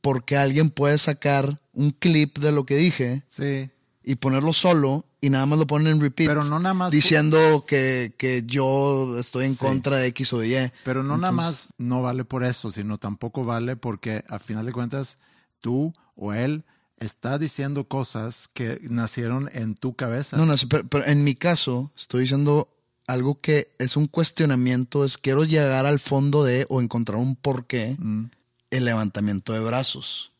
porque 0.00 0.36
alguien 0.36 0.70
puede 0.70 0.98
sacar 0.98 1.60
un 1.72 1.90
clip 1.90 2.38
de 2.38 2.52
lo 2.52 2.64
que 2.66 2.76
dije 2.76 3.24
Sí. 3.26 3.70
y 4.04 4.16
ponerlo 4.16 4.52
solo 4.52 5.04
y 5.20 5.30
nada 5.30 5.46
más 5.46 5.58
lo 5.58 5.66
ponen 5.66 5.88
en 5.94 6.00
repeat. 6.00 6.28
Pero 6.28 6.44
no 6.44 6.58
nada 6.60 6.74
más- 6.74 6.90
Diciendo 6.92 7.64
que, 7.66 8.14
que 8.18 8.44
yo 8.46 9.18
estoy 9.18 9.46
en 9.46 9.52
Sí. 9.54 9.58
contra 9.58 9.96
de 9.98 10.06
X 10.08 10.32
o 10.32 10.44
Y. 10.44 10.70
Pero 10.84 11.02
no 11.02 11.16
nada 11.16 11.32
más 11.32 11.68
no 11.78 12.02
vale 12.02 12.24
por 12.24 12.44
eso, 12.44 12.70
sino 12.70 12.98
tampoco 12.98 13.44
vale 13.44 13.76
porque 13.76 14.24
a 14.28 14.38
final 14.38 14.66
de 14.66 14.72
cuentas 14.72 15.18
tú 15.60 15.92
o 16.14 16.32
él 16.32 16.64
está 16.98 17.38
diciendo 17.38 17.84
cosas 17.84 18.48
que 18.52 18.80
nacieron 18.90 19.48
en 19.52 19.74
tu 19.74 19.94
cabeza. 19.94 20.36
No, 20.36 20.46
no, 20.46 20.54
pero, 20.68 20.86
pero 20.88 21.06
en 21.06 21.22
mi 21.24 21.34
caso 21.34 21.92
estoy 21.96 22.22
diciendo 22.22 22.68
algo 23.06 23.40
que 23.40 23.72
es 23.78 23.96
un 23.96 24.06
cuestionamiento, 24.06 25.04
es 25.04 25.16
quiero 25.16 25.44
llegar 25.44 25.86
al 25.86 25.98
fondo 25.98 26.44
de 26.44 26.66
o 26.68 26.80
encontrar 26.82 27.18
un 27.18 27.36
porqué, 27.36 27.96
Mm. 27.98 28.24
el 28.70 28.84
levantamiento 28.84 29.52
de 29.52 29.60
brazos. 29.60 30.32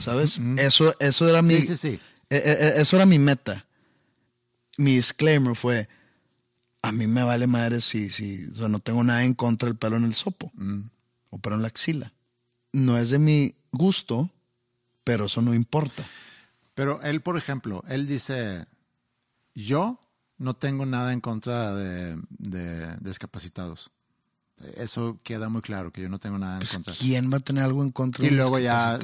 ¿Sabes? 0.00 0.38
Eso, 0.58 0.94
eso 1.00 1.28
era 1.28 1.40
mi. 1.42 1.56
Sí, 1.56 1.66
sí, 1.68 1.76
sí. 1.76 2.00
e- 2.28 2.36
e- 2.36 2.66
e- 2.78 2.80
Eso 2.82 2.96
era 2.96 3.06
mi 3.06 3.18
meta. 3.18 3.64
Mi 4.78 4.96
disclaimer 4.96 5.54
fue: 5.54 5.88
a 6.82 6.92
mí 6.92 7.06
me 7.06 7.22
vale 7.22 7.46
madre 7.46 7.80
si, 7.80 8.10
si 8.10 8.44
o 8.46 8.54
sea, 8.54 8.68
no 8.68 8.78
tengo 8.80 9.02
nada 9.02 9.24
en 9.24 9.34
contra 9.34 9.68
del 9.68 9.78
pelo 9.78 9.96
en 9.96 10.04
el 10.04 10.14
sopo 10.14 10.52
o 11.30 11.38
pelo 11.38 11.56
en 11.56 11.62
la 11.62 11.68
axila. 11.68 12.12
No 12.72 12.98
es 12.98 13.10
de 13.10 13.18
mi 13.18 13.54
gusto, 13.72 14.30
pero 15.02 15.26
eso 15.26 15.42
no 15.42 15.54
importa. 15.54 16.04
Pero 16.74 17.00
él, 17.02 17.22
por 17.22 17.38
ejemplo, 17.38 17.82
él 17.88 18.06
dice, 18.06 18.66
yo 19.54 19.98
no 20.36 20.54
tengo 20.54 20.84
nada 20.84 21.12
en 21.12 21.20
contra 21.20 21.74
de, 21.74 22.16
de 22.28 22.96
discapacitados. 22.98 23.90
Eso 24.76 25.18
queda 25.22 25.48
muy 25.48 25.60
claro, 25.60 25.92
que 25.92 26.00
yo 26.02 26.08
no 26.08 26.18
tengo 26.18 26.38
nada 26.38 26.58
en 26.60 26.66
contra. 26.66 26.94
¿Quién 26.94 27.30
va 27.32 27.36
a 27.36 27.40
tener 27.40 27.62
algo 27.64 27.82
en 27.82 27.90
contra 27.92 28.24
Y 28.24 28.30
de 28.30 28.36
luego 28.36 28.58
ya 28.58 28.98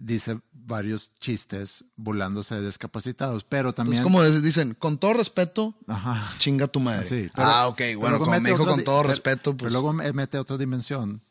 dice 0.00 0.40
varios 0.52 1.14
chistes 1.20 1.84
burlándose 1.96 2.54
de 2.56 2.66
discapacitados, 2.66 3.44
pero 3.44 3.72
también... 3.74 4.02
Entonces, 4.02 4.30
como 4.32 4.40
dicen, 4.42 4.74
con 4.74 4.98
todo 4.98 5.12
respeto, 5.12 5.74
Ajá. 5.86 6.20
chinga 6.38 6.66
tu 6.68 6.80
madre. 6.80 7.06
Sí, 7.08 7.30
pero- 7.34 7.46
ah, 7.46 7.68
ok, 7.68 7.76
pero 7.76 7.98
bueno, 8.00 8.10
luego 8.16 8.24
como 8.24 8.40
me 8.40 8.48
dijo 8.50 8.66
con 8.66 8.82
todo 8.82 9.02
pero- 9.02 9.08
respeto, 9.10 9.50
Pero 9.52 9.56
pues. 9.58 9.72
luego 9.72 9.92
me- 9.92 10.12
mete 10.12 10.38
otra 10.38 10.56
dimensión. 10.56 11.22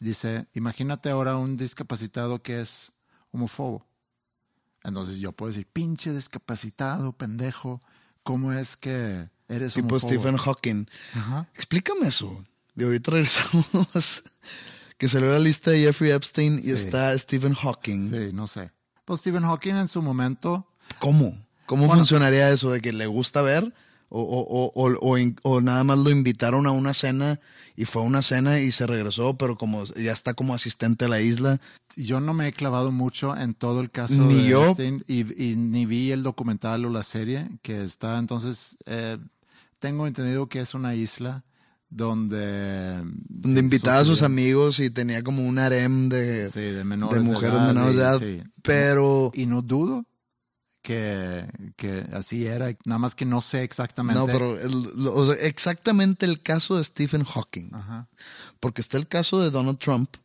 Dice, 0.00 0.46
imagínate 0.54 1.10
ahora 1.10 1.36
un 1.36 1.56
discapacitado 1.56 2.42
que 2.42 2.60
es 2.60 2.92
homofobo. 3.30 3.86
Entonces 4.82 5.18
yo 5.18 5.32
puedo 5.32 5.50
decir, 5.52 5.66
pinche 5.72 6.12
discapacitado, 6.12 7.12
pendejo, 7.12 7.80
¿cómo 8.22 8.52
es 8.52 8.76
que 8.76 9.28
eres 9.48 9.74
tipo 9.74 9.88
homófobo? 9.88 10.08
Stephen 10.08 10.36
Hawking. 10.36 10.86
Ajá. 11.14 11.48
Explícame 11.54 12.08
eso. 12.08 12.42
De 12.76 12.84
ahorita 12.84 13.10
regresamos. 13.12 14.22
que 14.98 15.08
salió 15.08 15.28
la 15.30 15.38
lista 15.38 15.70
de 15.72 15.80
Jeffrey 15.80 16.10
Epstein 16.12 16.58
y 16.58 16.62
Sí. 16.62 16.70
está 16.72 17.16
Stephen 17.18 17.54
Hawking. 17.54 18.08
Sí, 18.08 18.30
no 18.32 18.46
sé. 18.46 18.70
Pues 19.04 19.20
Stephen 19.20 19.42
Hawking 19.42 19.74
en 19.74 19.88
su 19.88 20.00
momento, 20.02 20.68
¿Cómo? 21.00 21.36
¿Cómo 21.66 21.86
Bueno. 21.86 21.96
funcionaría 21.98 22.50
eso? 22.52 22.70
¿De 22.70 22.80
que 22.80 22.92
le 22.92 23.06
gusta 23.08 23.42
ver? 23.42 23.74
O, 24.08 24.20
o- 24.22 24.70
o- 24.72 25.30
o- 25.42 25.60
nada 25.60 25.82
más 25.82 25.98
lo 25.98 26.10
invitaron 26.10 26.64
a 26.66 26.70
una 26.70 26.94
cena 26.94 27.40
y 27.74 27.86
fue 27.86 28.02
a 28.02 28.04
una 28.04 28.22
cena 28.22 28.60
y 28.60 28.70
se 28.70 28.86
regresó, 28.86 29.36
pero 29.36 29.58
como 29.58 29.82
ya 29.84 30.12
está 30.12 30.32
como 30.34 30.54
asistente 30.54 31.06
a 31.06 31.08
la 31.08 31.20
isla. 31.20 31.58
yo 31.96 32.20
no 32.20 32.32
me 32.34 32.46
he 32.46 32.52
clavado 32.52 32.92
mucho 32.92 33.36
en 33.36 33.52
todo 33.54 33.80
el 33.80 33.90
caso 33.90 34.14
Ni 34.14 34.44
de 34.44 34.48
yo. 34.48 34.64
Epstein 34.68 35.02
y, 35.08 35.20
y 35.42 35.56
ni 35.56 35.86
vi 35.86 36.12
el 36.12 36.22
documental 36.22 36.84
o 36.84 36.90
la 36.90 37.02
serie 37.02 37.48
que 37.62 37.82
está. 37.82 38.18
Entonces, 38.18 38.76
eh, 38.86 39.18
tengo 39.80 40.06
entendido 40.06 40.48
que 40.48 40.60
es 40.60 40.72
una 40.74 40.94
isla 40.94 41.44
donde... 41.88 42.96
Donde 43.28 43.60
sí, 43.60 43.64
invitaba 43.64 44.00
a 44.00 44.04
sus 44.04 44.22
amigos 44.22 44.80
y 44.80 44.90
tenía 44.90 45.22
como 45.22 45.46
un 45.46 45.58
harem 45.58 46.08
de, 46.08 46.50
Sí, 46.50 46.60
de 46.60 46.84
menores 46.84 47.14
de 47.18 47.24
de 47.24 47.32
mujeres 47.32 47.54
edad, 47.54 47.66
menores 47.66 47.96
de 47.96 48.02
edad. 48.02 48.18
sí. 48.20 48.42
Pero 48.62 49.30
Y 49.34 49.46
no 49.46 49.62
dudo 49.62 50.04
que, 50.82 51.44
que 51.76 52.04
así 52.12 52.46
era, 52.46 52.68
nada 52.84 52.98
más 52.98 53.14
que 53.14 53.24
no 53.24 53.40
sé 53.40 53.62
exactamente. 53.64 54.20
no, 54.20 54.26
pero 54.26 54.58
el- 54.58 54.82
lo- 55.04 55.14
o 55.14 55.26
sea, 55.26 55.34
exactamente 55.46 56.26
el 56.26 56.42
caso 56.42 56.76
de 56.76 56.84
Stephen 56.84 57.24
Hawking. 57.24 57.70
Ajá. 57.74 58.08
Porque 58.60 58.80
está 58.82 58.96
el 58.96 59.08
caso 59.08 59.40
de 59.40 59.50
Donald 59.50 59.78
Trump, 59.78 60.16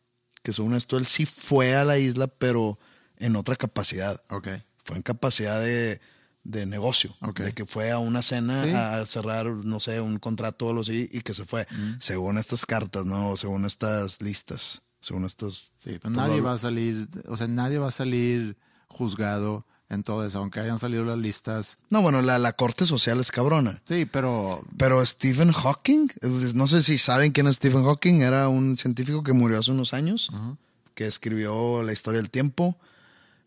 que 0.42 0.52
según 0.52 0.74
esto 0.74 0.98
él 0.98 1.06
sí 1.06 1.26
fue 1.26 1.74
a 1.76 1.84
la 1.84 1.98
isla, 1.98 2.26
pero 2.28 2.78
en 3.16 3.34
otra 3.36 3.56
capacidad. 3.56 4.20
Ok. 4.30 4.48
Fue 4.84 4.96
en 4.96 5.02
capacidad 5.02 5.60
de, 5.60 6.00
de 6.44 6.66
negocio. 6.66 7.14
De 7.36 7.52
que 7.52 7.66
fue 7.66 7.90
a 7.92 7.98
una 7.98 8.20
cena 8.22 8.62
Sí. 8.64 8.70
a 8.70 9.04
cerrar, 9.06 9.46
no 9.46 9.78
sé, 9.80 10.00
un 10.00 10.18
contrato 10.18 10.66
o 10.66 10.70
algo 10.70 10.80
así 10.82 11.08
y 11.12 11.20
que 11.20 11.34
se 11.34 11.44
fue. 11.44 11.66
Según 12.00 12.38
estas 12.38 12.66
cartas, 12.66 13.06
¿no? 13.06 13.36
Según 13.36 13.64
estas 13.64 14.20
listas. 14.20 14.82
Según 15.00 15.24
estos. 15.24 15.70
Sí, 15.76 15.98
pero 16.00 16.10
nadie 16.14 16.40
va 16.40 16.52
a 16.54 16.58
salir, 16.58 17.08
o 17.28 17.36
sea, 17.36 17.46
nadie 17.48 17.78
va 17.78 17.88
a 17.88 17.92
salir 17.92 18.56
juzgado 18.88 19.66
en 19.88 20.02
todo 20.02 20.24
eso, 20.24 20.38
aunque 20.38 20.58
hayan 20.60 20.78
salido 20.78 21.04
las 21.04 21.18
listas. 21.18 21.76
No, 21.90 22.00
bueno, 22.02 22.22
la, 22.22 22.38
la 22.38 22.54
corte 22.54 22.86
social 22.86 23.20
es 23.20 23.30
cabrona. 23.30 23.82
Sí, 23.84 24.06
pero 24.06 24.64
Pero 24.78 25.04
Stephen 25.04 25.52
Hawking, 25.52 26.08
no 26.54 26.66
sé 26.66 26.82
si 26.82 26.96
saben 26.98 27.32
quién 27.32 27.46
es 27.46 27.56
Stephen 27.56 27.84
Hawking, 27.84 28.20
era 28.22 28.48
un 28.48 28.76
científico 28.76 29.22
que 29.22 29.32
murió 29.34 29.58
hace 29.58 29.70
unos 29.70 29.92
años, 29.92 30.30
que 30.94 31.06
escribió 31.06 31.82
la 31.82 31.92
historia 31.92 32.20
del 32.22 32.30
tiempo, 32.30 32.76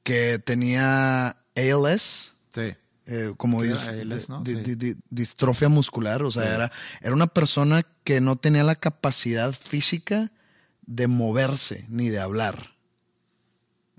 que 0.03 0.37
tenía 0.39 1.35
ALS, 1.55 2.33
sí. 2.53 2.73
Eh, 3.07 3.33
como 3.37 3.63
dis- 3.63 3.87
ALS, 3.87 4.29
¿no? 4.29 4.41
di- 4.41 4.53
Sí. 4.55 4.61
di- 4.61 4.75
di- 4.75 4.95
distrofia 5.09 5.69
muscular, 5.69 6.23
o 6.23 6.31
sea, 6.31 6.43
Sí. 6.43 6.49
era, 6.49 6.71
era 7.01 7.13
una 7.13 7.27
persona 7.27 7.85
que 8.03 8.19
no 8.21 8.35
tenía 8.35 8.63
la 8.63 8.75
capacidad 8.75 9.53
física 9.53 10.31
de 10.87 11.07
moverse 11.07 11.85
ni 11.89 12.09
de 12.09 12.19
hablar. 12.19 12.75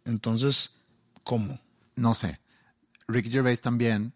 Entonces, 0.04 0.70
¿cómo? 1.24 1.61
no 1.94 2.14
sé. 2.14 2.38
Ricky 3.09 3.30
Gervais 3.30 3.61
también 3.61 4.12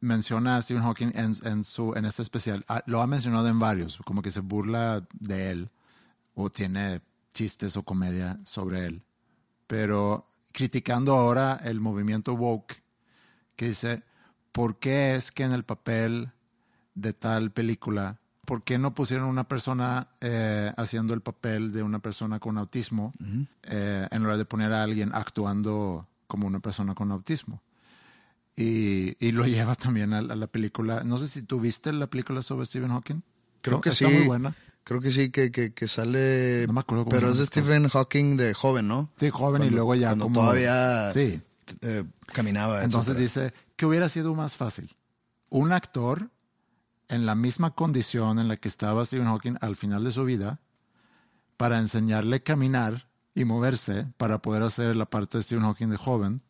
menciona 0.00 0.56
a 0.56 0.62
Stephen 0.62 0.82
Hawking 0.82 1.12
en, 1.14 1.34
en 1.44 1.64
su, 1.64 1.94
en 1.94 2.04
este 2.06 2.22
especial. 2.22 2.64
Ah, 2.68 2.82
Lo 2.86 3.02
ha 3.02 3.06
mencionado 3.06 3.48
en 3.48 3.58
varios, 3.58 3.98
como 3.98 4.22
que 4.22 4.30
se 4.32 4.40
burla 4.40 5.06
de 5.12 5.50
él 5.50 5.70
o 6.34 6.50
tiene 6.50 7.00
chistes 7.32 7.76
o 7.76 7.82
comedia 7.84 8.38
sobre 8.44 8.86
él. 8.86 9.02
Pero 9.66 10.26
criticando 10.52 11.14
ahora 11.14 11.60
el 11.64 11.80
movimiento 11.80 12.32
woke, 12.34 12.82
que 13.56 13.68
dice, 13.68 14.02
¿por 14.52 14.78
qué 14.78 15.14
es 15.14 15.30
que 15.32 15.44
en 15.44 15.52
el 15.52 15.64
papel 15.64 16.30
de 16.94 17.12
tal 17.12 17.50
película, 17.50 18.18
¿por 18.44 18.62
qué 18.62 18.78
no 18.78 18.94
pusieron 18.94 19.26
una 19.28 19.44
persona 19.44 20.08
eh, 20.20 20.72
haciendo 20.76 21.14
el 21.14 21.20
papel 21.20 21.72
de 21.72 21.82
una 21.82 21.98
persona 22.00 22.38
con 22.40 22.58
autismo 22.58 23.12
eh, 23.68 24.06
en 24.10 24.22
lugar 24.22 24.38
de 24.38 24.44
poner 24.44 24.72
a 24.72 24.82
alguien 24.82 25.10
actuando 25.14 26.06
como 26.26 26.46
una 26.46 26.60
persona 26.60 26.94
con 26.94 27.10
autismo? 27.12 27.62
Y, 28.56 29.16
y 29.24 29.32
lo 29.32 29.44
lleva 29.46 29.74
también 29.74 30.12
a, 30.12 30.18
a 30.18 30.22
la 30.22 30.46
película. 30.46 31.02
No 31.04 31.18
sé 31.18 31.28
si 31.28 31.42
tú 31.42 31.60
viste 31.60 31.92
la 31.92 32.08
película 32.08 32.42
sobre 32.42 32.66
Stephen 32.66 32.90
Hawking. 32.90 33.22
Creo 33.62 33.76
No, 33.78 33.80
que 33.80 33.90
está 33.90 34.08
sí. 34.08 34.14
muy 34.14 34.26
buena. 34.26 34.54
Creo 34.82 35.00
que 35.00 35.10
sí, 35.10 35.30
que, 35.30 35.50
que, 35.52 35.72
que 35.72 35.86
sale. 35.86 36.64
No 36.66 36.72
me 36.72 36.80
acuerdo 36.80 37.04
cómo 37.04 37.14
Pero 37.14 37.30
es 37.30 37.38
de 37.38 37.46
Stephen 37.46 37.88
Hawking 37.88 38.36
de 38.36 38.54
joven, 38.54 38.88
¿no? 38.88 39.10
Sí, 39.16 39.28
joven 39.30 39.62
y 39.62 39.64
Cuando- 39.66 39.76
luego 39.76 39.94
ya 39.94 40.08
cuando 40.08 40.24
como... 40.24 40.40
todavía 40.40 41.12
Sí. 41.12 41.40
eh, 41.82 42.04
caminaba. 42.32 42.82
Entonces 42.82 43.14
etcétera. 43.14 43.44
dice 43.46 43.64
que 43.80 43.86
hubiera 43.86 44.10
sido 44.10 44.34
más 44.34 44.56
fácil. 44.56 44.94
Un 45.48 45.72
actor 45.72 46.30
en 47.08 47.24
la 47.24 47.34
misma 47.34 47.70
condición 47.70 48.38
en 48.38 48.46
la 48.46 48.58
que 48.58 48.68
estaba 48.68 49.06
Stephen 49.06 49.28
Hawking 49.28 49.56
al 49.62 49.74
final 49.74 50.04
de 50.04 50.12
su 50.12 50.22
vida 50.26 50.60
para 51.56 51.78
enseñarle 51.78 52.36
a 52.36 52.44
caminar 52.44 53.08
y 53.34 53.46
moverse 53.46 54.12
para 54.18 54.42
poder 54.42 54.64
hacer 54.64 54.94
la 54.96 55.06
parte 55.06 55.38
de 55.38 55.44
Stephen 55.44 55.64
Hawking 55.64 55.88
de 55.88 55.96
joven 55.96 56.42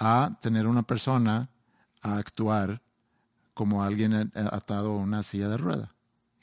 a 0.00 0.36
tener 0.40 0.66
una 0.66 0.82
persona 0.82 1.48
a 2.02 2.16
actuar 2.16 2.82
como 3.54 3.84
alguien 3.84 4.12
eh, 4.12 4.28
atado 4.34 4.94
a 4.94 4.96
una 4.96 5.22
silla 5.22 5.48
de 5.48 5.58
rueda. 5.58 5.94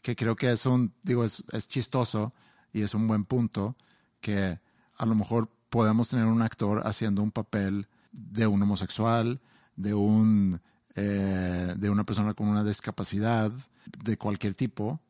Que 0.02 0.16
creo 0.16 0.38
que 0.38 0.50
es 0.50 0.66
un, 0.66 0.94
digo, 1.04 1.26
es, 1.26 1.44
es 1.52 1.68
chistoso 1.68 2.34
y 2.72 2.84
es 2.84 2.94
un 2.94 3.06
buen 3.06 3.26
punto 3.26 3.76
que 4.22 4.62
a 4.98 5.06
lo 5.06 5.14
mejor 5.14 5.50
podemos 5.70 6.08
tener 6.08 6.28
un 6.28 6.42
actor 6.42 6.84
haciendo 6.88 7.22
un 7.22 7.32
papel 7.32 7.90
de 8.14 8.48
un 8.48 8.62
homosexual, 8.62 9.42
de 9.76 9.94
un 9.94 10.60
eh, 10.96 11.74
de 11.78 11.90
una 11.90 12.06
persona 12.06 12.34
con 12.34 12.48
una 12.48 12.64
discapacidad 12.64 13.52
de 14.04 14.18
cualquier 14.18 14.56
tipo, 14.56 15.02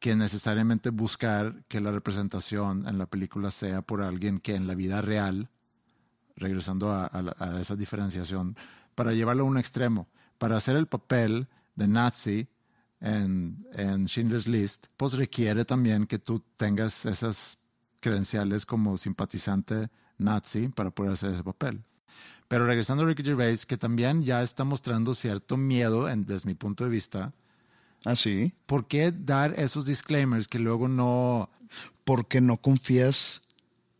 que 0.00 0.16
necesariamente 0.16 0.88
buscar 0.90 1.62
que 1.68 1.80
la 1.80 1.92
representación 1.92 2.88
en 2.88 2.96
la 2.96 3.06
película 3.06 3.50
sea 3.50 3.82
por 3.82 4.00
alguien 4.00 4.40
que 4.40 4.54
en 4.54 4.66
la 4.66 4.74
vida 4.74 5.02
real, 5.02 5.50
regresando 6.36 6.92
a, 6.92 7.04
a 7.04 7.34
a 7.38 7.60
esa 7.60 7.76
diferenciación, 7.76 8.56
para 8.94 9.12
llevarlo 9.12 9.44
a 9.44 9.46
un 9.46 9.58
extremo, 9.58 10.08
para 10.38 10.56
hacer 10.56 10.76
el 10.76 10.86
papel 10.86 11.46
de 11.74 11.88
nazi 11.88 12.48
en, 13.00 13.66
en 13.74 14.06
Schindler's 14.06 14.46
List, 14.46 14.86
pues 14.96 15.12
requiere 15.14 15.64
también 15.64 16.06
que 16.06 16.18
tú 16.18 16.42
tengas 16.56 17.04
esas 17.04 17.58
credenciales 18.00 18.64
como 18.64 18.96
simpatizante 18.96 19.88
nazi 20.18 20.68
para 20.68 20.90
poder 20.90 21.12
hacer 21.12 21.32
ese 21.32 21.44
papel. 21.44 21.84
Pero 22.54 22.66
regresando 22.66 23.02
a 23.02 23.06
Ricky 23.08 23.24
Gervais, 23.24 23.66
que 23.66 23.76
también 23.76 24.22
ya 24.22 24.40
está 24.40 24.62
mostrando 24.62 25.12
cierto 25.12 25.56
miedo, 25.56 26.08
en- 26.08 26.24
desde 26.24 26.46
mi 26.46 26.54
punto 26.54 26.84
de 26.84 26.90
vista, 26.90 27.32
Ah, 28.04 28.14
sí. 28.14 28.54
¿por 28.66 28.86
qué 28.86 29.10
dar 29.10 29.58
esos 29.58 29.84
disclaimers 29.86 30.46
que 30.46 30.60
luego 30.60 30.86
no 30.86 31.50
Porque 32.04 32.40
no 32.40 32.58
confías 32.58 33.42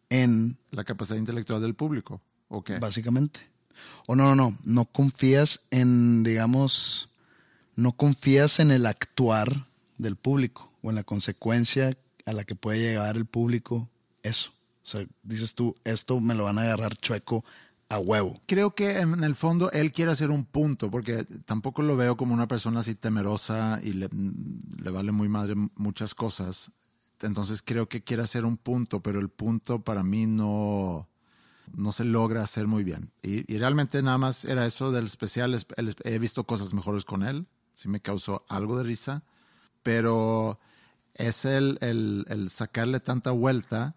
en, 0.08 0.56
la 0.70 0.84
capacidad 0.84 1.18
intelectual 1.18 1.60
del 1.62 1.74
público? 1.74 2.20
¿O 2.46 2.62
qué? 2.62 2.78
básicamente. 2.78 3.40
O 4.06 4.14
no, 4.14 4.36
no, 4.36 4.36
no. 4.36 4.58
No 4.62 4.84
confías 4.84 5.62
en, 5.72 6.22
digamos, 6.22 7.08
no 7.74 7.90
confías 7.96 8.60
en 8.60 8.70
el 8.70 8.86
actuar 8.86 9.66
del 9.98 10.14
público 10.14 10.70
o 10.80 10.90
en 10.90 10.94
la 10.94 11.02
consecuencia 11.02 11.98
a 12.24 12.32
la 12.32 12.44
que 12.44 12.54
puede 12.54 12.78
llegar 12.78 13.16
el 13.16 13.26
público. 13.26 13.88
Eso. 14.22 14.52
O 14.84 14.86
sea, 14.86 15.04
dices 15.24 15.56
tú, 15.56 15.74
esto 15.82 16.20
me 16.20 16.36
lo 16.36 16.44
van 16.44 16.58
a 16.58 16.62
agarrar 16.62 16.94
chueco 16.94 17.44
a 17.94 17.98
huevo. 17.98 18.40
Creo 18.46 18.74
que 18.74 18.98
en 18.98 19.24
el 19.24 19.34
fondo 19.34 19.70
él 19.72 19.92
quiere 19.92 20.12
hacer 20.12 20.30
un 20.30 20.44
punto, 20.44 20.90
porque 20.90 21.24
tampoco 21.44 21.82
lo 21.82 21.96
veo 21.96 22.16
como 22.16 22.34
una 22.34 22.48
persona 22.48 22.80
así 22.80 22.94
temerosa 22.94 23.80
y 23.82 23.92
le, 23.92 24.08
le 24.10 24.90
vale 24.90 25.12
muy 25.12 25.28
madre 25.28 25.54
muchas 25.76 26.14
cosas. 26.14 26.72
Entonces 27.22 27.62
creo 27.62 27.86
que 27.86 28.02
quiere 28.02 28.22
hacer 28.22 28.44
un 28.44 28.56
punto, 28.56 29.00
pero 29.00 29.20
el 29.20 29.28
punto 29.28 29.82
para 29.82 30.02
mí 30.02 30.26
no, 30.26 31.08
no 31.72 31.92
se 31.92 32.04
logra 32.04 32.42
hacer 32.42 32.66
muy 32.66 32.84
bien. 32.84 33.12
Y, 33.22 33.50
y 33.52 33.58
realmente 33.58 34.02
nada 34.02 34.18
más 34.18 34.44
era 34.44 34.66
eso 34.66 34.90
del 34.90 35.04
especial. 35.06 35.58
He 36.04 36.18
visto 36.18 36.44
cosas 36.44 36.74
mejores 36.74 37.04
con 37.04 37.22
él. 37.22 37.46
Sí 37.74 37.88
me 37.88 38.00
causó 38.00 38.44
algo 38.48 38.76
de 38.76 38.84
risa. 38.84 39.22
Pero 39.82 40.58
es 41.14 41.44
el, 41.44 41.78
el, 41.80 42.24
el 42.28 42.50
sacarle 42.50 43.00
tanta 43.00 43.30
vuelta 43.30 43.96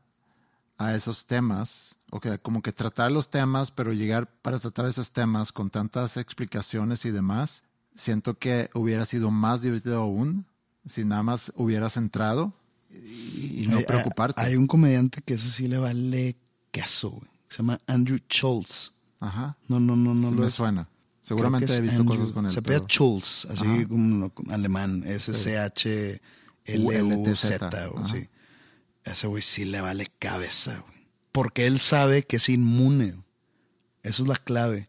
a 0.77 0.93
esos 0.95 1.25
temas, 1.25 1.95
o 2.11 2.19
que 2.19 2.37
como 2.39 2.61
que 2.61 2.71
tratar 2.71 3.11
los 3.11 3.29
temas, 3.29 3.71
pero 3.71 3.93
llegar 3.93 4.27
para 4.41 4.59
tratar 4.59 4.85
esos 4.85 5.11
temas 5.11 5.51
con 5.51 5.69
tantas 5.69 6.17
explicaciones 6.17 7.03
y 7.05 7.11
demás, 7.11 7.63
siento 7.95 8.35
que 8.35 8.69
hubiera 8.75 9.05
sido 9.05 9.31
más 9.31 9.61
divertido 9.63 10.01
aún 10.01 10.45
si 10.85 11.03
nada 11.03 11.23
más 11.23 11.51
hubieras 11.55 11.97
entrado 11.97 12.53
y, 12.91 13.63
y 13.63 13.67
no 13.67 13.77
Hay- 13.77 13.85
preocuparte. 13.85 14.39
Hay, 14.41 14.55
un 14.55 14.67
comediante 14.67 15.19
que 15.25 15.33
ese 15.33 15.49
sí 15.49 15.67
le 15.67 15.77
vale 15.79 16.35
queso, 16.71 17.09
güey. 17.11 17.27
Se 17.49 17.57
llama 17.57 17.79
Andrew 17.87 18.19
Schultz. 18.29 18.91
Ajá. 19.19 19.57
No, 19.67 19.79
no, 19.79 19.95
no, 19.95 20.13
no 20.13 20.29
Sí 20.29 20.35
lo 20.35 20.41
me 20.41 20.47
es. 20.47 20.53
suena. 20.53 20.87
Seguramente 21.21 21.75
he 21.75 21.81
visto 21.81 22.01
Andrew. 22.01 22.17
cosas 22.19 22.31
con 22.33 22.45
él. 22.45 22.51
Se 22.51 22.61
pero- 22.61 22.77
apellida 22.77 22.87
Schultz, 22.93 23.45
así 23.49 23.65
Ajá. 23.65 23.87
como 23.87 24.31
alemán. 24.49 25.03
S-C-H-L-U-Z, 26.67 27.69
sí. 28.05 28.29
Ese 29.11 29.27
güey 29.27 29.41
sí 29.41 29.65
le 29.65 29.81
vale 29.81 30.07
cabeza, 30.19 30.77
güey. 30.79 30.97
Porque 31.31 31.67
él 31.67 31.79
sabe 31.79 32.23
que 32.23 32.37
es 32.37 32.49
inmune. 32.49 33.11
güey. 33.11 33.23
Eso 34.03 34.23
es 34.23 34.29
la 34.29 34.35
clave. 34.37 34.87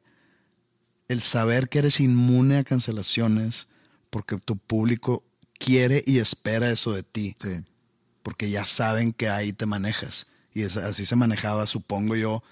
El 1.09 1.21
saber 1.23 1.69
que 1.69 1.79
eres 1.81 2.01
inmune 2.01 2.59
a 2.59 2.65
cancelaciones 2.65 3.69
porque 4.11 4.37
tu 4.39 4.57
público 4.57 5.25
quiere 5.59 6.03
y 6.07 6.19
espera 6.19 6.71
eso 6.71 6.93
de 6.93 7.03
ti 7.03 7.35
Sí. 7.41 7.65
porque 8.23 8.51
ya 8.51 8.65
saben 8.65 9.13
que 9.13 9.29
ahí 9.29 9.53
te 9.53 9.67
manejas. 9.67 10.27
Y 10.53 10.63
es- 10.63 10.77
así 10.77 11.05
se 11.07 11.17
manejaba, 11.17 11.67
supongo 11.67 12.17
yo, 12.17 12.43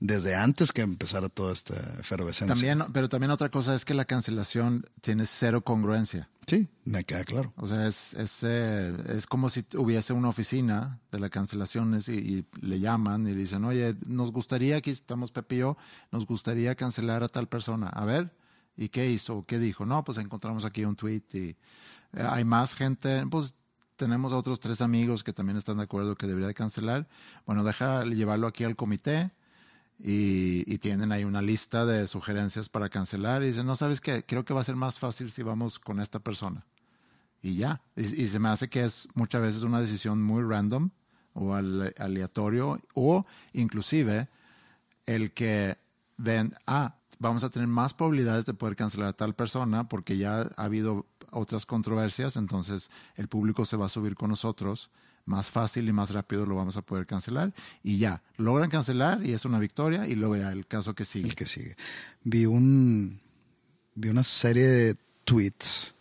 desde 0.00 0.34
antes 0.34 0.72
que 0.72 0.80
empezara 0.82 1.28
toda 1.28 1.52
esta 1.52 1.74
efervescencia. 2.00 2.54
También, 2.54 2.82
pero 2.92 3.08
también 3.08 3.30
otra 3.30 3.50
cosa 3.50 3.74
es 3.74 3.84
que 3.84 3.92
la 3.94 4.04
cancelación 4.06 4.84
tiene 5.02 5.26
cero 5.26 5.60
congruencia. 5.62 6.29
Sí, 6.46 6.68
me 6.84 7.04
queda 7.04 7.24
claro. 7.24 7.52
O 7.56 7.66
sea, 7.66 7.86
es, 7.86 8.14
es, 8.14 8.42
eh, 8.42 8.94
es 9.14 9.26
como 9.26 9.48
si 9.48 9.64
hubiese 9.76 10.12
una 10.12 10.28
oficina 10.28 11.00
de 11.12 11.20
las 11.20 11.30
cancelaciones 11.30 12.08
y, 12.08 12.44
le 12.60 12.80
llaman 12.80 13.26
y 13.26 13.30
le 13.30 13.36
dicen, 13.36 13.64
oye, 13.64 13.94
nos 14.06 14.32
gustaría, 14.32 14.76
aquí 14.76 14.90
estamos 14.90 15.32
yo, 15.50 15.76
nos 16.10 16.26
gustaría 16.26 16.74
cancelar 16.74 17.22
a 17.22 17.28
tal 17.28 17.48
persona. 17.48 17.88
A 17.88 18.04
ver, 18.04 18.34
¿y 18.76 18.88
qué 18.88 19.10
hizo? 19.10 19.42
¿Qué 19.42 19.58
dijo? 19.58 19.86
No, 19.86 20.02
pues 20.02 20.18
encontramos 20.18 20.64
aquí 20.64 20.84
un 20.84 20.96
tweet 20.96 21.22
y 21.34 21.38
eh, 21.38 21.56
hay 22.28 22.44
más 22.44 22.74
gente, 22.74 23.24
pues 23.30 23.54
tenemos 23.96 24.32
a 24.32 24.36
otros 24.36 24.58
tres 24.60 24.80
amigos 24.80 25.22
que 25.22 25.32
también 25.32 25.58
están 25.58 25.76
de 25.76 25.84
acuerdo 25.84 26.16
que 26.16 26.26
debería 26.26 26.48
de 26.48 26.54
cancelar. 26.54 27.06
Bueno, 27.46 27.62
deja 27.62 28.04
llevarlo 28.04 28.46
aquí 28.46 28.64
al 28.64 28.74
comité 28.74 29.30
y, 30.02 30.64
y 30.72 30.78
tienen 30.78 31.12
ahí 31.12 31.24
una 31.24 31.42
lista 31.42 31.84
de 31.84 32.06
sugerencias 32.06 32.68
para 32.68 32.88
cancelar 32.88 33.42
y 33.42 33.48
dicen, 33.48 33.66
no 33.66 33.76
sabes 33.76 34.00
qué, 34.00 34.24
creo 34.24 34.44
que 34.44 34.54
va 34.54 34.60
a 34.60 34.64
ser 34.64 34.76
más 34.76 34.98
fácil 34.98 35.30
si 35.30 35.42
vamos 35.42 35.78
con 35.78 36.00
esta 36.00 36.18
persona. 36.20 36.64
Y 37.42 37.56
ya, 37.56 37.80
y, 37.96 38.02
y 38.02 38.26
se 38.26 38.38
me 38.38 38.48
hace 38.48 38.68
que 38.68 38.84
es 38.84 39.08
muchas 39.14 39.42
veces 39.42 39.62
una 39.62 39.80
decisión 39.80 40.22
muy 40.22 40.42
random 40.42 40.90
o 41.34 41.54
ale- 41.54 41.94
aleatorio 41.98 42.80
o 42.94 43.24
inclusive 43.52 44.28
el 45.06 45.32
que 45.32 45.76
ven, 46.16 46.52
ah, 46.66 46.96
vamos 47.18 47.44
a 47.44 47.50
tener 47.50 47.68
más 47.68 47.94
probabilidades 47.94 48.46
de 48.46 48.54
poder 48.54 48.76
cancelar 48.76 49.08
a 49.08 49.12
tal 49.12 49.34
persona 49.34 49.88
porque 49.88 50.16
ya 50.16 50.48
ha 50.56 50.64
habido 50.64 51.06
otras 51.30 51.66
controversias, 51.66 52.36
entonces 52.36 52.90
el 53.16 53.28
público 53.28 53.64
se 53.64 53.76
va 53.76 53.86
a 53.86 53.90
subir 53.90 54.16
con 54.16 54.30
nosotros, 54.30 54.90
más 55.26 55.50
fácil 55.50 55.88
y 55.88 55.92
más 55.92 56.10
rápido 56.10 56.44
lo 56.46 56.56
vamos 56.56 56.76
a 56.76 56.82
poder 56.82 57.06
cancelar 57.06 57.52
y 57.82 57.98
ya, 57.98 58.22
logran 58.36 58.68
cancelar 58.70 59.24
y 59.24 59.32
es 59.32 59.44
una 59.44 59.58
victoria 59.58 60.06
y 60.06 60.14
luego 60.16 60.36
ya 60.36 60.50
el 60.52 60.66
caso 60.66 60.94
que 60.94 61.04
sigue. 61.04 61.28
El 61.28 61.34
que 61.36 61.46
sigue. 61.46 61.76
Vi 62.24 62.46
un. 62.46 63.20
Vi 63.94 64.08
una 64.08 64.22
serie 64.22 64.66
de 64.66 64.96
tweets. 65.24 65.94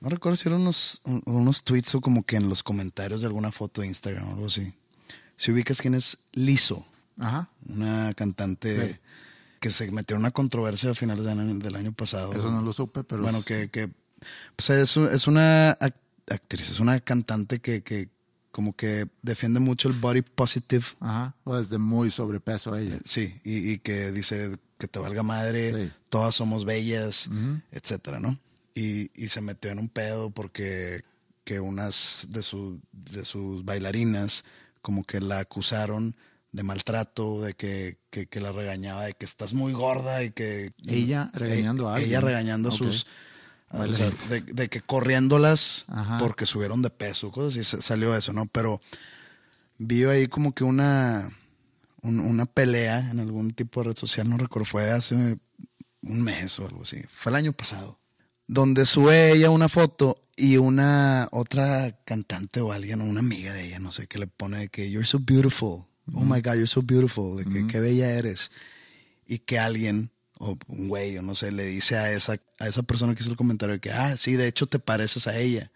No 0.00 0.08
recuerdo 0.10 0.36
si 0.36 0.48
eran 0.48 0.60
unos, 0.60 1.00
un- 1.04 1.22
unos 1.26 1.64
tweets 1.64 1.94
o 1.94 2.00
como 2.00 2.24
que 2.24 2.36
en 2.36 2.48
los 2.48 2.62
comentarios 2.62 3.20
de 3.22 3.26
alguna 3.26 3.50
foto 3.52 3.80
de 3.80 3.86
Instagram 3.88 4.28
o 4.28 4.32
algo 4.34 4.46
así. 4.46 4.72
Si 5.36 5.50
ubicas 5.50 5.80
quién 5.80 5.94
es 5.94 6.18
Lizo, 6.32 6.86
Ajá, 7.20 7.48
una 7.68 8.12
cantante 8.14 8.88
Sí. 8.90 8.96
que 9.60 9.70
se 9.70 9.90
metió 9.92 10.16
en 10.16 10.20
una 10.22 10.30
controversia 10.30 10.90
a 10.90 10.94
finales 10.94 11.24
del 11.24 11.38
año, 11.40 11.54
del 11.54 11.76
año 11.76 11.92
pasado. 11.92 12.32
eso 12.32 12.50
no 12.50 12.60
lo 12.60 12.72
supe, 12.72 13.02
pero 13.04 13.22
bueno, 13.22 13.38
es- 13.38 13.44
que, 13.44 13.70
que 13.70 13.88
pues 14.56 14.70
es, 14.70 14.96
es 14.96 15.26
una 15.26 15.76
actriz, 16.28 16.70
es 16.70 16.80
una 16.80 16.98
cantante 17.00 17.58
que, 17.58 17.82
que 17.82 18.08
como 18.50 18.74
que 18.76 19.06
defiende 19.22 19.58
mucho 19.60 19.88
el 19.88 19.94
body 19.94 20.22
positive, 20.22 20.84
Ajá, 21.00 21.34
o 21.44 21.56
desde 21.56 21.78
muy 21.78 22.08
sobrepeso 22.10 22.76
ella. 22.76 22.98
sí, 23.04 23.34
y, 23.44 23.72
y 23.72 23.78
que 23.78 24.12
dice 24.12 24.56
que 24.78 24.86
te 24.88 24.98
valga 25.00 25.22
madre, 25.22 25.72
Sí. 25.86 25.92
todas 26.08 26.34
somos 26.36 26.64
bellas, 26.64 27.28
etcétera, 27.72 28.20
¿no? 28.20 28.38
Y, 28.74 29.10
y 29.20 29.28
se 29.28 29.40
metió 29.40 29.70
en 29.70 29.78
un 29.78 29.88
pedo 29.88 30.30
porque 30.30 31.02
que 31.44 31.60
unas 31.60 32.26
de, 32.30 32.42
su, 32.42 32.80
de 32.92 33.24
sus 33.24 33.64
bailarinas 33.64 34.44
como 34.82 35.04
que 35.04 35.20
la 35.20 35.40
acusaron 35.40 36.14
de 36.52 36.62
maltrato, 36.62 37.40
de 37.42 37.52
que, 37.54 37.98
que, 38.10 38.26
que 38.26 38.40
la 38.40 38.52
regañaba, 38.52 39.04
de 39.06 39.14
que 39.14 39.24
estás 39.24 39.52
muy 39.52 39.72
gorda 39.72 40.22
y 40.22 40.30
que... 40.30 40.72
Ella 40.86 41.30
regañando 41.34 41.88
a 41.88 41.94
alguien. 41.94 42.10
Ella 42.10 42.20
regañando 42.20 42.68
a 42.68 42.72
sus... 42.72 43.06
o 43.76 43.94
sea, 43.94 44.10
de, 44.30 44.40
de 44.40 44.68
que 44.68 44.80
corriéndolas 44.80 45.84
Ajá. 45.88 46.18
porque 46.18 46.46
subieron 46.46 46.82
de 46.82 46.90
peso, 46.90 47.30
cosas 47.30 47.66
sa- 47.66 47.80
salió 47.82 48.14
eso, 48.16 48.32
¿no? 48.32 48.46
Pero 48.46 48.80
vi 49.78 50.04
ahí 50.04 50.26
como 50.28 50.54
que 50.54 50.64
una, 50.64 51.28
un- 52.02 52.20
una 52.20 52.46
pelea 52.46 52.98
en 53.10 53.20
algún 53.20 53.50
tipo 53.52 53.80
de 53.82 53.88
red 53.90 53.96
social, 53.96 54.28
no 54.28 54.36
recuerdo, 54.36 54.66
fue 54.66 54.90
hace 54.90 55.36
un 56.02 56.22
mes 56.22 56.58
o 56.58 56.66
algo 56.66 56.82
así, 56.82 57.02
fue 57.08 57.30
el 57.30 57.36
año 57.36 57.52
pasado, 57.52 57.98
donde 58.46 58.86
sube 58.86 59.32
ella 59.32 59.50
una 59.50 59.68
foto 59.68 60.20
y 60.36 60.56
una 60.58 61.28
otra 61.32 61.96
cantante 62.04 62.60
o 62.60 62.72
alguien, 62.72 63.00
o 63.00 63.04
una 63.04 63.20
amiga 63.20 63.52
de 63.52 63.66
ella, 63.66 63.78
no 63.78 63.90
sé, 63.90 64.06
que 64.06 64.18
le 64.18 64.26
pone 64.26 64.58
de 64.58 64.68
que 64.68 64.90
you're 64.90 65.06
so 65.06 65.18
beautiful, 65.18 65.86
oh 66.12 66.24
my 66.24 66.40
God, 66.40 66.54
you're 66.54 66.66
so 66.66 66.82
beautiful, 66.82 67.36
de 67.36 67.44
que 67.44 67.66
qué 67.66 67.80
bella 67.80 68.10
eres. 68.10 68.50
Y 69.26 69.38
que 69.38 69.58
alguien, 69.58 70.10
o 70.46 70.58
un 70.68 70.88
güey, 70.88 71.16
o 71.18 71.22
no 71.22 71.34
sé, 71.34 71.52
le 71.52 71.64
dice 71.64 71.96
a 71.96 72.12
esa, 72.12 72.36
a 72.58 72.68
esa 72.68 72.82
persona 72.82 73.14
que 73.14 73.22
hizo 73.22 73.30
el 73.30 73.36
comentario 73.36 73.80
que, 73.80 73.90
ah, 73.90 74.16
sí, 74.16 74.36
de 74.36 74.46
hecho 74.46 74.66
te 74.66 74.78
pareces 74.78 75.26
a 75.26 75.38
ella. 75.38 75.70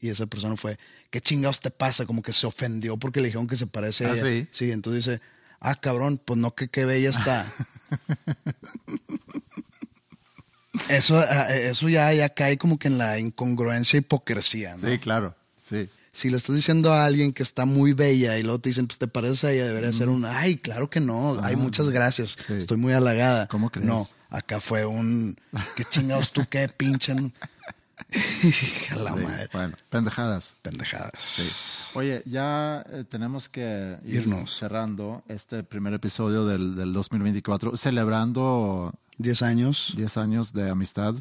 Y 0.00 0.10
esa 0.10 0.26
persona 0.26 0.56
fue, 0.56 0.78
¿qué 1.10 1.20
chingados 1.20 1.60
te 1.60 1.70
pasa? 1.70 2.04
Como 2.04 2.20
que 2.20 2.32
se 2.32 2.46
ofendió 2.46 2.98
porque 2.98 3.20
le 3.20 3.26
dijeron 3.26 3.46
que 3.46 3.56
se 3.56 3.66
parece 3.66 4.04
a 4.04 4.10
Ah, 4.10 4.12
ella. 4.12 4.22
¿sí? 4.22 4.48
Sí, 4.50 4.70
entonces 4.70 5.04
dice, 5.06 5.20
ah, 5.60 5.74
cabrón, 5.76 6.20
pues 6.22 6.38
no, 6.38 6.54
que 6.54 6.68
qué 6.68 6.84
bella 6.84 7.08
está. 7.10 7.46
eso, 10.90 11.18
ah, 11.18 11.54
eso 11.54 11.88
ya, 11.88 12.12
ya 12.12 12.28
cae 12.28 12.58
como 12.58 12.78
que 12.78 12.88
en 12.88 12.98
la 12.98 13.18
incongruencia, 13.18 13.98
hipocresía, 13.98 14.76
¿no? 14.76 14.90
Sí, 14.90 14.98
claro, 14.98 15.34
sí. 15.62 15.88
Si 16.14 16.30
le 16.30 16.36
estás 16.36 16.54
diciendo 16.54 16.92
a 16.92 17.04
alguien 17.04 17.32
que 17.32 17.42
está 17.42 17.64
muy 17.66 17.92
bella 17.92 18.38
y 18.38 18.42
luego 18.44 18.60
te 18.60 18.68
dicen, 18.70 18.86
pues 18.86 18.98
te 18.98 19.08
pareces 19.08 19.44
a 19.44 19.52
ella, 19.52 19.66
debería 19.66 19.92
ser 19.92 20.08
un, 20.08 20.24
ay, 20.24 20.56
claro 20.56 20.88
que 20.88 21.00
no, 21.00 21.36
ay, 21.42 21.56
muchas 21.56 21.90
gracias, 21.90 22.36
Sí. 22.46 22.52
estoy 22.54 22.76
muy 22.76 22.92
halagada. 22.92 23.48
¿Cómo 23.48 23.68
crees? 23.70 23.86
No, 23.88 24.06
acá 24.30 24.60
fue 24.60 24.86
un, 24.86 25.36
qué 25.76 25.84
chingados 25.84 26.32
tú 26.32 26.42
qué 26.48 26.68
pinchan. 26.68 27.32
Hija 28.12 28.96
la 28.96 29.14
Sí, 29.16 29.22
madre. 29.24 29.48
Bueno, 29.52 29.76
pendejadas. 29.90 30.56
Pendejadas. 30.62 31.90
Oye, 31.94 32.22
ya 32.26 32.84
eh, 32.92 33.04
tenemos 33.08 33.48
que 33.48 33.96
ir 34.04 34.22
Irnos. 34.22 34.50
cerrando 34.56 35.22
este 35.28 35.62
primer 35.64 35.94
episodio 35.94 36.44
del, 36.46 36.76
del 36.76 36.92
2024, 36.92 37.76
celebrando 37.76 38.92
10 39.18 39.42
años 39.42 39.92
10 39.96 40.16
años 40.18 40.52
de 40.52 40.70
amistad 40.70 41.14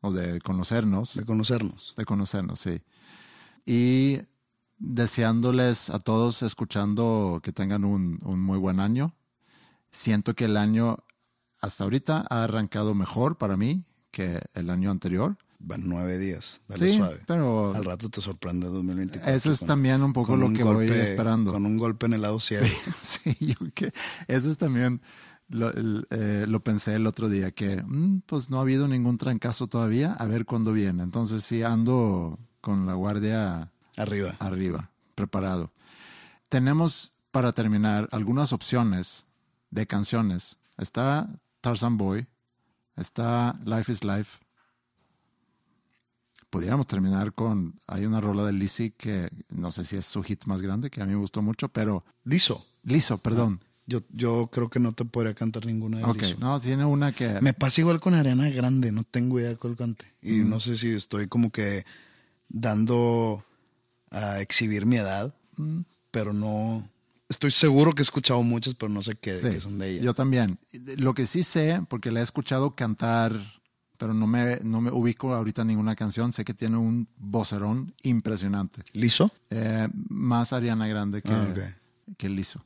o 0.00 0.12
de 0.12 0.40
conocernos, 0.40 1.14
de 1.14 1.24
conocernos. 1.24 1.94
de 1.96 2.04
conocernos, 2.04 2.60
sí. 2.60 2.80
Y 3.66 4.18
deseándoles 4.78 5.90
a 5.90 5.98
todos 6.00 6.42
escuchando 6.42 7.40
que 7.42 7.52
tengan 7.52 7.84
un, 7.84 8.18
un 8.24 8.40
muy 8.40 8.58
buen 8.58 8.80
año. 8.80 9.14
Siento 9.90 10.34
que 10.34 10.46
el 10.46 10.56
año 10.56 10.96
hasta 11.60 11.84
ahorita 11.84 12.26
ha 12.28 12.44
arrancado 12.44 12.94
mejor 12.94 13.36
para 13.38 13.56
mí 13.56 13.84
que 14.10 14.40
el 14.54 14.70
año 14.70 14.90
anterior. 14.90 15.36
Van 15.64 15.82
nueve 15.88 16.18
días, 16.18 16.60
dale 16.66 16.88
Sí, 16.90 16.96
suave. 16.96 17.20
pero 17.24 17.72
Al 17.72 17.84
rato 17.84 18.08
te 18.10 18.20
sorprende 18.20 18.66
2024. 18.66 19.32
eso 19.32 19.52
es 19.52 19.60
con- 19.60 19.68
también 19.68 20.02
un 20.02 20.12
poco 20.12 20.36
lo 20.36 20.46
un 20.46 20.56
que 20.56 20.64
voy 20.64 20.88
golpe- 20.88 21.00
esperando. 21.02 21.52
Con 21.52 21.64
un 21.66 21.78
golpe 21.78 22.06
en 22.06 22.14
el 22.14 22.22
lado 22.22 22.40
ciego. 22.40 22.66
Sí, 22.66 23.34
sí, 23.38 23.46
yo 23.46 23.54
que 23.72 23.92
eso 24.26 24.50
es 24.50 24.58
también 24.58 25.00
lo, 25.48 25.70
el, 25.72 26.04
eh, 26.10 26.46
lo 26.48 26.64
pensé 26.64 26.96
el 26.96 27.06
otro 27.06 27.28
día 27.28 27.52
que 27.52 27.80
mm, 27.80 28.22
pues 28.26 28.50
no 28.50 28.58
ha 28.58 28.62
habido 28.62 28.88
ningún 28.88 29.18
trancazo 29.18 29.68
todavía, 29.68 30.14
a 30.14 30.26
ver 30.26 30.46
cuándo 30.46 30.72
viene. 30.72 31.04
Entonces 31.04 31.44
sí 31.44 31.62
ando 31.62 32.40
con 32.62 32.86
la 32.86 32.94
guardia 32.94 33.70
Arriba. 33.98 34.34
arriba, 34.38 34.90
preparado. 35.14 35.70
Tenemos 36.48 37.12
para 37.30 37.52
terminar 37.52 38.08
algunas 38.12 38.52
opciones 38.54 39.26
de 39.70 39.86
canciones. 39.86 40.56
Está 40.78 41.28
Tarzan 41.60 41.98
Boy, 41.98 42.26
está 42.96 43.58
Life 43.66 43.92
is 43.92 44.02
Life. 44.04 44.38
Pudiéramos 46.50 46.86
terminar 46.86 47.32
con, 47.32 47.74
hay 47.86 48.04
una 48.04 48.20
rola 48.20 48.44
de 48.44 48.52
Lizzy 48.52 48.90
que 48.90 49.30
no 49.48 49.70
sé 49.72 49.84
si 49.86 49.96
es 49.96 50.04
su 50.04 50.22
hit 50.22 50.44
más 50.44 50.60
grande, 50.60 50.90
que 50.90 51.00
a 51.02 51.06
mí 51.06 51.12
me 51.12 51.16
gustó 51.18 51.40
mucho, 51.40 51.68
pero 51.68 52.04
Liso. 52.24 52.66
Liso, 52.82 53.18
perdón. 53.18 53.60
Yo, 53.86 54.00
yo 54.10 54.48
creo 54.52 54.68
que 54.68 54.78
no 54.78 54.92
te 54.92 55.04
podría 55.06 55.34
cantar 55.34 55.64
ninguna 55.66 55.98
de 55.98 56.04
Ok, 56.04 56.20
Lizzo. 56.22 56.36
no, 56.40 56.60
tiene 56.60 56.84
una 56.84 57.10
que... 57.12 57.40
Me 57.40 57.54
pasa 57.54 57.80
igual 57.80 58.00
con 58.00 58.12
Ariana 58.14 58.50
Grande, 58.50 58.92
no 58.92 59.02
tengo 59.02 59.40
idea 59.40 59.56
cuál 59.56 59.76
cante. 59.76 60.04
Y 60.20 60.40
Mm. 60.42 60.50
no 60.50 60.60
sé 60.60 60.76
si 60.76 60.90
estoy 60.92 61.26
como 61.26 61.50
que 61.50 61.86
dando 62.52 63.42
a 64.10 64.40
exhibir 64.40 64.86
mi 64.86 64.96
edad, 64.96 65.34
Mm. 65.56 65.80
pero 66.10 66.32
no. 66.32 66.88
Estoy 67.28 67.50
seguro 67.50 67.92
que 67.94 68.02
he 68.02 68.04
escuchado 68.04 68.42
muchas, 68.42 68.74
pero 68.74 68.90
no 68.90 69.02
sé 69.02 69.14
qué, 69.16 69.36
Sí, 69.36 69.48
qué 69.50 69.60
son 69.60 69.78
de 69.78 69.90
ella. 69.90 70.02
Yo 70.02 70.14
también. 70.14 70.58
Lo 70.98 71.14
que 71.14 71.26
sí 71.26 71.42
sé, 71.42 71.80
porque 71.88 72.10
la 72.10 72.20
he 72.20 72.22
escuchado 72.22 72.74
cantar, 72.74 73.32
pero 73.96 74.12
no 74.12 74.26
me, 74.26 74.58
no 74.64 74.80
me 74.82 74.90
ubico 74.90 75.34
ahorita 75.34 75.64
ninguna 75.64 75.94
canción, 75.94 76.32
sé 76.32 76.44
que 76.44 76.52
tiene 76.54 76.76
un 76.76 77.08
vocerón 77.16 77.94
impresionante. 78.02 78.82
¿Liso? 78.92 79.30
Eh, 79.50 79.88
más 80.08 80.52
Ariana 80.52 80.86
Grande 80.86 81.22
que, 81.22 81.32
Ah, 81.32 81.54
que 82.18 82.28
Lizzo. 82.28 82.62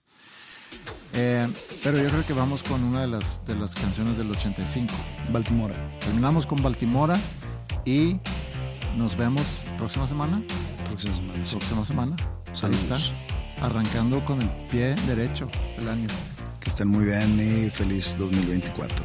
Eh, 1.13 1.47
pero 1.85 2.03
yo 2.03 2.11
creo 2.11 2.27
que 2.27 2.33
vamos 2.33 2.63
con 2.65 2.83
una 2.83 3.01
de 3.03 3.07
las, 3.09 3.45
de 3.47 3.55
las 3.55 3.75
canciones 3.77 4.17
del 4.17 4.31
85. 4.31 4.93
Baltimora. 5.33 5.97
Terminamos 5.99 6.45
con 6.47 6.61
Baltimora 6.63 7.21
y 7.85 8.19
nos 8.97 9.17
vemos 9.17 9.65
próxima 9.77 10.07
semana. 10.07 10.43
Próxima 10.85 11.15
semana. 11.15 11.45
sí. 11.45 11.57
Próxima 11.57 11.85
semana. 11.85 12.17
Saludos. 12.53 12.87
Ahí 12.91 12.93
está. 12.93 13.67
Arrancando 13.67 14.25
con 14.25 14.43
el 14.43 14.51
pie 14.71 14.95
derecho 15.07 15.49
el 15.79 15.89
año. 15.89 16.09
Que 16.61 16.69
estén 16.69 16.89
muy 16.89 17.05
bien 17.05 17.39
y 17.39 17.71
feliz 17.71 18.17
2024. 18.19 19.05